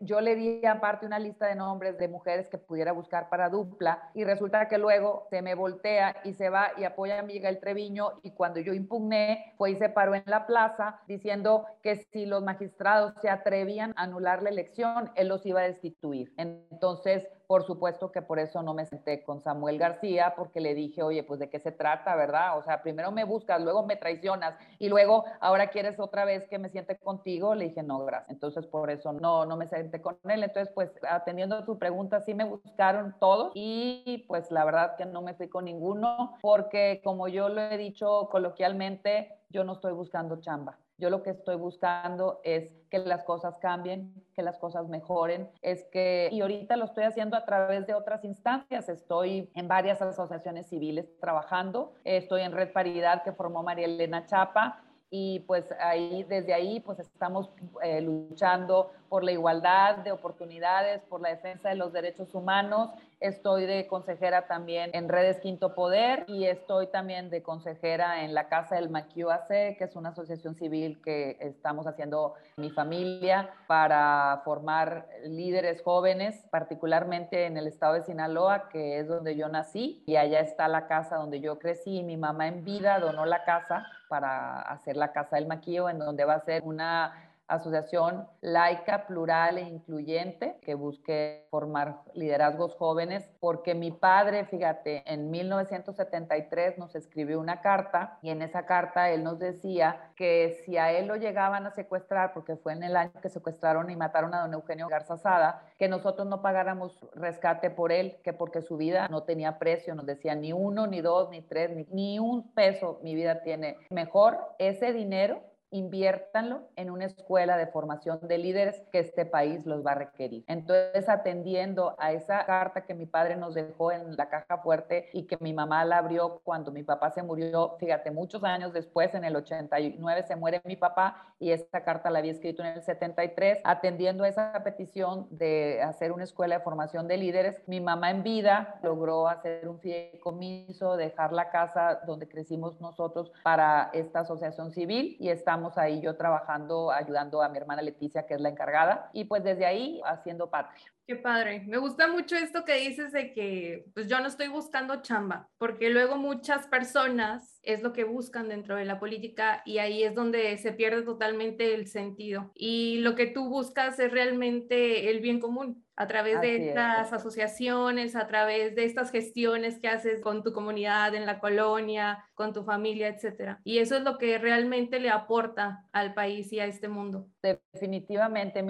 yo 0.00 0.20
le 0.20 0.34
di 0.34 0.64
aparte 0.66 1.06
una 1.06 1.18
lista 1.18 1.46
de 1.46 1.54
nombres 1.54 1.98
de 1.98 2.08
mujeres 2.08 2.48
que 2.48 2.58
pudiera 2.58 2.92
buscar 2.92 3.28
para 3.28 3.48
dupla 3.48 4.10
y 4.14 4.24
resulta 4.24 4.68
que 4.68 4.78
luego 4.78 5.26
se 5.30 5.42
me 5.42 5.54
voltea 5.54 6.16
y 6.24 6.34
se 6.34 6.48
va 6.48 6.72
y 6.76 6.84
apoya 6.84 7.20
a 7.20 7.22
Miguel 7.22 7.58
Treviño 7.58 8.20
y 8.22 8.32
cuando 8.32 8.60
yo 8.60 8.72
impugné 8.72 9.54
fue 9.56 9.72
y 9.72 9.76
se 9.76 9.88
paró 9.88 10.14
en 10.14 10.24
la 10.26 10.46
plaza 10.46 11.00
diciendo 11.06 11.66
que 11.82 11.96
si 11.96 12.26
los 12.26 12.42
magistrados 12.42 13.14
se 13.20 13.28
atrevían 13.28 13.92
a 13.96 14.02
anular 14.02 14.42
la 14.42 14.50
elección, 14.50 15.10
él 15.14 15.28
los 15.28 15.44
iba 15.46 15.60
a 15.60 15.64
destituir. 15.64 16.32
Entonces, 16.36 17.28
por 17.52 17.64
supuesto 17.64 18.10
que 18.10 18.22
por 18.22 18.38
eso 18.38 18.62
no 18.62 18.72
me 18.72 18.86
senté 18.86 19.22
con 19.22 19.42
Samuel 19.42 19.76
García, 19.76 20.32
porque 20.34 20.58
le 20.58 20.74
dije, 20.74 21.02
oye, 21.02 21.22
pues 21.22 21.38
de 21.38 21.50
qué 21.50 21.58
se 21.58 21.70
trata, 21.70 22.16
¿verdad? 22.16 22.56
O 22.56 22.62
sea, 22.62 22.80
primero 22.80 23.12
me 23.12 23.24
buscas, 23.24 23.60
luego 23.60 23.84
me 23.84 23.96
traicionas 23.96 24.54
y 24.78 24.88
luego 24.88 25.26
ahora 25.38 25.66
quieres 25.66 26.00
otra 26.00 26.24
vez 26.24 26.48
que 26.48 26.58
me 26.58 26.70
siente 26.70 26.96
contigo. 26.96 27.54
Le 27.54 27.66
dije, 27.66 27.82
no, 27.82 27.98
gracias. 28.06 28.30
Entonces, 28.30 28.66
por 28.66 28.88
eso 28.88 29.12
no, 29.12 29.44
no 29.44 29.58
me 29.58 29.66
senté 29.66 30.00
con 30.00 30.16
él. 30.30 30.44
Entonces, 30.44 30.72
pues 30.74 30.90
atendiendo 31.06 31.56
a 31.56 31.66
tu 31.66 31.78
pregunta, 31.78 32.22
sí 32.22 32.32
me 32.32 32.44
buscaron 32.44 33.14
todos 33.20 33.52
y 33.54 34.24
pues 34.28 34.50
la 34.50 34.64
verdad 34.64 34.96
que 34.96 35.04
no 35.04 35.20
me 35.20 35.34
fui 35.34 35.50
con 35.50 35.66
ninguno, 35.66 36.38
porque 36.40 37.02
como 37.04 37.28
yo 37.28 37.50
lo 37.50 37.60
he 37.60 37.76
dicho 37.76 38.30
coloquialmente, 38.30 39.30
yo 39.50 39.62
no 39.62 39.74
estoy 39.74 39.92
buscando 39.92 40.40
chamba. 40.40 40.78
Yo 41.02 41.10
lo 41.10 41.24
que 41.24 41.30
estoy 41.30 41.56
buscando 41.56 42.40
es 42.44 42.70
que 42.88 43.00
las 43.00 43.24
cosas 43.24 43.58
cambien, 43.58 44.14
que 44.34 44.42
las 44.42 44.56
cosas 44.60 44.86
mejoren. 44.86 45.50
Es 45.60 45.82
que, 45.90 46.28
y 46.30 46.40
ahorita 46.42 46.76
lo 46.76 46.84
estoy 46.84 47.02
haciendo 47.02 47.36
a 47.36 47.44
través 47.44 47.88
de 47.88 47.94
otras 47.94 48.22
instancias. 48.22 48.88
Estoy 48.88 49.50
en 49.56 49.66
varias 49.66 50.00
asociaciones 50.00 50.68
civiles 50.68 51.08
trabajando. 51.18 51.92
Estoy 52.04 52.42
en 52.42 52.52
Red 52.52 52.72
Paridad 52.72 53.24
que 53.24 53.32
formó 53.32 53.64
María 53.64 53.86
Elena 53.86 54.26
Chapa 54.26 54.80
y 55.10 55.40
pues 55.40 55.64
ahí, 55.80 56.22
desde 56.22 56.54
ahí, 56.54 56.78
pues 56.78 57.00
estamos 57.00 57.50
eh, 57.82 58.00
luchando 58.00 58.92
por 59.12 59.24
la 59.24 59.32
igualdad 59.32 59.96
de 59.96 60.10
oportunidades, 60.10 61.02
por 61.02 61.20
la 61.20 61.28
defensa 61.28 61.68
de 61.68 61.74
los 61.74 61.92
derechos 61.92 62.34
humanos. 62.34 62.88
Estoy 63.20 63.66
de 63.66 63.86
consejera 63.86 64.46
también 64.46 64.90
en 64.94 65.10
Redes 65.10 65.38
Quinto 65.38 65.74
Poder 65.74 66.24
y 66.28 66.46
estoy 66.46 66.86
también 66.86 67.28
de 67.28 67.42
consejera 67.42 68.24
en 68.24 68.32
la 68.32 68.48
Casa 68.48 68.76
del 68.76 68.88
Maquiuac, 68.88 69.48
que 69.48 69.76
es 69.78 69.96
una 69.96 70.08
asociación 70.08 70.54
civil 70.54 71.02
que 71.04 71.36
estamos 71.40 71.86
haciendo 71.86 72.36
mi 72.56 72.70
familia 72.70 73.50
para 73.66 74.40
formar 74.46 75.06
líderes 75.26 75.82
jóvenes, 75.82 76.46
particularmente 76.50 77.44
en 77.44 77.58
el 77.58 77.66
estado 77.66 77.92
de 77.92 78.04
Sinaloa, 78.04 78.70
que 78.70 78.98
es 78.98 79.08
donde 79.08 79.36
yo 79.36 79.50
nací, 79.50 80.02
y 80.06 80.16
allá 80.16 80.40
está 80.40 80.68
la 80.68 80.86
casa 80.86 81.16
donde 81.16 81.38
yo 81.40 81.58
crecí. 81.58 81.98
Y 81.98 82.02
mi 82.02 82.16
mamá 82.16 82.48
en 82.48 82.64
vida 82.64 82.98
donó 82.98 83.26
la 83.26 83.44
casa 83.44 83.84
para 84.08 84.62
hacer 84.62 84.96
la 84.96 85.12
Casa 85.12 85.36
del 85.36 85.46
Maquillo, 85.46 85.90
en 85.90 85.98
donde 85.98 86.24
va 86.24 86.34
a 86.34 86.40
ser 86.40 86.62
una 86.64 87.31
asociación 87.54 88.26
laica, 88.40 89.06
plural 89.06 89.58
e 89.58 89.62
incluyente 89.62 90.58
que 90.62 90.74
busque 90.74 91.46
formar 91.50 92.02
liderazgos 92.14 92.74
jóvenes, 92.74 93.30
porque 93.40 93.74
mi 93.74 93.90
padre, 93.90 94.44
fíjate, 94.44 95.02
en 95.06 95.30
1973 95.30 96.78
nos 96.78 96.94
escribió 96.94 97.40
una 97.40 97.60
carta 97.60 98.18
y 98.22 98.30
en 98.30 98.42
esa 98.42 98.66
carta 98.66 99.10
él 99.10 99.22
nos 99.24 99.38
decía 99.38 100.12
que 100.16 100.62
si 100.64 100.76
a 100.76 100.92
él 100.92 101.06
lo 101.06 101.16
llegaban 101.16 101.66
a 101.66 101.70
secuestrar, 101.70 102.32
porque 102.32 102.56
fue 102.56 102.72
en 102.72 102.82
el 102.82 102.96
año 102.96 103.12
que 103.20 103.28
secuestraron 103.28 103.90
y 103.90 103.96
mataron 103.96 104.34
a 104.34 104.40
don 104.42 104.54
Eugenio 104.54 104.88
Garza 104.88 105.16
Sada, 105.16 105.62
que 105.78 105.88
nosotros 105.88 106.26
no 106.26 106.42
pagáramos 106.42 106.98
rescate 107.14 107.70
por 107.70 107.92
él, 107.92 108.18
que 108.22 108.32
porque 108.32 108.62
su 108.62 108.76
vida 108.76 109.08
no 109.08 109.24
tenía 109.24 109.58
precio, 109.58 109.94
nos 109.94 110.06
decía 110.06 110.34
ni 110.34 110.52
uno, 110.52 110.86
ni 110.86 111.00
dos, 111.00 111.30
ni 111.30 111.42
tres, 111.42 111.88
ni 111.90 112.18
un 112.18 112.52
peso 112.54 113.00
mi 113.02 113.14
vida 113.14 113.42
tiene. 113.42 113.76
Mejor 113.90 114.38
ese 114.58 114.92
dinero 114.92 115.51
inviértanlo 115.72 116.62
en 116.76 116.90
una 116.90 117.06
escuela 117.06 117.56
de 117.56 117.66
formación 117.66 118.20
de 118.22 118.38
líderes 118.38 118.82
que 118.92 119.00
este 119.00 119.26
país 119.26 119.66
los 119.66 119.84
va 119.84 119.92
a 119.92 119.96
requerir. 119.96 120.44
Entonces, 120.46 121.08
atendiendo 121.08 121.96
a 121.98 122.12
esa 122.12 122.44
carta 122.44 122.84
que 122.84 122.94
mi 122.94 123.06
padre 123.06 123.36
nos 123.36 123.54
dejó 123.54 123.90
en 123.90 124.16
la 124.16 124.28
caja 124.28 124.58
fuerte 124.58 125.08
y 125.12 125.24
que 125.24 125.38
mi 125.40 125.52
mamá 125.52 125.84
la 125.84 125.98
abrió 125.98 126.40
cuando 126.44 126.70
mi 126.70 126.82
papá 126.82 127.10
se 127.10 127.22
murió, 127.22 127.76
fíjate, 127.80 128.10
muchos 128.10 128.44
años 128.44 128.72
después, 128.72 129.14
en 129.14 129.24
el 129.24 129.34
89 129.34 130.24
se 130.28 130.36
muere 130.36 130.60
mi 130.64 130.76
papá 130.76 131.34
y 131.40 131.50
esa 131.50 131.82
carta 131.82 132.10
la 132.10 132.18
había 132.18 132.32
escrito 132.32 132.62
en 132.62 132.68
el 132.68 132.82
73, 132.82 133.60
atendiendo 133.64 134.24
a 134.24 134.28
esa 134.28 134.52
petición 134.62 135.26
de 135.30 135.82
hacer 135.82 136.12
una 136.12 136.24
escuela 136.24 136.58
de 136.58 136.64
formación 136.64 137.08
de 137.08 137.16
líderes, 137.16 137.62
mi 137.66 137.80
mamá 137.80 138.10
en 138.10 138.22
vida 138.22 138.78
logró 138.82 139.26
hacer 139.26 139.68
un 139.68 139.78
fideicomiso, 139.80 140.96
dejar 140.96 141.32
la 141.32 141.50
casa 141.50 142.00
donde 142.06 142.28
crecimos 142.28 142.80
nosotros 142.80 143.32
para 143.42 143.90
esta 143.92 144.20
asociación 144.20 144.70
civil 144.70 145.16
y 145.18 145.30
estamos 145.30 145.61
ahí 145.76 146.00
yo 146.00 146.16
trabajando, 146.16 146.90
ayudando 146.90 147.42
a 147.42 147.48
mi 147.48 147.58
hermana 147.58 147.82
Leticia, 147.82 148.26
que 148.26 148.34
es 148.34 148.40
la 148.40 148.48
encargada, 148.48 149.10
y 149.12 149.24
pues 149.24 149.42
desde 149.44 149.66
ahí 149.66 150.00
haciendo 150.04 150.50
patria. 150.50 150.84
Qué 151.06 151.16
padre. 151.16 151.64
Me 151.66 151.78
gusta 151.78 152.06
mucho 152.06 152.36
esto 152.36 152.64
que 152.64 152.74
dices 152.76 153.12
de 153.12 153.32
que 153.32 153.86
pues 153.92 154.06
yo 154.06 154.20
no 154.20 154.28
estoy 154.28 154.48
buscando 154.48 155.02
chamba, 155.02 155.48
porque 155.58 155.90
luego 155.90 156.16
muchas 156.16 156.68
personas 156.68 157.58
es 157.62 157.82
lo 157.82 157.92
que 157.92 158.04
buscan 158.04 158.48
dentro 158.48 158.76
de 158.76 158.84
la 158.84 159.00
política 159.00 159.62
y 159.64 159.78
ahí 159.78 160.04
es 160.04 160.14
donde 160.14 160.56
se 160.58 160.72
pierde 160.72 161.02
totalmente 161.02 161.74
el 161.74 161.88
sentido. 161.88 162.52
Y 162.54 162.98
lo 162.98 163.14
que 163.16 163.26
tú 163.26 163.48
buscas 163.48 163.98
es 163.98 164.12
realmente 164.12 165.10
el 165.10 165.20
bien 165.20 165.40
común 165.40 165.81
a 166.02 166.06
través 166.08 166.40
de 166.40 166.68
estas 166.68 167.12
asociaciones, 167.12 168.16
a 168.16 168.26
través 168.26 168.74
de 168.74 168.84
estas 168.84 169.10
gestiones 169.10 169.78
que 169.78 169.88
haces 169.88 170.20
con 170.20 170.42
tu 170.42 170.52
comunidad 170.52 171.14
en 171.14 171.26
la 171.26 171.38
colonia, 171.38 172.24
con 172.34 172.52
tu 172.52 172.64
familia, 172.64 173.08
etcétera. 173.08 173.60
Y 173.64 173.78
eso 173.78 173.96
es 173.96 174.02
lo 174.02 174.18
que 174.18 174.38
realmente 174.38 174.98
le 174.98 175.10
aporta 175.10 175.84
al 175.92 176.12
país 176.12 176.52
y 176.52 176.58
a 176.60 176.66
este 176.66 176.88
mundo. 176.88 177.28
Definitivamente 177.42 178.62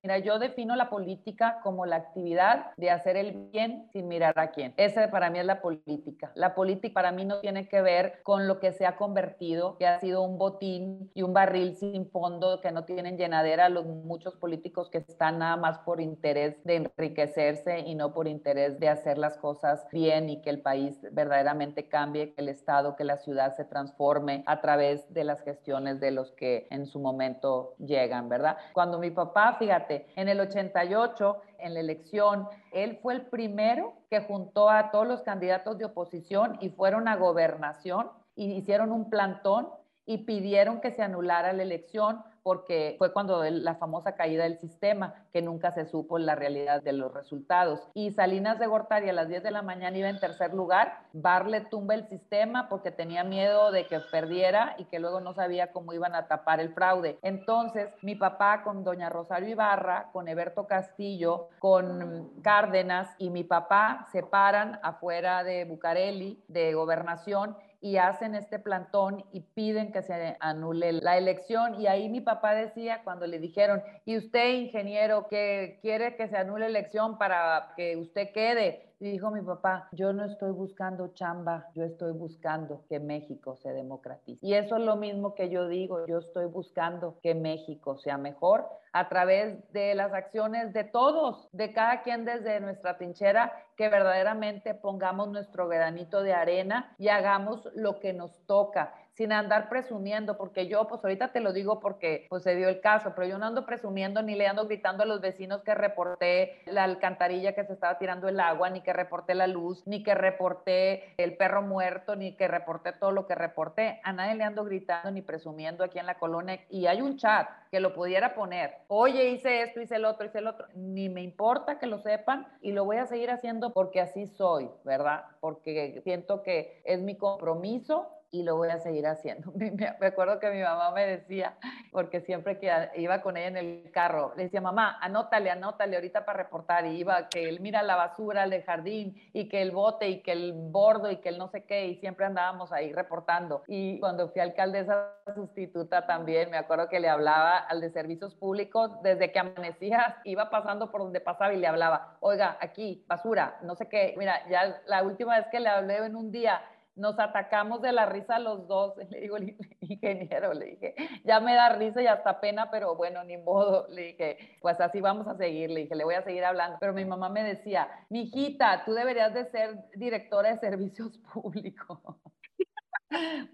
Mira, 0.00 0.18
yo 0.18 0.38
defino 0.38 0.76
la 0.76 0.90
política 0.90 1.58
como 1.64 1.84
la 1.84 1.96
actividad 1.96 2.66
de 2.76 2.90
hacer 2.90 3.16
el 3.16 3.32
bien 3.50 3.88
sin 3.92 4.06
mirar 4.06 4.38
a 4.38 4.52
quién. 4.52 4.72
Esa 4.76 5.10
para 5.10 5.28
mí 5.28 5.40
es 5.40 5.44
la 5.44 5.60
política. 5.60 6.30
La 6.36 6.54
política 6.54 6.94
para 6.94 7.10
mí 7.10 7.24
no 7.24 7.40
tiene 7.40 7.66
que 7.68 7.82
ver 7.82 8.20
con 8.22 8.46
lo 8.46 8.60
que 8.60 8.72
se 8.72 8.86
ha 8.86 8.96
convertido, 8.96 9.76
que 9.76 9.88
ha 9.88 9.98
sido 9.98 10.22
un 10.22 10.38
botín 10.38 11.10
y 11.14 11.22
un 11.22 11.32
barril 11.32 11.74
sin 11.74 12.08
fondo, 12.10 12.60
que 12.60 12.70
no 12.70 12.84
tienen 12.84 13.18
llenadera 13.18 13.68
los 13.68 13.86
muchos 13.86 14.36
políticos 14.36 14.88
que 14.88 14.98
están 14.98 15.40
nada 15.40 15.56
más 15.56 15.80
por 15.80 16.00
interés 16.00 16.62
de 16.62 16.76
enriquecerse 16.76 17.80
y 17.80 17.96
no 17.96 18.14
por 18.14 18.28
interés 18.28 18.78
de 18.78 18.88
hacer 18.88 19.18
las 19.18 19.36
cosas 19.36 19.84
bien 19.90 20.28
y 20.28 20.40
que 20.42 20.50
el 20.50 20.60
país 20.60 20.96
verdaderamente 21.10 21.88
cambie, 21.88 22.34
que 22.34 22.42
el 22.42 22.48
Estado, 22.48 22.94
que 22.94 23.02
la 23.02 23.16
ciudad 23.16 23.56
se 23.56 23.64
transforme 23.64 24.44
a 24.46 24.60
través 24.60 25.12
de 25.12 25.24
las 25.24 25.42
gestiones 25.42 25.98
de 25.98 26.12
los 26.12 26.30
que 26.30 26.68
en 26.70 26.86
su 26.86 27.00
momento 27.00 27.74
llegan, 27.78 28.28
¿verdad? 28.28 28.56
Cuando 28.72 29.00
mi 29.00 29.10
papá, 29.10 29.56
fíjate, 29.58 29.87
en 29.90 30.28
el 30.28 30.40
88, 30.40 31.40
en 31.58 31.74
la 31.74 31.80
elección, 31.80 32.48
él 32.72 32.98
fue 33.02 33.14
el 33.14 33.22
primero 33.22 33.94
que 34.10 34.20
juntó 34.20 34.70
a 34.70 34.90
todos 34.90 35.06
los 35.06 35.22
candidatos 35.22 35.78
de 35.78 35.86
oposición 35.86 36.58
y 36.60 36.70
fueron 36.70 37.08
a 37.08 37.16
gobernación 37.16 38.10
y 38.34 38.52
hicieron 38.52 38.92
un 38.92 39.10
plantón 39.10 39.68
y 40.06 40.18
pidieron 40.18 40.80
que 40.80 40.90
se 40.90 41.02
anulara 41.02 41.52
la 41.52 41.62
elección 41.62 42.22
porque 42.48 42.94
fue 42.96 43.12
cuando 43.12 43.44
la 43.44 43.74
famosa 43.74 44.12
caída 44.12 44.44
del 44.44 44.58
sistema, 44.58 45.12
que 45.34 45.42
nunca 45.42 45.70
se 45.72 45.84
supo 45.84 46.18
la 46.18 46.34
realidad 46.34 46.82
de 46.82 46.94
los 46.94 47.12
resultados. 47.12 47.90
Y 47.92 48.12
Salinas 48.12 48.58
de 48.58 48.66
Gortari 48.66 49.10
a 49.10 49.12
las 49.12 49.28
10 49.28 49.42
de 49.42 49.50
la 49.50 49.60
mañana 49.60 49.98
iba 49.98 50.08
en 50.08 50.18
tercer 50.18 50.54
lugar, 50.54 51.02
Barle 51.12 51.60
tumba 51.60 51.94
el 51.94 52.08
sistema 52.08 52.70
porque 52.70 52.90
tenía 52.90 53.22
miedo 53.22 53.70
de 53.70 53.86
que 53.86 54.00
perdiera 54.00 54.76
y 54.78 54.86
que 54.86 54.98
luego 54.98 55.20
no 55.20 55.34
sabía 55.34 55.72
cómo 55.72 55.92
iban 55.92 56.14
a 56.14 56.26
tapar 56.26 56.58
el 56.58 56.72
fraude. 56.72 57.18
Entonces, 57.20 57.90
mi 58.00 58.14
papá 58.14 58.62
con 58.62 58.82
doña 58.82 59.10
Rosario 59.10 59.50
Ibarra, 59.50 60.08
con 60.14 60.26
Eberto 60.26 60.66
Castillo, 60.66 61.48
con 61.58 62.30
Cárdenas 62.40 63.10
y 63.18 63.28
mi 63.28 63.44
papá 63.44 64.06
se 64.10 64.22
paran 64.22 64.80
afuera 64.82 65.44
de 65.44 65.66
Bucareli, 65.66 66.42
de 66.48 66.72
gobernación, 66.72 67.58
y 67.80 67.96
hacen 67.96 68.34
este 68.34 68.58
plantón 68.58 69.24
y 69.32 69.40
piden 69.40 69.92
que 69.92 70.02
se 70.02 70.36
anule 70.40 70.92
la 70.92 71.16
elección. 71.16 71.80
Y 71.80 71.86
ahí 71.86 72.08
mi 72.08 72.20
papá 72.20 72.54
decía 72.54 73.02
cuando 73.04 73.26
le 73.26 73.38
dijeron, 73.38 73.82
y 74.04 74.16
usted, 74.16 74.54
ingeniero, 74.54 75.28
que 75.28 75.78
quiere 75.82 76.16
que 76.16 76.28
se 76.28 76.36
anule 76.36 76.68
la 76.68 76.78
elección 76.78 77.18
para 77.18 77.72
que 77.76 77.96
usted 77.96 78.32
quede, 78.32 78.88
y 79.00 79.12
dijo 79.12 79.30
mi 79.30 79.42
papá, 79.42 79.88
yo 79.92 80.12
no 80.12 80.24
estoy 80.24 80.50
buscando 80.50 81.14
chamba, 81.14 81.68
yo 81.74 81.84
estoy 81.84 82.12
buscando 82.12 82.84
que 82.88 82.98
México 82.98 83.56
se 83.56 83.72
democratice. 83.72 84.44
Y 84.44 84.54
eso 84.54 84.76
es 84.76 84.82
lo 84.82 84.96
mismo 84.96 85.36
que 85.36 85.50
yo 85.50 85.68
digo, 85.68 86.04
yo 86.06 86.18
estoy 86.18 86.46
buscando 86.46 87.16
que 87.22 87.34
México 87.36 87.96
sea 87.98 88.18
mejor 88.18 88.66
a 88.92 89.08
través 89.08 89.70
de 89.72 89.94
las 89.94 90.12
acciones 90.12 90.72
de 90.72 90.84
todos, 90.84 91.48
de 91.52 91.72
cada 91.72 92.02
quien 92.02 92.24
desde 92.24 92.60
nuestra 92.60 92.96
trinchera, 92.96 93.52
que 93.76 93.88
verdaderamente 93.88 94.74
pongamos 94.74 95.28
nuestro 95.28 95.68
granito 95.68 96.22
de 96.22 96.34
arena 96.34 96.94
y 96.98 97.08
hagamos 97.08 97.68
lo 97.74 98.00
que 98.00 98.12
nos 98.12 98.44
toca 98.46 98.92
sin 99.18 99.32
andar 99.32 99.68
presumiendo, 99.68 100.38
porque 100.38 100.68
yo, 100.68 100.86
pues 100.86 101.02
ahorita 101.02 101.32
te 101.32 101.40
lo 101.40 101.52
digo 101.52 101.80
porque 101.80 102.28
pues 102.30 102.44
se 102.44 102.54
dio 102.54 102.68
el 102.68 102.80
caso, 102.80 103.14
pero 103.16 103.26
yo 103.26 103.36
no 103.36 103.46
ando 103.46 103.66
presumiendo 103.66 104.22
ni 104.22 104.36
le 104.36 104.46
ando 104.46 104.66
gritando 104.66 105.02
a 105.02 105.06
los 105.06 105.20
vecinos 105.20 105.62
que 105.64 105.74
reporté 105.74 106.62
la 106.66 106.84
alcantarilla 106.84 107.52
que 107.52 107.64
se 107.64 107.72
estaba 107.72 107.98
tirando 107.98 108.28
el 108.28 108.38
agua, 108.38 108.70
ni 108.70 108.80
que 108.80 108.92
reporté 108.92 109.34
la 109.34 109.48
luz, 109.48 109.84
ni 109.88 110.04
que 110.04 110.14
reporté 110.14 111.14
el 111.16 111.36
perro 111.36 111.62
muerto, 111.62 112.14
ni 112.14 112.36
que 112.36 112.46
reporté 112.46 112.92
todo 112.92 113.10
lo 113.10 113.26
que 113.26 113.34
reporté. 113.34 114.00
A 114.04 114.12
nadie 114.12 114.36
le 114.36 114.44
ando 114.44 114.64
gritando 114.64 115.10
ni 115.10 115.20
presumiendo 115.20 115.82
aquí 115.82 115.98
en 115.98 116.06
la 116.06 116.14
colonia. 116.14 116.60
Y 116.70 116.86
hay 116.86 117.02
un 117.02 117.16
chat 117.16 117.48
que 117.70 117.80
lo 117.80 117.94
pudiera 117.94 118.34
poner. 118.34 118.76
Oye, 118.88 119.30
hice 119.30 119.62
esto, 119.62 119.80
hice 119.80 119.96
el 119.96 120.04
otro, 120.04 120.26
hice 120.26 120.38
el 120.38 120.46
otro. 120.46 120.66
Ni 120.74 121.08
me 121.08 121.22
importa 121.22 121.78
que 121.78 121.86
lo 121.86 121.98
sepan 121.98 122.46
y 122.62 122.72
lo 122.72 122.84
voy 122.84 122.96
a 122.96 123.06
seguir 123.06 123.30
haciendo 123.30 123.72
porque 123.72 124.00
así 124.00 124.26
soy, 124.26 124.70
¿verdad? 124.84 125.24
Porque 125.40 126.00
siento 126.02 126.42
que 126.42 126.80
es 126.84 127.00
mi 127.00 127.16
compromiso 127.16 128.17
y 128.30 128.42
lo 128.42 128.56
voy 128.56 128.68
a 128.68 128.78
seguir 128.78 129.06
haciendo. 129.06 129.52
Me 129.54 130.06
acuerdo 130.06 130.38
que 130.38 130.50
mi 130.50 130.62
mamá 130.62 130.90
me 130.90 131.06
decía, 131.06 131.56
porque 131.90 132.20
siempre 132.20 132.58
que 132.58 132.70
iba 132.96 133.22
con 133.22 133.36
ella 133.36 133.48
en 133.48 133.56
el 133.56 133.90
carro, 133.92 134.32
le 134.36 134.44
decía, 134.44 134.60
mamá, 134.60 134.98
anótale, 135.00 135.50
anótale 135.50 135.96
ahorita 135.96 136.24
para 136.24 136.42
reportar. 136.42 136.86
Y 136.86 136.98
iba 136.98 137.28
que 137.28 137.48
él 137.48 137.60
mira 137.60 137.82
la 137.82 137.96
basura 137.96 138.46
del 138.46 138.62
jardín 138.62 139.16
y 139.32 139.48
que 139.48 139.62
el 139.62 139.70
bote 139.70 140.08
y 140.08 140.22
que 140.22 140.32
el 140.32 140.52
bordo 140.52 141.10
y 141.10 141.16
que 141.16 141.30
el 141.30 141.38
no 141.38 141.48
sé 141.48 141.64
qué, 141.64 141.86
y 141.86 141.96
siempre 141.96 142.26
andábamos 142.26 142.72
ahí 142.72 142.92
reportando. 142.92 143.62
Y 143.66 143.98
cuando 144.00 144.28
fui 144.28 144.40
alcaldesa 144.40 145.14
sustituta 145.34 146.06
también, 146.06 146.50
me 146.50 146.58
acuerdo 146.58 146.88
que 146.88 147.00
le 147.00 147.08
hablaba 147.08 147.58
al 147.58 147.80
de 147.80 147.90
servicios 147.90 148.34
públicos, 148.34 148.90
desde 149.02 149.32
que 149.32 149.38
amanecía, 149.38 150.18
iba 150.24 150.50
pasando 150.50 150.90
por 150.90 151.02
donde 151.02 151.20
pasaba 151.20 151.52
y 151.54 151.58
le 151.58 151.66
hablaba, 151.66 152.16
oiga, 152.20 152.58
aquí, 152.60 153.04
basura, 153.08 153.58
no 153.62 153.74
sé 153.74 153.88
qué. 153.88 154.14
Mira, 154.18 154.46
ya 154.48 154.80
la 154.86 155.02
última 155.02 155.36
vez 155.36 155.46
que 155.50 155.60
le 155.60 155.68
hablé 155.68 155.96
en 155.98 156.16
un 156.16 156.30
día, 156.30 156.60
nos 156.98 157.18
atacamos 157.18 157.80
de 157.80 157.92
la 157.92 158.06
risa 158.06 158.38
los 158.38 158.66
dos. 158.66 158.96
Le 159.10 159.20
digo, 159.20 159.38
ingeniero, 159.80 160.52
le 160.52 160.66
dije, 160.66 160.94
ya 161.24 161.40
me 161.40 161.54
da 161.54 161.70
risa 161.70 162.02
y 162.02 162.06
hasta 162.06 162.40
pena, 162.40 162.70
pero 162.70 162.96
bueno, 162.96 163.24
ni 163.24 163.36
modo. 163.36 163.86
Le 163.90 164.02
dije, 164.02 164.58
pues 164.60 164.80
así 164.80 165.00
vamos 165.00 165.26
a 165.26 165.36
seguir. 165.36 165.70
Le 165.70 165.80
dije, 165.82 165.94
le 165.94 166.04
voy 166.04 166.14
a 166.14 166.22
seguir 166.22 166.44
hablando. 166.44 166.76
Pero 166.80 166.92
mi 166.92 167.04
mamá 167.04 167.28
me 167.28 167.42
decía, 167.42 167.88
mi 168.08 168.22
hijita, 168.22 168.84
tú 168.84 168.92
deberías 168.92 169.32
de 169.32 169.46
ser 169.50 169.76
directora 169.94 170.50
de 170.50 170.58
servicios 170.58 171.16
públicos. 171.32 171.98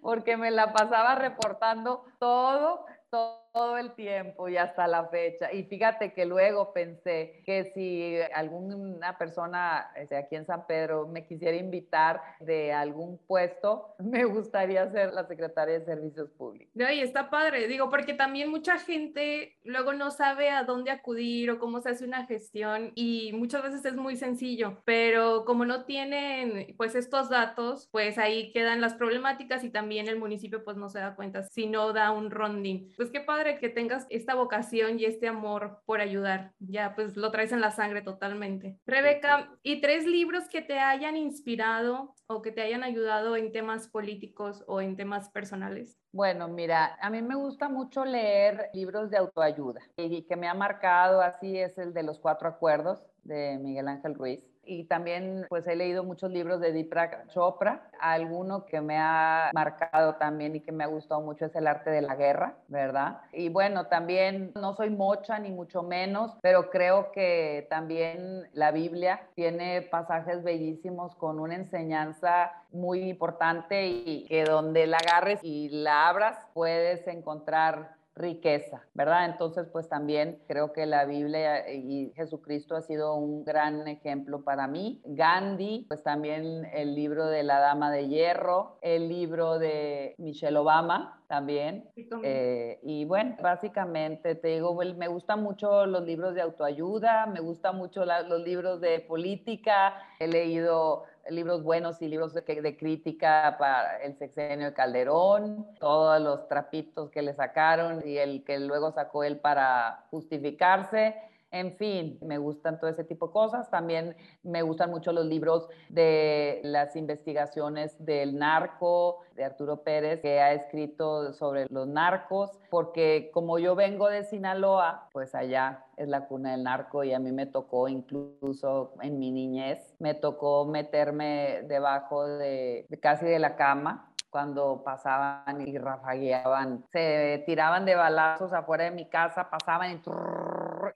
Porque 0.03 0.36
me 0.36 0.51
la 0.51 0.72
pasaba 0.72 1.14
reportando 1.14 2.05
todo, 2.18 2.84
todo 3.11 3.43
todo 3.55 3.79
el 3.79 3.93
tiempo 3.95 4.49
y 4.49 4.57
hasta 4.57 4.89
la 4.89 5.07
fecha. 5.07 5.53
Y 5.53 5.63
fíjate 5.63 6.13
que 6.13 6.27
luego 6.27 6.73
pensé 6.73 7.41
que 7.47 7.71
si 7.73 8.17
alguna 8.35 9.17
persona 9.17 9.93
este, 9.95 10.17
aquí 10.17 10.35
en 10.35 10.45
San 10.45 10.67
Pedro 10.67 11.07
me 11.07 11.25
quisiera 11.25 11.57
invitar 11.57 12.21
de 12.41 12.73
algún 12.73 13.17
puesto, 13.17 13.95
me 14.01 14.25
gustaría 14.25 14.91
ser 14.91 15.15
la 15.15 15.27
secretaria 15.29 15.79
de 15.79 15.85
Servicios 15.85 16.31
Públicos. 16.31 16.73
y 16.75 17.01
está 17.01 17.31
padre, 17.31 17.69
digo, 17.69 17.91
porque 17.91 18.13
también 18.15 18.51
mucha 18.51 18.79
gente 18.79 19.57
luego 19.63 19.93
no 19.93 20.11
sabe 20.11 20.51
a 20.51 20.65
dónde 20.65 20.91
acudir 20.91 21.53
o 21.53 21.61
cómo 21.61 21.81
se 21.81 21.91
hace 21.91 22.05
una 22.05 22.27
gestión 22.27 22.91
y 22.97 23.33
muchas 23.35 23.63
veces 23.63 23.85
es 23.85 23.95
muy 23.95 24.17
sencillo, 24.17 24.83
pero 24.85 25.45
como 25.45 25.65
no 25.65 25.85
tienen 25.85 26.75
pues 26.77 26.97
estos 26.97 27.29
datos, 27.29 27.89
pues 27.93 28.19
ahí 28.19 28.51
quedan 28.51 28.81
las 28.81 28.95
problemáticas 28.95 29.63
y 29.63 29.71
también 29.71 30.09
el 30.09 30.19
municipio 30.19 30.65
pues 30.65 30.77
no 30.77 30.89
se 30.89 30.99
da 30.99 31.15
cuenta 31.15 31.45
si 31.45 31.67
no 31.67 31.93
da 31.93 32.11
un 32.11 32.33
rondín. 32.33 32.93
Pues 32.97 33.11
qué 33.11 33.21
padre 33.21 33.43
que 33.61 33.68
tengas 33.68 34.07
esta 34.11 34.34
vocación 34.34 34.99
y 34.99 35.05
este 35.05 35.28
amor 35.28 35.82
por 35.84 36.01
ayudar. 36.01 36.53
Ya 36.59 36.95
pues 36.95 37.16
lo 37.16 37.30
traes 37.30 37.53
en 37.53 37.61
la 37.61 37.70
sangre 37.70 38.03
totalmente. 38.03 38.78
Rebeca, 38.86 39.51
¿y 39.62 39.80
tres 39.80 40.07
libros 40.07 40.49
que 40.49 40.62
te 40.62 40.78
hayan 40.78 41.16
inspirado 41.16 42.14
o 42.26 42.42
que 42.42 42.51
te 42.51 42.62
hayan 42.62 42.82
ayudado 42.82 43.36
en 43.36 43.53
temas 43.53 43.88
políticos 43.88 44.64
o 44.66 44.80
en 44.80 44.97
temas 44.97 45.30
personales? 45.30 45.99
Bueno, 46.12 46.49
mira, 46.49 46.97
a 47.01 47.11
mí 47.11 47.20
me 47.22 47.34
gusta 47.34 47.68
mucho 47.68 48.05
leer 48.05 48.70
libros 48.72 49.11
de 49.11 49.18
autoayuda 49.18 49.80
y 49.97 50.22
que 50.22 50.36
me 50.36 50.49
ha 50.49 50.55
marcado 50.55 51.20
así 51.20 51.59
es 51.59 51.76
el 51.76 51.92
de 51.92 52.03
los 52.03 52.18
cuatro 52.18 52.49
acuerdos 52.49 53.05
de 53.22 53.59
Miguel 53.59 53.88
Ángel 53.88 54.14
Ruiz 54.14 54.54
y 54.67 54.85
también 54.85 55.47
pues 55.49 55.67
he 55.67 55.77
leído 55.77 56.05
muchos 56.05 56.31
libros 56.31 56.61
de 56.61 56.73
Deepak 56.73 57.29
Chopra. 57.29 57.89
Alguno 58.01 58.67
que 58.67 58.81
me 58.81 58.99
ha 58.99 59.51
marcado 59.55 60.15
también 60.17 60.57
y 60.57 60.61
que 60.61 60.73
me 60.73 60.85
ha 60.85 60.89
gustado 60.89 61.21
mucho 61.21 61.47
es 61.47 61.55
El 61.55 61.67
arte 61.67 61.91
de 61.91 62.03
la 62.03 62.17
guerra, 62.17 62.55
¿verdad? 62.69 63.21
Y 63.33 63.49
bueno, 63.49 63.87
también 63.87 64.53
no 64.55 64.75
soy 64.75 64.91
mocha 64.91 65.39
ni 65.39 65.51
mucho 65.51 65.83
menos, 65.83 66.33
pero 66.43 66.71
creo 66.71 67.12
que 67.12 67.67
también 67.71 68.49
la 68.53 68.71
Biblia 68.71 69.23
tiene 69.35 69.83
pasajes 69.83 70.43
bellísimos 70.43 71.15
con 71.17 71.41
una 71.41 71.55
enseñanza 71.55 72.53
muy 72.73 73.09
importante 73.09 73.87
y 73.87 74.27
que 74.29 74.45
donde 74.45 74.87
la 74.87 74.99
agarres 74.99 75.41
y 75.43 75.69
la 75.71 76.09
abras 76.09 76.39
puedes 76.53 77.07
encontrar 77.07 77.95
riqueza, 78.17 78.85
¿verdad? 78.95 79.27
Entonces, 79.27 79.69
pues 79.73 79.89
también 79.89 80.39
creo 80.47 80.73
que 80.73 80.87
la 80.87 81.05
Biblia 81.05 81.69
y 81.73 82.12
Jesucristo 82.15 82.77
ha 82.77 82.83
sido 82.83 83.17
un 83.17 83.45
gran 83.45 83.89
ejemplo 83.89 84.45
para 84.45 84.69
mí. 84.69 85.01
Gandhi, 85.05 85.87
pues 85.89 86.03
también 86.03 86.65
el 86.73 86.95
libro 86.95 87.27
de 87.27 87.43
La 87.43 87.59
Dama 87.59 87.91
de 87.91 88.09
Hierro, 88.09 88.79
el 88.83 89.09
libro 89.09 89.59
de 89.59 90.15
Michelle 90.19 90.57
Obama, 90.57 91.25
también. 91.27 91.91
Eh, 92.23 92.79
y 92.83 93.05
bueno, 93.05 93.37
básicamente 93.43 94.37
te 94.37 94.49
digo, 94.49 94.75
me 94.75 95.09
gustan 95.09 95.43
mucho 95.43 95.87
los 95.87 96.05
libros 96.05 96.35
de 96.35 96.43
autoayuda, 96.43 97.27
me 97.27 97.41
gustan 97.41 97.77
mucho 97.77 98.05
los 98.05 98.41
libros 98.43 98.81
de 98.81 99.01
política, 99.01 99.95
he 100.21 100.29
leído 100.29 101.05
libros 101.31 101.62
buenos 101.62 102.01
y 102.03 102.09
libros 102.09 102.35
de, 102.35 102.43
de, 102.43 102.77
crítica 102.77 103.57
para 103.59 104.03
el 104.03 104.16
sexenio 104.16 104.66
de 104.66 104.75
Calderón, 104.75 105.66
todos 105.79 106.20
los 106.20 106.49
trapitos 106.49 107.11
que 107.11 107.22
le 107.22 107.35
sacaron 107.35 108.03
y 108.07 108.18
el 108.18 108.45
que 108.45 108.59
luego 108.59 108.93
sacó 108.93 109.25
él 109.25 109.39
para 109.39 110.05
justificarse. 110.11 111.16
En 111.55 111.77
fin, 111.77 112.19
me 112.21 112.37
gustan 112.37 112.81
todo 112.81 112.91
ese 112.91 113.05
tipo 113.05 113.29
de 113.29 113.33
cosas. 113.33 113.71
También 113.71 114.17
me 114.43 114.63
gustan 114.63 114.91
mucho 114.91 115.13
los 115.13 115.25
libros 115.25 115.69
de 115.89 116.61
las 116.65 116.97
investigaciones 116.97 117.95
del 118.05 118.37
narco, 118.37 119.21
de 119.37 119.45
Arturo 119.45 119.85
Pérez, 119.85 120.21
que 120.21 120.41
ha 120.41 120.53
escrito 120.53 121.33
sobre 121.33 121.67
los 121.71 121.87
narcos, 121.87 122.51
porque 122.71 123.31
como 123.33 123.61
yo 123.61 123.77
vengo 123.77 124.09
de 124.09 124.25
Sinaloa, 124.25 125.09
pues 125.13 125.33
allá 125.37 125.85
es 125.97 126.09
la 126.09 126.27
cuna 126.27 126.51
del 126.51 126.65
narco 126.65 127.05
y 127.05 127.13
a 127.13 127.21
mí 127.21 127.31
me 127.31 127.47
tocó 127.47 127.87
incluso 127.87 128.95
en 129.01 129.21
mi 129.21 129.31
niñez, 129.31 129.95
me 130.01 130.15
tocó 130.15 130.65
meterme 130.65 131.63
debajo 131.69 132.27
de, 132.27 132.85
casi 133.01 133.27
de 133.27 133.39
la 133.39 133.55
cama 133.55 134.11
cuando 134.31 134.83
pasaban 134.83 135.61
y 135.61 135.79
rafagueaban, 135.79 136.85
se 136.91 137.45
tiraban 137.47 137.85
de 137.85 137.95
balazos 137.95 138.53
afuera 138.53 138.83
de 138.83 138.91
mi 138.91 139.09
casa, 139.09 139.49
pasaban 139.49 139.93
y, 139.93 140.03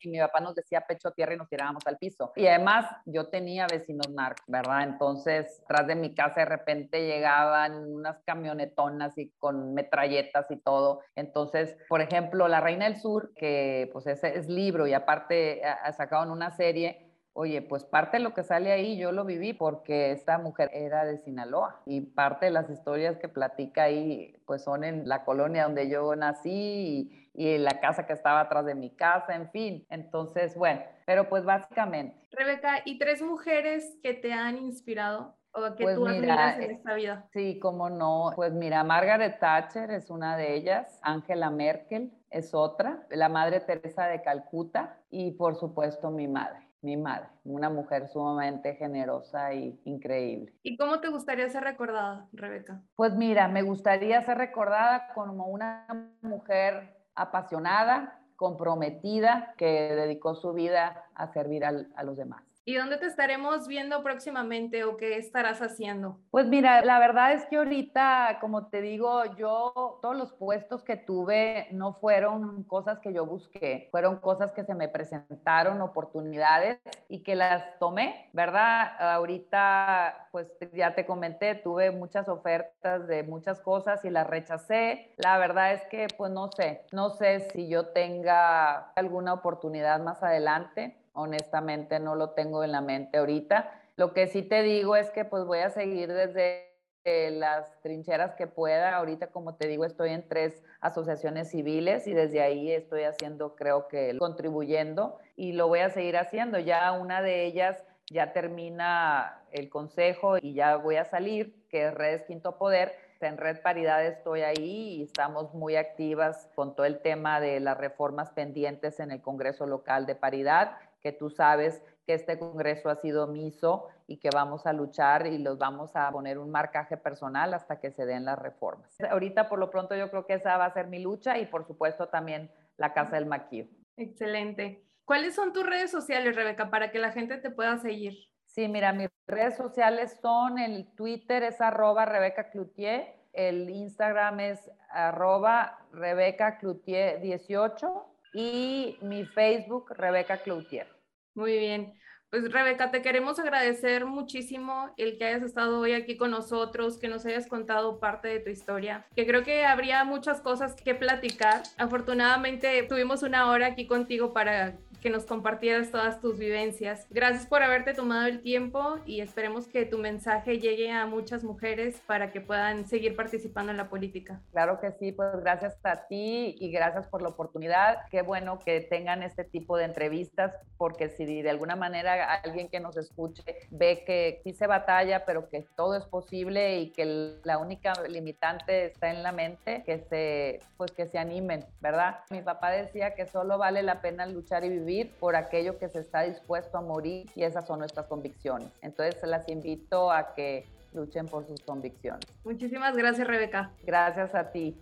y 0.02 0.10
mi 0.10 0.18
papá 0.18 0.40
nos 0.40 0.54
decía 0.54 0.82
pecho 0.82 1.08
a 1.08 1.12
tierra 1.12 1.34
y 1.34 1.36
nos 1.36 1.48
tirábamos 1.48 1.86
al 1.86 1.98
piso. 1.98 2.32
Y 2.36 2.46
además 2.46 2.86
yo 3.06 3.28
tenía 3.28 3.66
vecinos 3.66 4.10
narcos, 4.10 4.44
¿verdad? 4.46 4.82
Entonces, 4.82 5.62
tras 5.66 5.86
de 5.86 5.94
mi 5.94 6.14
casa 6.14 6.40
de 6.40 6.46
repente 6.46 7.06
llegaban 7.06 7.92
unas 7.92 8.18
camionetonas 8.24 9.16
y 9.18 9.30
con 9.38 9.74
metralletas 9.74 10.50
y 10.50 10.56
todo. 10.56 11.00
Entonces, 11.16 11.76
por 11.88 12.00
ejemplo, 12.00 12.48
La 12.48 12.60
Reina 12.60 12.84
del 12.84 13.00
Sur, 13.00 13.32
que 13.34 13.88
pues 13.92 14.06
ese 14.06 14.38
es 14.38 14.48
libro 14.48 14.86
y 14.86 14.94
aparte 14.94 15.64
ha 15.64 15.92
sacado 15.92 16.24
en 16.24 16.30
una 16.30 16.50
serie, 16.50 17.08
Oye, 17.40 17.62
pues 17.62 17.84
parte 17.84 18.16
de 18.16 18.24
lo 18.24 18.34
que 18.34 18.42
sale 18.42 18.72
ahí 18.72 18.98
yo 18.98 19.12
lo 19.12 19.24
viví 19.24 19.52
porque 19.52 20.10
esta 20.10 20.38
mujer 20.38 20.70
era 20.72 21.04
de 21.04 21.18
Sinaloa 21.18 21.80
y 21.86 22.00
parte 22.00 22.46
de 22.46 22.50
las 22.50 22.68
historias 22.68 23.16
que 23.18 23.28
platica 23.28 23.84
ahí 23.84 24.34
pues 24.44 24.64
son 24.64 24.82
en 24.82 25.08
la 25.08 25.24
colonia 25.24 25.62
donde 25.62 25.88
yo 25.88 26.16
nací 26.16 26.50
y, 26.50 27.27
en 27.46 27.64
la 27.64 27.80
casa 27.80 28.06
que 28.06 28.12
estaba 28.12 28.40
atrás 28.40 28.66
de 28.66 28.74
mi 28.74 28.90
casa, 28.90 29.34
en 29.34 29.50
fin. 29.50 29.86
Entonces, 29.90 30.56
bueno, 30.56 30.82
pero 31.06 31.28
pues 31.28 31.44
básicamente. 31.44 32.28
Rebeca, 32.32 32.82
¿y 32.84 32.98
tres 32.98 33.22
mujeres 33.22 33.96
que 34.02 34.14
te 34.14 34.32
han 34.32 34.58
inspirado 34.58 35.36
o 35.52 35.74
que 35.74 35.84
pues 35.84 35.96
tú 35.96 36.06
admiras 36.06 36.58
en 36.58 36.70
esta 36.70 36.94
vida? 36.94 37.28
Sí, 37.32 37.58
cómo 37.60 37.90
no. 37.90 38.32
Pues 38.34 38.52
mira, 38.52 38.82
Margaret 38.84 39.38
Thatcher 39.38 39.90
es 39.90 40.10
una 40.10 40.36
de 40.36 40.54
ellas, 40.54 40.98
Angela 41.02 41.50
Merkel 41.50 42.12
es 42.30 42.54
otra, 42.54 43.06
la 43.10 43.28
Madre 43.28 43.60
Teresa 43.60 44.06
de 44.06 44.22
Calcuta 44.22 44.98
y 45.10 45.32
por 45.32 45.56
supuesto 45.56 46.10
mi 46.10 46.28
madre 46.28 46.68
mi 46.80 46.96
madre, 46.96 47.28
una 47.44 47.70
mujer 47.70 48.08
sumamente 48.08 48.74
generosa 48.74 49.52
y 49.52 49.80
increíble. 49.84 50.52
¿Y 50.62 50.76
cómo 50.76 51.00
te 51.00 51.08
gustaría 51.08 51.48
ser 51.48 51.64
recordada, 51.64 52.28
Rebeca? 52.32 52.82
Pues 52.94 53.14
mira, 53.14 53.48
me 53.48 53.62
gustaría 53.62 54.22
ser 54.22 54.38
recordada 54.38 55.08
como 55.14 55.46
una 55.46 55.86
mujer 56.22 56.97
apasionada, 57.20 58.20
comprometida, 58.36 59.54
que 59.58 59.94
dedicó 59.94 60.34
su 60.34 60.52
vida 60.52 61.04
a 61.14 61.26
servir 61.28 61.64
a 61.64 62.02
los 62.04 62.16
demás. 62.16 62.47
¿Y 62.68 62.74
dónde 62.74 62.98
te 62.98 63.06
estaremos 63.06 63.66
viendo 63.66 64.02
próximamente 64.02 64.84
o 64.84 64.98
qué 64.98 65.16
estarás 65.16 65.62
haciendo? 65.62 66.18
Pues 66.30 66.48
mira, 66.48 66.84
la 66.84 66.98
verdad 66.98 67.32
es 67.32 67.46
que 67.46 67.56
ahorita, 67.56 68.36
como 68.42 68.66
te 68.66 68.82
digo, 68.82 69.24
yo 69.36 69.98
todos 70.02 70.14
los 70.14 70.34
puestos 70.34 70.82
que 70.82 70.98
tuve 70.98 71.68
no 71.72 71.94
fueron 71.94 72.64
cosas 72.64 72.98
que 72.98 73.14
yo 73.14 73.24
busqué, 73.24 73.88
fueron 73.90 74.18
cosas 74.18 74.52
que 74.52 74.64
se 74.64 74.74
me 74.74 74.86
presentaron, 74.86 75.80
oportunidades 75.80 76.78
y 77.08 77.22
que 77.22 77.36
las 77.36 77.78
tomé, 77.78 78.28
¿verdad? 78.34 79.14
Ahorita, 79.14 80.28
pues 80.30 80.46
ya 80.74 80.94
te 80.94 81.06
comenté, 81.06 81.54
tuve 81.54 81.90
muchas 81.90 82.28
ofertas 82.28 83.08
de 83.08 83.22
muchas 83.22 83.62
cosas 83.62 84.04
y 84.04 84.10
las 84.10 84.26
rechacé. 84.26 85.14
La 85.16 85.38
verdad 85.38 85.72
es 85.72 85.86
que, 85.86 86.06
pues 86.18 86.30
no 86.32 86.52
sé, 86.52 86.84
no 86.92 87.08
sé 87.08 87.48
si 87.48 87.66
yo 87.66 87.86
tenga 87.94 88.90
alguna 88.94 89.32
oportunidad 89.32 90.00
más 90.00 90.22
adelante 90.22 90.98
honestamente 91.18 91.98
no 91.98 92.14
lo 92.14 92.30
tengo 92.30 92.64
en 92.64 92.72
la 92.72 92.80
mente 92.80 93.18
ahorita. 93.18 93.70
Lo 93.96 94.12
que 94.14 94.28
sí 94.28 94.42
te 94.42 94.62
digo 94.62 94.96
es 94.96 95.10
que 95.10 95.24
pues 95.24 95.44
voy 95.44 95.58
a 95.58 95.70
seguir 95.70 96.12
desde 96.12 96.68
eh, 97.04 97.30
las 97.32 97.80
trincheras 97.80 98.34
que 98.34 98.46
pueda. 98.46 98.94
Ahorita, 98.96 99.28
como 99.28 99.56
te 99.56 99.66
digo, 99.66 99.84
estoy 99.84 100.10
en 100.10 100.28
tres 100.28 100.62
asociaciones 100.80 101.50
civiles 101.50 102.06
y 102.06 102.14
desde 102.14 102.40
ahí 102.40 102.70
estoy 102.70 103.02
haciendo, 103.02 103.56
creo 103.56 103.88
que 103.88 104.16
contribuyendo 104.18 105.18
y 105.34 105.52
lo 105.52 105.68
voy 105.68 105.80
a 105.80 105.90
seguir 105.90 106.16
haciendo. 106.16 106.58
Ya 106.58 106.92
una 106.92 107.22
de 107.22 107.44
ellas 107.44 107.82
ya 108.10 108.32
termina 108.32 109.42
el 109.50 109.68
consejo 109.68 110.38
y 110.40 110.54
ya 110.54 110.76
voy 110.76 110.96
a 110.96 111.04
salir, 111.04 111.66
que 111.68 111.86
es 111.86 111.94
Redes 111.94 112.24
Quinto 112.24 112.58
Poder. 112.58 112.94
En 113.20 113.36
Red 113.36 113.62
Paridad 113.62 114.06
estoy 114.06 114.42
ahí 114.42 114.98
y 114.98 115.02
estamos 115.02 115.52
muy 115.52 115.74
activas 115.74 116.48
con 116.54 116.76
todo 116.76 116.86
el 116.86 117.00
tema 117.00 117.40
de 117.40 117.58
las 117.58 117.76
reformas 117.76 118.30
pendientes 118.30 119.00
en 119.00 119.10
el 119.10 119.20
Congreso 119.20 119.66
Local 119.66 120.06
de 120.06 120.14
Paridad 120.14 120.76
que 121.08 121.12
tú 121.12 121.30
sabes 121.30 121.82
que 122.06 122.12
este 122.12 122.38
Congreso 122.38 122.90
ha 122.90 122.96
sido 122.96 123.24
omiso 123.24 123.88
y 124.06 124.18
que 124.18 124.28
vamos 124.30 124.66
a 124.66 124.74
luchar 124.74 125.26
y 125.26 125.38
los 125.38 125.56
vamos 125.56 125.96
a 125.96 126.10
poner 126.10 126.38
un 126.38 126.50
marcaje 126.50 126.98
personal 126.98 127.54
hasta 127.54 127.80
que 127.80 127.90
se 127.90 128.04
den 128.04 128.26
las 128.26 128.38
reformas. 128.38 128.94
Ahorita, 129.10 129.48
por 129.48 129.58
lo 129.58 129.70
pronto, 129.70 129.96
yo 129.96 130.10
creo 130.10 130.26
que 130.26 130.34
esa 130.34 130.58
va 130.58 130.66
a 130.66 130.74
ser 130.74 130.88
mi 130.88 130.98
lucha 130.98 131.38
y, 131.38 131.46
por 131.46 131.66
supuesto, 131.66 132.08
también 132.08 132.50
la 132.76 132.92
Casa 132.92 133.16
del 133.16 133.24
Maquillo. 133.24 133.68
Excelente. 133.96 134.84
¿Cuáles 135.06 135.34
son 135.34 135.54
tus 135.54 135.64
redes 135.64 135.90
sociales, 135.90 136.36
Rebeca, 136.36 136.68
para 136.68 136.90
que 136.90 136.98
la 136.98 137.12
gente 137.12 137.38
te 137.38 137.50
pueda 137.50 137.78
seguir? 137.78 138.12
Sí, 138.44 138.68
mira, 138.68 138.92
mis 138.92 139.08
redes 139.26 139.56
sociales 139.56 140.18
son, 140.20 140.58
el 140.58 140.94
Twitter 140.94 141.42
es 141.42 141.58
arroba 141.62 142.04
Rebeca 142.04 142.50
Cloutier, 142.50 143.14
el 143.32 143.70
Instagram 143.70 144.40
es 144.40 144.70
arroba 144.90 145.78
Rebeca 145.90 146.58
Cloutier 146.58 147.20
18 147.22 148.04
y 148.34 148.98
mi 149.00 149.24
Facebook, 149.24 149.90
Rebeca 149.96 150.36
Cloutier. 150.36 150.97
Muy 151.38 151.56
bien. 151.58 151.94
Pues 152.30 152.52
Rebeca, 152.52 152.90
te 152.90 153.00
queremos 153.00 153.38
agradecer 153.38 154.04
muchísimo 154.04 154.90
el 154.98 155.16
que 155.16 155.24
hayas 155.24 155.42
estado 155.42 155.80
hoy 155.80 155.94
aquí 155.94 156.18
con 156.18 156.30
nosotros, 156.30 156.98
que 156.98 157.08
nos 157.08 157.24
hayas 157.24 157.46
contado 157.46 158.00
parte 158.00 158.28
de 158.28 158.38
tu 158.38 158.50
historia, 158.50 159.06
que 159.16 159.26
creo 159.26 159.44
que 159.44 159.64
habría 159.64 160.04
muchas 160.04 160.42
cosas 160.42 160.74
que 160.74 160.94
platicar. 160.94 161.62
Afortunadamente 161.78 162.82
tuvimos 162.82 163.22
una 163.22 163.50
hora 163.50 163.68
aquí 163.68 163.86
contigo 163.86 164.34
para 164.34 164.76
que 165.00 165.10
nos 165.10 165.24
compartieras 165.24 165.90
todas 165.90 166.20
tus 166.20 166.38
vivencias. 166.38 167.06
Gracias 167.10 167.46
por 167.46 167.62
haberte 167.62 167.94
tomado 167.94 168.26
el 168.26 168.40
tiempo 168.40 168.98
y 169.06 169.20
esperemos 169.20 169.66
que 169.68 169.84
tu 169.84 169.98
mensaje 169.98 170.58
llegue 170.58 170.90
a 170.90 171.06
muchas 171.06 171.44
mujeres 171.44 172.00
para 172.06 172.32
que 172.32 172.40
puedan 172.40 172.86
seguir 172.86 173.14
participando 173.14 173.70
en 173.70 173.78
la 173.78 173.88
política. 173.88 174.40
Claro 174.52 174.80
que 174.80 174.92
sí, 174.92 175.12
pues 175.12 175.28
gracias 175.40 175.78
a 175.84 176.06
ti 176.06 176.56
y 176.58 176.70
gracias 176.70 177.06
por 177.06 177.22
la 177.22 177.28
oportunidad. 177.28 177.98
Qué 178.10 178.22
bueno 178.22 178.58
que 178.58 178.80
tengan 178.80 179.22
este 179.22 179.44
tipo 179.44 179.76
de 179.76 179.84
entrevistas 179.84 180.52
porque 180.76 181.08
si 181.08 181.42
de 181.42 181.50
alguna 181.50 181.76
manera 181.76 182.17
alguien 182.22 182.68
que 182.68 182.80
nos 182.80 182.96
escuche 182.96 183.42
ve 183.70 184.04
que 184.04 184.40
sí 184.44 184.52
se 184.52 184.66
batalla, 184.66 185.24
pero 185.24 185.48
que 185.48 185.66
todo 185.76 185.96
es 185.96 186.04
posible 186.04 186.78
y 186.80 186.90
que 186.90 187.38
la 187.44 187.58
única 187.58 187.92
limitante 188.08 188.86
está 188.86 189.10
en 189.10 189.22
la 189.22 189.32
mente, 189.32 189.82
que 189.84 189.98
se 189.98 190.60
pues 190.76 190.90
que 190.92 191.06
se 191.06 191.18
animen, 191.18 191.64
¿verdad? 191.80 192.20
Mi 192.30 192.42
papá 192.42 192.70
decía 192.70 193.14
que 193.14 193.26
solo 193.26 193.58
vale 193.58 193.82
la 193.82 194.00
pena 194.00 194.26
luchar 194.26 194.64
y 194.64 194.68
vivir 194.68 195.12
por 195.18 195.36
aquello 195.36 195.78
que 195.78 195.88
se 195.88 196.00
está 196.00 196.22
dispuesto 196.22 196.78
a 196.78 196.80
morir 196.80 197.30
y 197.34 197.42
esas 197.42 197.66
son 197.66 197.80
nuestras 197.80 198.06
convicciones. 198.06 198.68
Entonces 198.82 199.22
las 199.24 199.48
invito 199.48 200.10
a 200.10 200.34
que 200.34 200.66
luchen 200.92 201.26
por 201.26 201.46
sus 201.46 201.60
convicciones. 201.60 202.24
Muchísimas 202.44 202.96
gracias, 202.96 203.26
Rebeca. 203.26 203.72
Gracias 203.84 204.34
a 204.34 204.50
ti. 204.50 204.76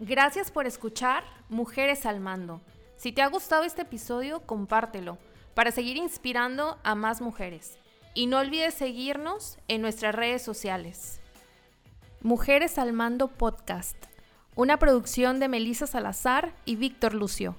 Gracias 0.00 0.50
por 0.50 0.66
escuchar 0.66 1.24
Mujeres 1.48 2.04
al 2.06 2.20
Mando. 2.20 2.60
Si 2.96 3.12
te 3.12 3.22
ha 3.22 3.28
gustado 3.28 3.64
este 3.64 3.82
episodio, 3.82 4.40
compártelo 4.40 5.18
para 5.56 5.72
seguir 5.72 5.96
inspirando 5.96 6.78
a 6.84 6.94
más 6.94 7.22
mujeres. 7.22 7.78
Y 8.12 8.26
no 8.26 8.40
olvides 8.40 8.74
seguirnos 8.74 9.56
en 9.68 9.80
nuestras 9.80 10.14
redes 10.14 10.42
sociales. 10.42 11.18
Mujeres 12.20 12.76
al 12.76 12.92
Mando 12.92 13.28
Podcast, 13.28 13.96
una 14.54 14.78
producción 14.78 15.40
de 15.40 15.48
Melissa 15.48 15.86
Salazar 15.86 16.54
y 16.66 16.76
Víctor 16.76 17.14
Lucio. 17.14 17.56